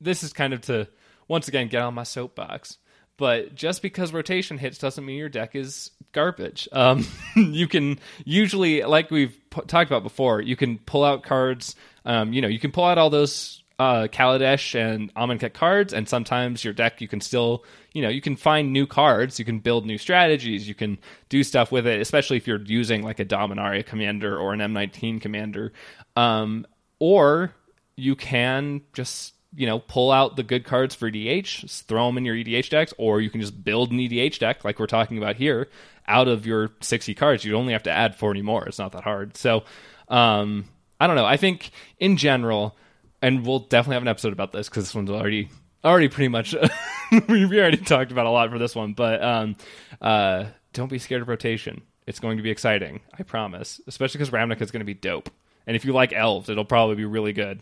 this 0.00 0.22
is 0.22 0.32
kind 0.32 0.52
of 0.52 0.60
to 0.62 0.88
once 1.28 1.48
again 1.48 1.68
get 1.68 1.82
on 1.82 1.94
my 1.94 2.02
soapbox. 2.02 2.78
But 3.18 3.54
just 3.54 3.82
because 3.82 4.12
rotation 4.12 4.58
hits 4.58 4.78
doesn't 4.78 5.04
mean 5.04 5.18
your 5.18 5.28
deck 5.28 5.54
is 5.54 5.90
garbage. 6.12 6.68
Um, 6.72 7.06
you 7.36 7.68
can 7.68 7.98
usually, 8.24 8.82
like 8.82 9.10
we've 9.10 9.38
p- 9.50 9.62
talked 9.66 9.90
about 9.90 10.02
before, 10.02 10.40
you 10.40 10.56
can 10.56 10.78
pull 10.78 11.04
out 11.04 11.22
cards. 11.22 11.76
Um, 12.04 12.32
you 12.32 12.40
know, 12.40 12.48
you 12.48 12.58
can 12.58 12.72
pull 12.72 12.84
out 12.84 12.98
all 12.98 13.10
those 13.10 13.62
uh, 13.78 14.06
Kaladesh 14.08 14.78
and 14.78 15.12
Amonkhet 15.14 15.54
cards, 15.54 15.92
and 15.92 16.08
sometimes 16.08 16.64
your 16.64 16.72
deck 16.72 17.00
you 17.00 17.08
can 17.08 17.20
still, 17.20 17.64
you 17.92 18.02
know, 18.02 18.08
you 18.08 18.20
can 18.20 18.36
find 18.36 18.72
new 18.72 18.86
cards, 18.86 19.38
you 19.38 19.44
can 19.44 19.58
build 19.58 19.86
new 19.86 19.98
strategies, 19.98 20.68
you 20.68 20.74
can 20.74 20.98
do 21.28 21.42
stuff 21.42 21.72
with 21.72 21.86
it, 21.86 22.00
especially 22.00 22.36
if 22.36 22.46
you're 22.46 22.62
using 22.62 23.02
like 23.02 23.18
a 23.18 23.24
Dominaria 23.24 23.84
commander 23.84 24.38
or 24.38 24.52
an 24.52 24.60
M19 24.60 25.20
commander, 25.20 25.72
um, 26.16 26.66
or 26.98 27.54
you 27.96 28.14
can 28.14 28.82
just 28.92 29.34
you 29.54 29.66
know 29.66 29.78
pull 29.78 30.10
out 30.10 30.36
the 30.36 30.42
good 30.42 30.64
cards 30.64 30.94
for 30.94 31.10
EDH, 31.10 31.82
throw 31.84 32.06
them 32.06 32.18
in 32.18 32.24
your 32.24 32.34
EDH 32.34 32.70
decks, 32.70 32.94
or 32.98 33.20
you 33.20 33.30
can 33.30 33.40
just 33.40 33.62
build 33.62 33.90
an 33.90 33.98
EDH 33.98 34.38
deck 34.38 34.64
like 34.64 34.78
we're 34.78 34.86
talking 34.86 35.18
about 35.18 35.36
here 35.36 35.68
out 36.08 36.28
of 36.28 36.46
your 36.46 36.70
60 36.80 37.14
cards. 37.14 37.44
You 37.44 37.56
only 37.56 37.72
have 37.72 37.84
to 37.84 37.90
add 37.90 38.16
40 38.16 38.42
more. 38.42 38.66
It's 38.66 38.78
not 38.78 38.92
that 38.92 39.04
hard. 39.04 39.36
So 39.36 39.64
um, 40.08 40.66
I 41.00 41.06
don't 41.06 41.16
know. 41.16 41.24
I 41.24 41.36
think 41.36 41.70
in 41.98 42.16
general, 42.16 42.76
and 43.20 43.46
we'll 43.46 43.60
definitely 43.60 43.94
have 43.94 44.02
an 44.02 44.08
episode 44.08 44.32
about 44.32 44.52
this 44.52 44.68
because 44.68 44.84
this 44.84 44.94
one's 44.94 45.10
already 45.10 45.48
already 45.84 46.08
pretty 46.08 46.28
much 46.28 46.54
we 47.28 47.60
already 47.60 47.76
talked 47.78 48.12
about 48.12 48.26
a 48.26 48.30
lot 48.30 48.50
for 48.50 48.58
this 48.58 48.74
one. 48.74 48.92
But 48.94 49.22
um, 49.22 49.56
uh, 50.00 50.46
don't 50.72 50.90
be 50.90 50.98
scared 50.98 51.22
of 51.22 51.28
rotation. 51.28 51.82
It's 52.06 52.20
going 52.20 52.36
to 52.36 52.42
be 52.42 52.50
exciting. 52.50 53.00
I 53.18 53.22
promise. 53.22 53.80
Especially 53.86 54.18
because 54.18 54.30
Ravnica 54.30 54.62
is 54.62 54.70
going 54.70 54.80
to 54.80 54.86
be 54.86 54.94
dope. 54.94 55.30
And 55.66 55.76
if 55.76 55.84
you 55.84 55.92
like 55.92 56.12
elves, 56.12 56.48
it'll 56.48 56.64
probably 56.64 56.96
be 56.96 57.04
really 57.04 57.32
good. 57.32 57.60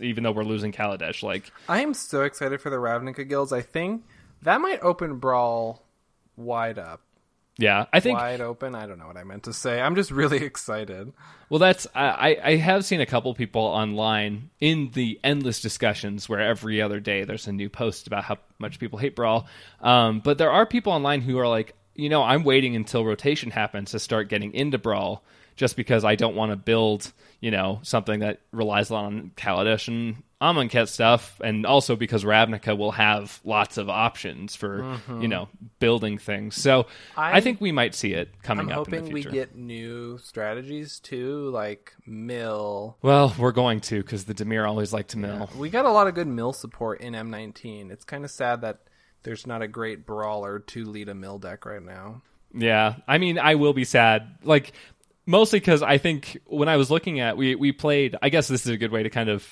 Even 0.00 0.24
though 0.24 0.32
we're 0.32 0.44
losing 0.44 0.72
Kaladesh, 0.72 1.22
like 1.22 1.50
I 1.68 1.82
am 1.82 1.94
so 1.94 2.22
excited 2.22 2.60
for 2.60 2.70
the 2.70 2.76
Ravnica 2.76 3.28
guilds. 3.28 3.52
I 3.52 3.62
think 3.62 4.04
that 4.42 4.60
might 4.60 4.80
open 4.82 5.18
Brawl 5.18 5.82
wide 6.36 6.78
up. 6.78 7.00
yeah, 7.58 7.86
I 7.92 8.00
think 8.00 8.18
wide 8.18 8.40
open. 8.40 8.74
I 8.74 8.86
don't 8.86 8.98
know 8.98 9.06
what 9.06 9.16
I 9.16 9.24
meant 9.24 9.44
to 9.44 9.52
say. 9.52 9.80
I'm 9.80 9.94
just 9.94 10.10
really 10.10 10.38
excited. 10.44 11.12
Well, 11.48 11.58
that's 11.58 11.86
I, 11.94 12.38
I 12.42 12.56
have 12.56 12.84
seen 12.84 13.00
a 13.00 13.06
couple 13.06 13.32
people 13.34 13.62
online 13.62 14.50
in 14.60 14.90
the 14.92 15.18
endless 15.24 15.60
discussions 15.60 16.28
where 16.28 16.40
every 16.40 16.82
other 16.82 17.00
day 17.00 17.24
there's 17.24 17.46
a 17.46 17.52
new 17.52 17.68
post 17.70 18.06
about 18.06 18.24
how 18.24 18.38
much 18.58 18.78
people 18.78 18.98
hate 18.98 19.16
Brawl. 19.16 19.46
Um, 19.80 20.20
but 20.20 20.38
there 20.38 20.50
are 20.50 20.66
people 20.66 20.92
online 20.92 21.20
who 21.20 21.38
are 21.38 21.48
like, 21.48 21.74
you 21.94 22.08
know, 22.08 22.22
I'm 22.22 22.44
waiting 22.44 22.76
until 22.76 23.04
rotation 23.04 23.50
happens 23.50 23.92
to 23.92 23.98
start 23.98 24.28
getting 24.28 24.52
into 24.54 24.78
Brawl, 24.78 25.22
just 25.58 25.76
because 25.76 26.04
I 26.04 26.14
don't 26.14 26.36
want 26.36 26.52
to 26.52 26.56
build, 26.56 27.12
you 27.40 27.50
know, 27.50 27.80
something 27.82 28.20
that 28.20 28.40
relies 28.52 28.88
a 28.90 28.94
lot 28.94 29.04
on 29.06 29.32
Kaladesh 29.36 29.88
and 29.88 30.22
Amonkhet 30.40 30.86
stuff, 30.86 31.40
and 31.42 31.66
also 31.66 31.96
because 31.96 32.22
Ravnica 32.22 32.78
will 32.78 32.92
have 32.92 33.40
lots 33.44 33.76
of 33.76 33.88
options 33.90 34.54
for, 34.54 34.98
you 35.20 35.26
know, 35.26 35.48
building 35.80 36.16
things. 36.16 36.54
So 36.54 36.86
I, 37.16 37.30
Mm-hmm. 37.30 37.36
I- 37.36 37.40
think 37.40 37.60
we 37.60 37.72
might 37.72 37.94
see 37.96 38.12
it 38.12 38.40
coming 38.44 38.66
up. 38.70 38.72
I'm 38.72 38.80
up 38.82 38.86
hoping 39.02 39.12
we 39.12 39.24
get 39.24 39.56
new 39.56 40.16
strategies 40.18 41.00
too, 41.00 41.50
like 41.50 41.92
mill. 42.06 42.96
Well, 43.02 43.34
we're 43.36 43.50
going 43.50 43.80
to 43.80 44.00
because 44.00 44.26
the 44.26 44.34
Dimir 44.34 44.64
always 44.68 44.92
like 44.92 45.08
to 45.08 45.18
mill. 45.18 45.50
We 45.56 45.70
got 45.70 45.86
a 45.86 45.90
lot 45.90 46.06
of 46.06 46.14
good 46.14 46.28
mill 46.28 46.52
support 46.52 47.00
in 47.00 47.14
M19. 47.14 47.90
It's 47.90 48.04
kind 48.04 48.24
of 48.24 48.30
sad 48.30 48.60
that 48.60 48.78
there's 49.24 49.44
not 49.44 49.60
a 49.62 49.66
great 49.68 50.06
brawler 50.06 50.60
to 50.60 50.84
lead 50.84 51.08
a 51.08 51.14
mill 51.14 51.40
deck 51.40 51.66
right 51.66 51.82
now. 51.82 52.22
Yeah, 52.54 52.94
I 53.08 53.18
mean, 53.18 53.38
I 53.38 53.56
will 53.56 53.72
be 53.74 53.84
sad, 53.84 54.26
like 54.44 54.72
mostly 55.28 55.60
because 55.60 55.82
I 55.82 55.98
think 55.98 56.38
when 56.46 56.68
I 56.68 56.78
was 56.78 56.90
looking 56.90 57.20
at 57.20 57.36
we 57.36 57.54
we 57.54 57.70
played. 57.70 58.16
I 58.20 58.30
guess 58.30 58.48
this 58.48 58.66
is 58.66 58.72
a 58.72 58.76
good 58.76 58.90
way 58.90 59.04
to 59.04 59.10
kind 59.10 59.28
of 59.28 59.46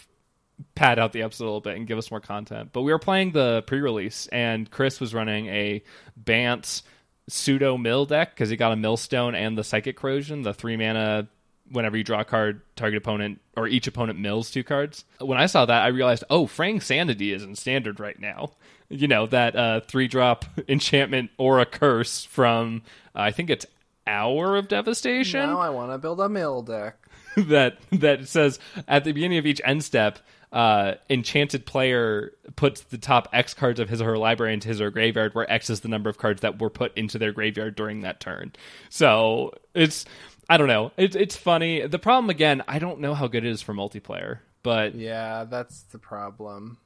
pad 0.74 0.99
out 0.99 1.12
the 1.12 1.22
episode 1.22 1.45
a 1.45 1.47
little 1.47 1.61
bit 1.61 1.77
and 1.77 1.87
give 1.87 1.99
us 1.99 2.11
more 2.11 2.20
content. 2.20 2.70
But 2.72 2.83
we 2.83 2.91
were 2.91 2.99
playing 2.99 3.33
the 3.33 3.62
pre-release, 3.66 4.27
and 4.29 4.68
Chris 4.70 4.99
was 5.01 5.14
running 5.14 5.47
a 5.49 5.83
Bant 6.16 6.83
pseudo 7.29 7.77
mill 7.77 8.07
deck 8.07 8.31
because 8.31 8.49
he 8.49 8.57
got 8.57 8.72
a 8.72 8.77
millstone 8.77 9.35
and 9.35 9.59
the 9.59 9.64
psychic 9.64 9.97
corrosion, 9.97 10.43
the 10.43 10.55
three 10.55 10.77
mana. 10.77 11.29
Whenever 11.68 11.97
you 11.97 12.05
draw 12.05 12.20
a 12.20 12.24
card, 12.24 12.62
target 12.77 12.99
opponent 12.99 13.41
or 13.57 13.66
each 13.66 13.89
opponent 13.89 14.20
mills 14.20 14.53
two 14.53 14.62
cards. 14.62 15.05
When 15.20 15.37
I 15.37 15.47
saw 15.47 15.66
that, 15.66 15.83
I 15.83 15.89
realized, 15.89 16.22
oh, 16.31 16.47
Fraying 16.47 16.81
Sanity 16.81 17.33
is 17.33 17.43
in 17.43 17.57
standard 17.57 17.99
right 17.99 18.18
now. 18.20 18.53
You 18.89 19.09
know 19.09 19.27
that 19.27 19.57
uh, 19.57 19.81
three 19.81 20.07
drop 20.07 20.45
enchantment 20.68 21.31
or 21.39 21.59
a 21.59 21.66
curse 21.66 22.24
from 22.24 22.83
uh, 23.16 23.22
I 23.22 23.33
think 23.33 23.51
it's 23.51 23.66
Hour 24.07 24.57
of 24.57 24.69
Devastation 24.69 25.41
Now 25.41 25.61
I 25.61 25.71
want 25.71 25.91
to 25.93 25.99
build 25.99 26.21
a 26.21 26.29
mill 26.29 26.63
deck. 26.63 26.97
that 27.37 27.79
that 27.93 28.29
says 28.29 28.59
at 28.89 29.05
the 29.05 29.13
beginning 29.13 29.39
of 29.39 29.47
each 29.47 29.61
end 29.65 29.85
step, 29.85 30.19
uh, 30.53 30.95
enchanted 31.11 31.67
player 31.67 32.33
puts 32.55 32.81
the 32.83 32.97
top 32.99 33.29
X 33.33 33.53
cards 33.53 33.79
of 33.81 33.89
his 33.91 34.01
or 34.01 34.05
her 34.07 34.19
library 34.19 34.55
into 34.55 34.69
his 34.69 34.81
or 34.81 34.85
her 34.85 34.91
graveyard, 34.91 35.35
where 35.35 35.51
X 35.53 35.69
is 35.69 35.81
the 35.81 35.89
number 35.89 36.09
of 36.09 36.17
cards 36.19 36.41
that 36.41 36.61
were 36.61 36.71
put 36.71 36.97
into 36.97 37.19
their 37.19 37.33
graveyard 37.33 37.75
during 37.77 38.01
that 38.03 38.21
turn. 38.21 38.53
So 38.89 39.53
it's 39.75 40.05
I 40.49 40.57
don't 40.57 40.69
know. 40.69 40.93
It's 40.97 41.17
it's 41.17 41.37
funny. 41.37 41.87
The 41.87 41.99
problem 41.99 42.31
again, 42.31 42.63
I 42.69 42.79
don't 42.79 43.01
know 43.01 43.15
how 43.15 43.27
good 43.27 43.45
it 43.45 43.51
is 43.51 43.61
for 43.61 43.75
multiplayer, 43.75 44.39
but 44.63 44.95
Yeah, 44.95 45.45
that's 45.45 45.83
the 45.83 45.99
problem. 45.99 46.79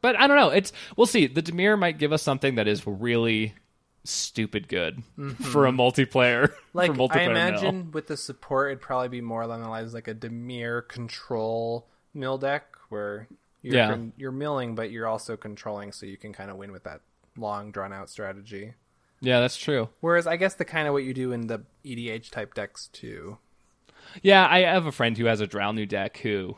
but 0.00 0.16
I 0.18 0.26
don't 0.28 0.36
know. 0.36 0.48
It's 0.50 0.72
we'll 0.96 1.06
see. 1.06 1.26
The 1.26 1.42
Dimir 1.42 1.78
might 1.78 1.98
give 1.98 2.12
us 2.12 2.22
something 2.22 2.54
that 2.54 2.68
is 2.68 2.86
really 2.86 3.54
stupid 4.04 4.68
good 4.68 5.02
for 5.52 5.66
a 5.66 5.72
multiplayer. 5.72 6.52
Like 6.72 6.92
for 6.94 6.98
multiplayer 6.98 7.16
I 7.16 7.26
mill. 7.28 7.30
imagine 7.36 7.90
with 7.92 8.06
the 8.06 8.16
support, 8.16 8.70
it'd 8.70 8.80
probably 8.80 9.08
be 9.08 9.20
more 9.20 9.42
along 9.42 9.62
the 9.62 9.68
lines 9.68 9.92
like 9.92 10.06
a 10.08 10.14
Dimir 10.14 10.86
control 10.86 11.88
mill 12.14 12.38
deck, 12.38 12.76
where 12.90 13.26
you're 13.62 13.74
Yeah. 13.74 13.88
con- 13.90 14.12
you're 14.16 14.30
milling, 14.32 14.74
but 14.76 14.90
you're 14.92 15.08
also 15.08 15.36
controlling, 15.36 15.90
so 15.92 16.06
you 16.06 16.16
can 16.16 16.32
kind 16.32 16.50
of 16.50 16.56
win 16.56 16.70
with 16.72 16.84
that 16.84 17.00
long 17.36 17.72
drawn 17.72 17.92
out 17.92 18.08
strategy. 18.08 18.74
Yeah, 19.20 19.40
that's 19.40 19.56
true. 19.56 19.88
Whereas 20.00 20.26
I 20.26 20.36
guess 20.36 20.54
the 20.54 20.64
kind 20.64 20.86
of 20.88 20.94
what 20.94 21.02
you 21.04 21.12
do 21.12 21.32
in 21.32 21.46
the 21.48 21.62
EDH 21.84 22.30
type 22.30 22.54
decks 22.54 22.86
too. 22.92 23.38
Yeah, 24.22 24.46
I 24.48 24.60
have 24.60 24.86
a 24.86 24.92
friend 24.92 25.18
who 25.18 25.26
has 25.26 25.40
a 25.40 25.46
Dralnu 25.46 25.88
deck 25.88 26.16
who 26.18 26.56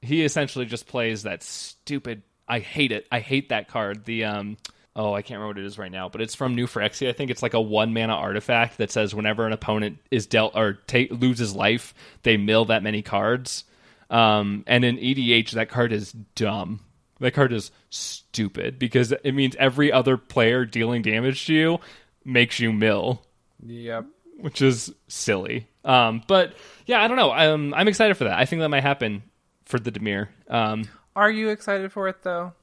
he 0.00 0.24
essentially 0.24 0.64
just 0.64 0.86
plays 0.86 1.24
that 1.24 1.42
stupid. 1.42 2.22
I 2.48 2.60
hate 2.60 2.90
it. 2.92 3.06
I 3.12 3.20
hate 3.20 3.48
that 3.50 3.68
card. 3.68 4.04
The 4.04 4.24
um. 4.24 4.56
Oh, 4.96 5.12
I 5.14 5.22
can't 5.22 5.38
remember 5.38 5.58
what 5.60 5.64
it 5.64 5.66
is 5.66 5.78
right 5.78 5.90
now, 5.92 6.08
but 6.08 6.20
it's 6.20 6.34
from 6.34 6.54
New 6.56 6.66
Phyrexia. 6.66 7.08
I 7.08 7.12
think 7.12 7.30
it's 7.30 7.42
like 7.42 7.54
a 7.54 7.60
one 7.60 7.92
mana 7.94 8.14
artifact 8.14 8.78
that 8.78 8.90
says 8.90 9.14
whenever 9.14 9.46
an 9.46 9.52
opponent 9.52 9.98
is 10.10 10.26
dealt 10.26 10.56
or 10.56 10.74
ta- 10.88 11.04
loses 11.10 11.54
life, 11.54 11.94
they 12.24 12.36
mill 12.36 12.64
that 12.66 12.82
many 12.82 13.00
cards. 13.00 13.64
Um, 14.10 14.64
and 14.66 14.84
in 14.84 14.96
EDH, 14.98 15.52
that 15.52 15.68
card 15.68 15.92
is 15.92 16.10
dumb. 16.34 16.80
That 17.20 17.32
card 17.32 17.52
is 17.52 17.70
stupid 17.90 18.78
because 18.78 19.12
it 19.12 19.32
means 19.32 19.54
every 19.60 19.92
other 19.92 20.16
player 20.16 20.64
dealing 20.64 21.02
damage 21.02 21.46
to 21.46 21.54
you 21.54 21.78
makes 22.24 22.58
you 22.58 22.72
mill 22.72 23.22
Yep. 23.64 24.06
which 24.38 24.60
is 24.62 24.92
silly. 25.06 25.68
Um, 25.84 26.22
but 26.26 26.54
yeah, 26.86 27.00
I 27.02 27.08
don't 27.08 27.16
know. 27.16 27.30
Um, 27.32 27.74
I'm 27.74 27.88
excited 27.88 28.16
for 28.16 28.24
that. 28.24 28.38
I 28.38 28.44
think 28.46 28.60
that 28.60 28.68
might 28.70 28.82
happen 28.82 29.22
for 29.66 29.78
the 29.78 29.92
Dimir. 29.92 30.28
Um, 30.48 30.88
Are 31.14 31.30
you 31.30 31.50
excited 31.50 31.92
for 31.92 32.08
it 32.08 32.22
though? 32.22 32.54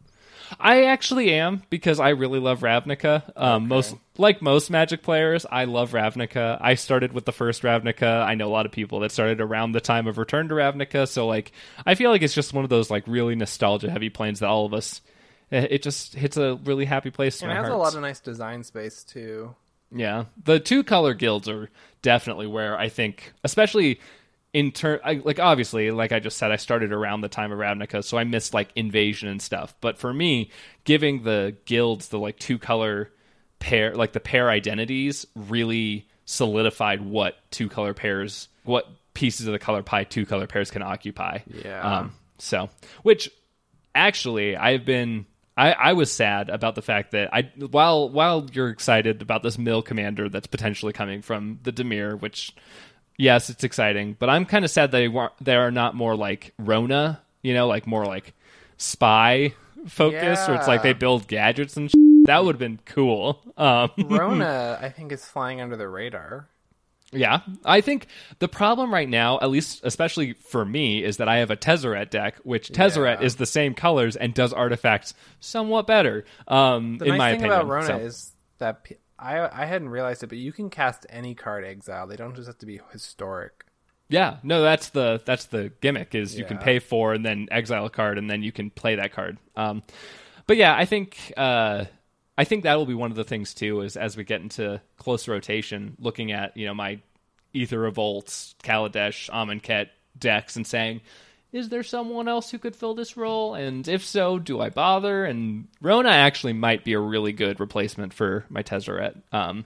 I 0.60 0.86
actually 0.86 1.34
am 1.34 1.64
because 1.70 2.00
I 2.00 2.10
really 2.10 2.40
love 2.40 2.62
Ravnica. 2.62 3.24
Um, 3.36 3.68
Most 3.68 3.96
like 4.18 4.42
most 4.42 4.70
Magic 4.70 5.04
players, 5.04 5.46
I 5.52 5.66
love 5.66 5.92
Ravnica. 5.92 6.58
I 6.60 6.76
started 6.76 7.14
with 7.14 7.26
the 7.26 7.32
first 7.32 7.62
Ravnica. 7.64 8.24
I 8.24 8.36
know 8.36 8.48
a 8.48 8.50
lot 8.50 8.66
of 8.66 8.72
people 8.72 9.02
that 9.02 9.12
started 9.12 9.42
around 9.42 9.74
the 9.74 9.82
time 9.82 10.08
of 10.08 10.18
Return 10.18 10.48
to 10.50 10.56
Ravnica. 10.56 11.08
So 11.08 11.28
like, 11.28 11.52
I 11.86 11.96
feel 11.96 12.10
like 12.12 12.22
it's 12.22 12.34
just 12.34 12.54
one 12.54 12.64
of 12.64 12.70
those 12.70 12.90
like 12.90 13.04
really 13.08 13.36
nostalgia 13.36 13.90
heavy 13.92 14.10
planes 14.10 14.40
that 14.40 14.48
all 14.48 14.66
of 14.66 14.74
us. 14.74 15.02
eh, 15.52 15.68
It 15.70 15.84
just 15.84 16.14
hits 16.16 16.38
a 16.38 16.56
really 16.64 16.86
happy 16.86 17.12
place. 17.12 17.42
And 17.42 17.52
it 17.52 17.56
has 17.56 17.70
a 17.70 17.76
lot 17.76 17.94
of 17.96 18.02
nice 18.02 18.20
design 18.20 18.64
space 18.64 19.04
too. 19.04 19.56
Yeah, 19.92 20.26
the 20.44 20.60
two 20.60 20.84
color 20.84 21.14
guilds 21.14 21.48
are 21.48 21.70
definitely 22.02 22.48
where 22.48 22.78
I 22.78 22.90
think, 22.90 23.32
especially 23.44 24.00
in 24.58 24.72
turn, 24.72 25.00
like 25.24 25.40
obviously, 25.40 25.92
like 25.92 26.12
I 26.12 26.20
just 26.20 26.36
said, 26.36 26.52
I 26.52 26.56
started 26.56 26.92
around 26.92 27.22
the 27.22 27.30
time 27.30 27.52
of 27.52 27.60
Ravnica, 27.60 28.04
so 28.04 28.18
I 28.18 28.24
missed 28.24 28.56
like 28.56 28.72
invasion 28.76 29.30
and 29.30 29.40
stuff. 29.40 29.76
But 29.82 30.00
for 30.00 30.12
me, 30.12 30.50
giving 30.84 31.22
the 31.22 31.56
guilds 31.66 32.08
the 32.08 32.18
like 32.18 32.40
two 32.40 32.58
color 32.58 33.12
pair, 33.60 33.94
like 33.94 34.14
the 34.14 34.20
pair 34.20 34.50
identities, 34.50 35.28
really 35.36 36.08
solidified 36.26 37.02
what 37.02 37.36
two 37.52 37.70
color 37.70 37.94
pairs, 37.94 38.48
what 38.64 38.88
pieces 39.14 39.46
of 39.46 39.54
the 39.54 39.60
color 39.60 39.84
pie 39.84 40.06
two 40.06 40.26
color 40.26 40.48
pairs 40.48 40.72
can 40.72 40.82
occupy. 40.82 41.38
Yeah. 41.64 42.00
Um, 42.00 42.16
so, 42.40 42.72
which 43.04 43.30
actually 43.94 44.58
I've 44.58 44.86
been 44.86 45.28
I, 45.56 45.72
I 45.74 45.94
was 45.94 46.12
sad 46.12 46.50
about 46.50 46.74
the 46.74 46.82
fact 46.82 47.12
that 47.12 47.32
I 47.32 47.52
while 47.60 48.10
while 48.10 48.48
you're 48.52 48.70
excited 48.70 49.22
about 49.22 49.44
this 49.44 49.60
mill 49.60 49.84
commander 49.84 50.30
that's 50.30 50.48
potentially 50.48 50.94
coming 50.94 51.22
from 51.22 51.60
the 51.62 51.72
Dimir, 51.72 52.20
which 52.20 52.56
yes, 53.18 53.50
it's 53.50 53.64
exciting, 53.64 54.16
but 54.18 54.30
I'm 54.30 54.46
kind 54.46 54.64
of 54.66 54.72
sad 54.72 54.92
they 54.92 55.08
weren't 55.08 55.34
they 55.42 55.56
are 55.56 55.72
not 55.72 55.96
more 55.96 56.16
like 56.16 56.54
Rona, 56.58 57.22
you 57.42 57.54
know, 57.54 57.68
like 57.68 57.88
more 57.88 58.06
like 58.06 58.34
spy 58.78 59.54
focused, 59.88 60.50
or 60.50 60.56
it's 60.56 60.68
like 60.68 60.84
they 60.84 60.94
build 60.94 61.28
gadgets 61.28 61.78
and 61.78 61.90
sh- 61.90 61.96
that 62.26 62.44
would 62.44 62.56
have 62.56 62.60
been 62.60 62.80
cool. 62.86 63.40
Um, 63.58 63.90
Rona, 63.98 64.78
I 64.82 64.90
think, 64.90 65.12
is 65.12 65.26
flying 65.26 65.62
under 65.62 65.78
the 65.78 65.88
radar. 65.88 66.48
Yeah, 67.14 67.40
I 67.64 67.80
think 67.80 68.08
the 68.40 68.50
problem 68.50 68.94
right 68.94 69.08
now, 69.08 69.40
at 69.40 69.50
least 69.50 69.80
especially 69.86 70.34
for 70.34 70.66
me, 70.66 71.02
is 71.06 71.18
that 71.18 71.30
I 71.30 71.38
have 71.38 71.50
a 71.50 71.56
Tezzeret 71.56 72.10
deck, 72.10 72.36
which 72.44 72.70
Tezzeret 72.70 73.22
Yeah. 73.22 73.26
is 73.26 73.38
the 73.38 73.46
same 73.46 73.74
colors 73.74 74.18
and 74.18 74.34
does 74.34 74.52
artifacts 74.52 75.14
somewhat 75.40 75.88
better. 75.88 76.26
Um, 76.50 76.98
The 76.98 77.06
in 77.06 77.12
nice 77.12 77.18
my 77.18 77.32
thing 77.32 77.40
opinion, 77.46 77.60
about 77.62 77.70
Rona 77.72 77.88
So, 77.88 77.98
is 78.00 78.32
that 78.58 78.86
I 79.20 79.64
I 79.64 79.66
hadn't 79.66 79.90
realized 79.90 80.24
it, 80.24 80.28
but 80.28 80.38
you 80.38 80.52
can 80.52 80.70
cast 80.70 81.06
any 81.10 81.36
card 81.36 81.66
exile. 81.66 82.08
They 82.08 82.16
don't 82.16 82.36
just 82.36 82.48
have 82.48 82.58
to 82.60 82.66
be 82.66 82.80
historic. 82.92 83.66
yeah, 84.10 84.38
no, 84.44 84.62
that's 84.62 84.90
the 84.90 85.22
that's 85.26 85.46
the 85.46 85.72
gimmick 85.82 86.16
is 86.16 86.38
you 86.38 86.46
can 86.46 86.58
pay 86.58 86.80
for 86.80 87.14
and 87.14 87.26
then 87.26 87.48
exile 87.52 87.86
a 87.86 87.90
card 87.90 88.18
and 88.18 88.30
then 88.30 88.42
you 88.44 88.52
can 88.52 88.70
play 88.70 88.96
that 88.96 89.12
card. 89.14 89.38
Um, 89.56 89.84
but 90.46 90.58
yeah, 90.58 90.76
I 90.76 90.86
think 90.86 91.34
uh, 91.36 91.86
I 92.38 92.44
think 92.44 92.64
that 92.64 92.76
will 92.76 92.86
be 92.86 92.94
one 92.94 93.12
of 93.12 93.18
the 93.18 93.24
things 93.24 93.54
too. 93.54 93.82
Is 93.82 93.98
as 93.98 94.16
we 94.16 94.24
get 94.24 94.42
into 94.42 94.82
close 94.98 95.28
rotation, 95.28 95.96
looking 96.00 96.32
at 96.32 96.56
you 96.56 96.66
know 96.68 96.74
my 96.74 97.02
Aether 97.54 97.80
Revolts, 97.80 98.56
Kaladesh, 98.64 99.30
Amonkhet 99.30 99.90
decks, 100.18 100.56
and 100.56 100.66
saying, 100.66 101.02
is 101.52 101.70
there 101.70 101.84
someone 101.84 102.28
else 102.28 102.52
who 102.52 102.60
could 102.60 102.76
fill 102.76 102.94
this 102.94 103.16
role? 103.18 103.56
And 103.56 103.88
if 103.88 104.04
so, 104.06 104.38
do 104.40 104.60
I 104.60 104.70
bother? 104.70 105.26
And 105.26 105.68
Rona 105.82 106.10
actually 106.10 106.54
might 106.54 106.84
be 106.84 106.94
a 106.94 107.00
really 107.00 107.32
good 107.32 107.60
replacement 107.60 108.14
for 108.14 108.46
my 108.50 108.64
Tezzeret, 108.64 109.22
um, 109.32 109.66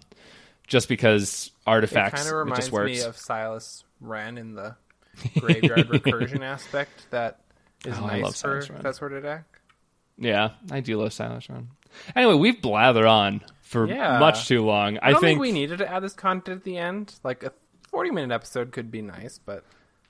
just 0.68 0.88
because 0.88 1.52
artifacts. 1.66 2.22
It 2.22 2.24
kind 2.26 2.36
of 2.36 2.46
reminds 2.46 2.72
me 2.72 3.02
of 3.02 3.18
Silas 3.18 3.84
Renn 4.04 4.38
in 4.38 4.56
the 4.56 4.76
graveyard 5.40 5.88
recursion 5.90 6.42
aspect 6.42 6.92
that 7.12 7.40
is 7.86 7.98
Oh, 7.98 8.06
nice 8.08 8.42
for 8.42 8.62
that 8.82 8.96
sort 8.96 9.14
of 9.14 9.24
deck. 9.24 9.44
Yeah, 10.18 10.52
I 10.70 10.82
do 10.82 10.98
love 11.02 11.14
Silas 11.14 11.48
Renn. 11.48 11.68
Anyway, 12.16 12.36
we've 12.36 12.62
blathered 12.62 13.10
on 13.10 13.42
for 13.64 13.88
Yeah. 13.88 14.20
much 14.20 14.48
too 14.48 14.64
long. 14.64 14.98
I 15.00 15.08
I, 15.08 15.12
don't 15.12 15.22
think, 15.22 15.30
think 15.38 15.42
we 15.42 15.52
needed 15.52 15.80
to 15.80 15.92
add 15.92 16.02
this 16.04 16.14
content 16.14 16.58
at 16.60 16.64
the 16.64 16.78
end. 16.78 17.16
Like 17.24 17.44
a 17.44 17.52
forty-minute 17.90 18.34
episode 18.34 18.72
could 18.72 18.92
be 18.92 19.02
nice, 19.02 19.40
but 19.44 19.66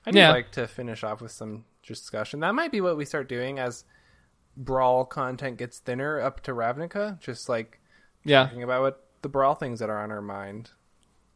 I 0.06 0.10
do 0.10 0.18
Yeah. 0.18 0.30
like 0.30 0.50
to 0.52 0.66
finish 0.66 1.04
off 1.04 1.20
with 1.20 1.30
some 1.32 1.64
discussion. 1.86 2.40
That 2.40 2.54
might 2.54 2.72
be 2.72 2.80
what 2.80 2.96
we 2.96 3.04
start 3.04 3.28
doing 3.28 3.58
as 3.58 3.84
brawl 4.56 5.04
content 5.04 5.56
gets 5.58 5.78
thinner 5.78 6.20
up 6.20 6.40
to 6.42 6.52
Ravnica. 6.52 7.18
Just 7.20 7.48
like 7.48 7.80
yeah. 8.24 8.44
talking 8.44 8.62
about 8.62 8.82
what 8.82 9.06
the 9.22 9.28
brawl 9.28 9.54
things 9.54 9.78
that 9.80 9.90
are 9.90 10.02
on 10.02 10.10
our 10.10 10.22
mind. 10.22 10.70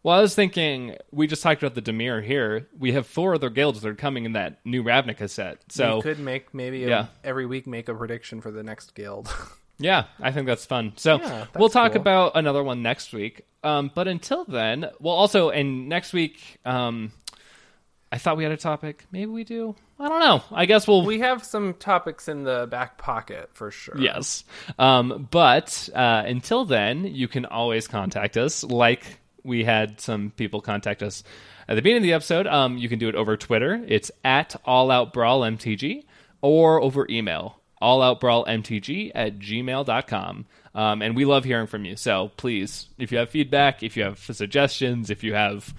Well, 0.02 0.16
I 0.16 0.20
was 0.20 0.34
thinking 0.36 0.96
we 1.10 1.26
just 1.26 1.42
talked 1.42 1.62
about 1.62 1.74
the 1.74 1.82
Dimir 1.82 2.24
here. 2.24 2.68
We 2.78 2.92
have 2.92 3.06
four 3.08 3.34
other 3.34 3.50
guilds 3.50 3.80
that 3.80 3.88
are 3.88 3.94
coming 3.94 4.24
in 4.24 4.32
that 4.34 4.60
new 4.64 4.84
Ravnica 4.84 5.28
set. 5.28 5.58
So 5.68 5.96
we 5.96 6.02
could 6.02 6.20
make 6.20 6.54
maybe 6.54 6.84
a, 6.84 6.88
Yeah. 6.88 7.06
every 7.24 7.44
week 7.46 7.66
make 7.66 7.88
a 7.88 7.94
prediction 7.94 8.40
for 8.40 8.50
the 8.50 8.62
next 8.62 8.94
guild. 8.94 9.28
Yeah, 9.78 10.04
I 10.22 10.32
think 10.32 10.46
that's 10.46 10.64
fun. 10.64 10.94
So 10.96 11.18
Yeah, 11.18 11.28
that's 11.28 11.50
we'll 11.58 11.68
talk 11.68 11.92
cool. 11.92 12.00
about 12.00 12.32
another 12.34 12.64
one 12.64 12.80
next 12.80 13.12
week. 13.12 13.42
Um, 13.62 13.90
but 13.94 14.08
until 14.08 14.46
then, 14.46 14.88
well, 15.00 15.12
also, 15.14 15.50
and 15.50 15.86
next 15.86 16.14
week, 16.14 16.40
um, 16.64 17.12
I 18.12 18.18
thought 18.18 18.36
we 18.36 18.44
had 18.44 18.52
a 18.52 18.56
topic. 18.56 19.04
Maybe 19.10 19.26
we 19.26 19.44
do. 19.44 19.74
I 19.98 20.08
don't 20.08 20.20
know. 20.20 20.42
I 20.52 20.66
guess 20.66 20.86
we'll. 20.86 21.04
we 21.04 21.20
have 21.20 21.44
some 21.44 21.74
topics 21.74 22.28
in 22.28 22.44
the 22.44 22.66
back 22.70 22.98
pocket 22.98 23.50
for 23.52 23.70
sure. 23.70 23.96
yes. 23.98 24.44
Um, 24.78 25.28
but 25.30 25.88
uh, 25.94 26.22
until 26.26 26.64
then, 26.64 27.04
you 27.04 27.28
can 27.28 27.46
always 27.46 27.88
contact 27.88 28.36
us. 28.36 28.62
Like 28.62 29.18
we 29.42 29.64
had 29.64 30.00
some 30.00 30.30
people 30.30 30.60
contact 30.60 31.02
us 31.02 31.24
at 31.68 31.74
the 31.74 31.82
beginning 31.82 32.02
of 32.02 32.04
the 32.04 32.12
episode. 32.12 32.46
Um, 32.46 32.78
you 32.78 32.88
can 32.88 32.98
do 32.98 33.08
it 33.08 33.14
over 33.14 33.36
Twitter. 33.36 33.82
It's 33.88 34.10
at 34.24 34.54
All 34.64 34.90
Out 34.90 35.12
Brawl 35.12 35.40
MTG 35.40 36.04
or 36.42 36.80
over 36.80 37.06
email 37.10 37.60
alloutbrawlmtg 37.82 39.12
at 39.14 39.38
gmail.com. 39.38 40.46
Um, 40.74 41.02
and 41.02 41.16
we 41.16 41.24
love 41.24 41.44
hearing 41.44 41.66
from 41.66 41.84
you. 41.84 41.96
So 41.96 42.30
please, 42.36 42.88
if 42.98 43.10
you 43.10 43.18
have 43.18 43.30
feedback, 43.30 43.82
if 43.82 43.96
you 43.96 44.04
have 44.04 44.18
suggestions, 44.18 45.10
if 45.10 45.24
you 45.24 45.34
have 45.34 45.74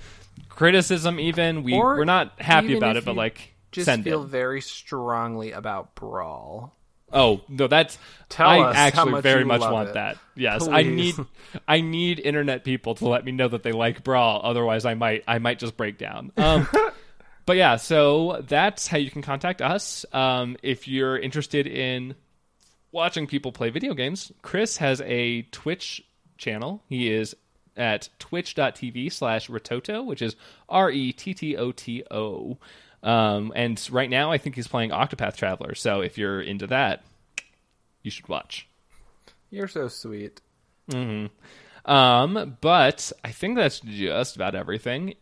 criticism, 0.49 1.19
even 1.19 1.63
we 1.63 1.73
Or 1.73 1.97
we're 1.97 2.05
not 2.05 2.39
happy 2.41 2.77
about 2.77 2.97
it, 2.97 3.05
but 3.05 3.15
like 3.15 3.53
Just 3.71 3.85
send 3.85 4.03
feel 4.03 4.23
it. 4.23 4.27
very 4.27 4.61
strongly 4.61 5.51
about 5.51 5.95
brawl. 5.95 6.73
Oh 7.11 7.41
no, 7.47 7.67
that's 7.67 7.97
Tell 8.27 8.49
I 8.49 8.59
us 8.59 8.75
how 8.75 8.81
actually 8.81 9.11
much 9.11 9.23
very 9.23 9.45
much 9.45 9.61
want 9.61 9.89
it. 9.89 9.93
that. 9.93 10.17
Yes, 10.35 10.67
I 10.67 10.83
need 10.83 11.15
I 11.67 11.79
need 11.81 12.19
internet 12.19 12.65
people 12.65 12.95
to 12.95 13.07
let 13.07 13.23
me 13.23 13.31
know 13.31 13.47
that 13.47 13.63
they 13.63 13.71
like 13.71 14.03
brawl. 14.03 14.41
Otherwise, 14.43 14.85
I 14.85 14.93
might 14.93 15.23
I 15.27 15.39
might 15.39 15.57
just 15.59 15.77
break 15.77 15.97
down. 15.97 16.33
Um, 16.35 16.67
but 17.45 17.55
yeah, 17.55 17.77
so 17.77 18.43
that's 18.47 18.87
how 18.87 18.97
you 18.97 19.09
can 19.09 19.21
contact 19.21 19.61
us. 19.61 20.05
Um, 20.11 20.57
if 20.61 20.87
you're 20.89 21.17
interested 21.17 21.65
in 21.65 22.15
watching 22.91 23.25
people 23.25 23.53
play 23.53 23.69
video 23.69 23.93
games, 23.93 24.33
Chris 24.41 24.75
has 24.77 24.99
a 25.01 25.43
Twitch 25.43 26.03
channel. 26.37 26.83
He 26.89 27.09
is 27.09 27.37
at 27.77 28.09
twitch.tv 28.19 29.11
slash 29.11 29.47
Retoto, 29.49 30.05
which 30.05 30.21
is 30.21 30.35
R 30.67 30.89
E 30.91 31.13
T 31.13 31.33
T 31.33 31.55
O 31.55 31.71
T 31.71 32.03
O. 32.11 32.57
Um, 33.03 33.53
and 33.55 33.87
right 33.91 34.09
now, 34.09 34.31
I 34.31 34.37
think 34.37 34.55
he's 34.55 34.67
playing 34.67 34.89
Octopath 34.89 35.35
Traveler. 35.37 35.75
So 35.75 36.01
if 36.01 36.17
you're 36.17 36.41
into 36.41 36.67
that, 36.67 37.03
you 38.01 38.11
should 38.11 38.27
watch. 38.27 38.67
You're 39.49 39.67
so 39.67 39.87
sweet. 39.87 40.41
Um, 41.85 42.57
but 42.61 43.11
I 43.23 43.31
think 43.31 43.55
that's 43.55 43.79
just 43.79 44.35
about 44.35 44.55
everything. 44.55 45.13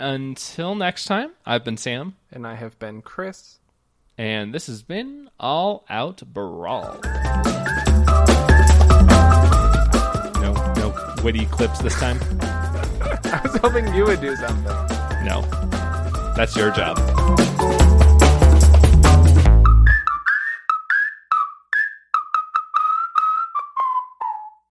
Until 0.00 0.74
next 0.74 1.04
time, 1.04 1.30
I've 1.46 1.64
been 1.64 1.76
Sam, 1.76 2.16
And 2.32 2.46
I 2.46 2.54
have 2.56 2.76
been 2.80 3.02
Chris. 3.02 3.58
and 4.18 4.52
this 4.52 4.66
has 4.66 4.82
been 4.82 5.30
All 5.38 5.84
Out 5.88 6.22
Brawl. 6.26 6.98
Witty 11.22 11.46
clips 11.46 11.78
this 11.78 11.94
time. 11.98 12.18
I 12.40 13.40
was 13.44 13.56
hoping 13.56 13.92
you 13.94 14.04
would 14.06 14.20
do 14.20 14.34
something. 14.36 14.64
No, 15.24 15.42
that's 16.36 16.56
your 16.56 16.70
job. 16.72 16.98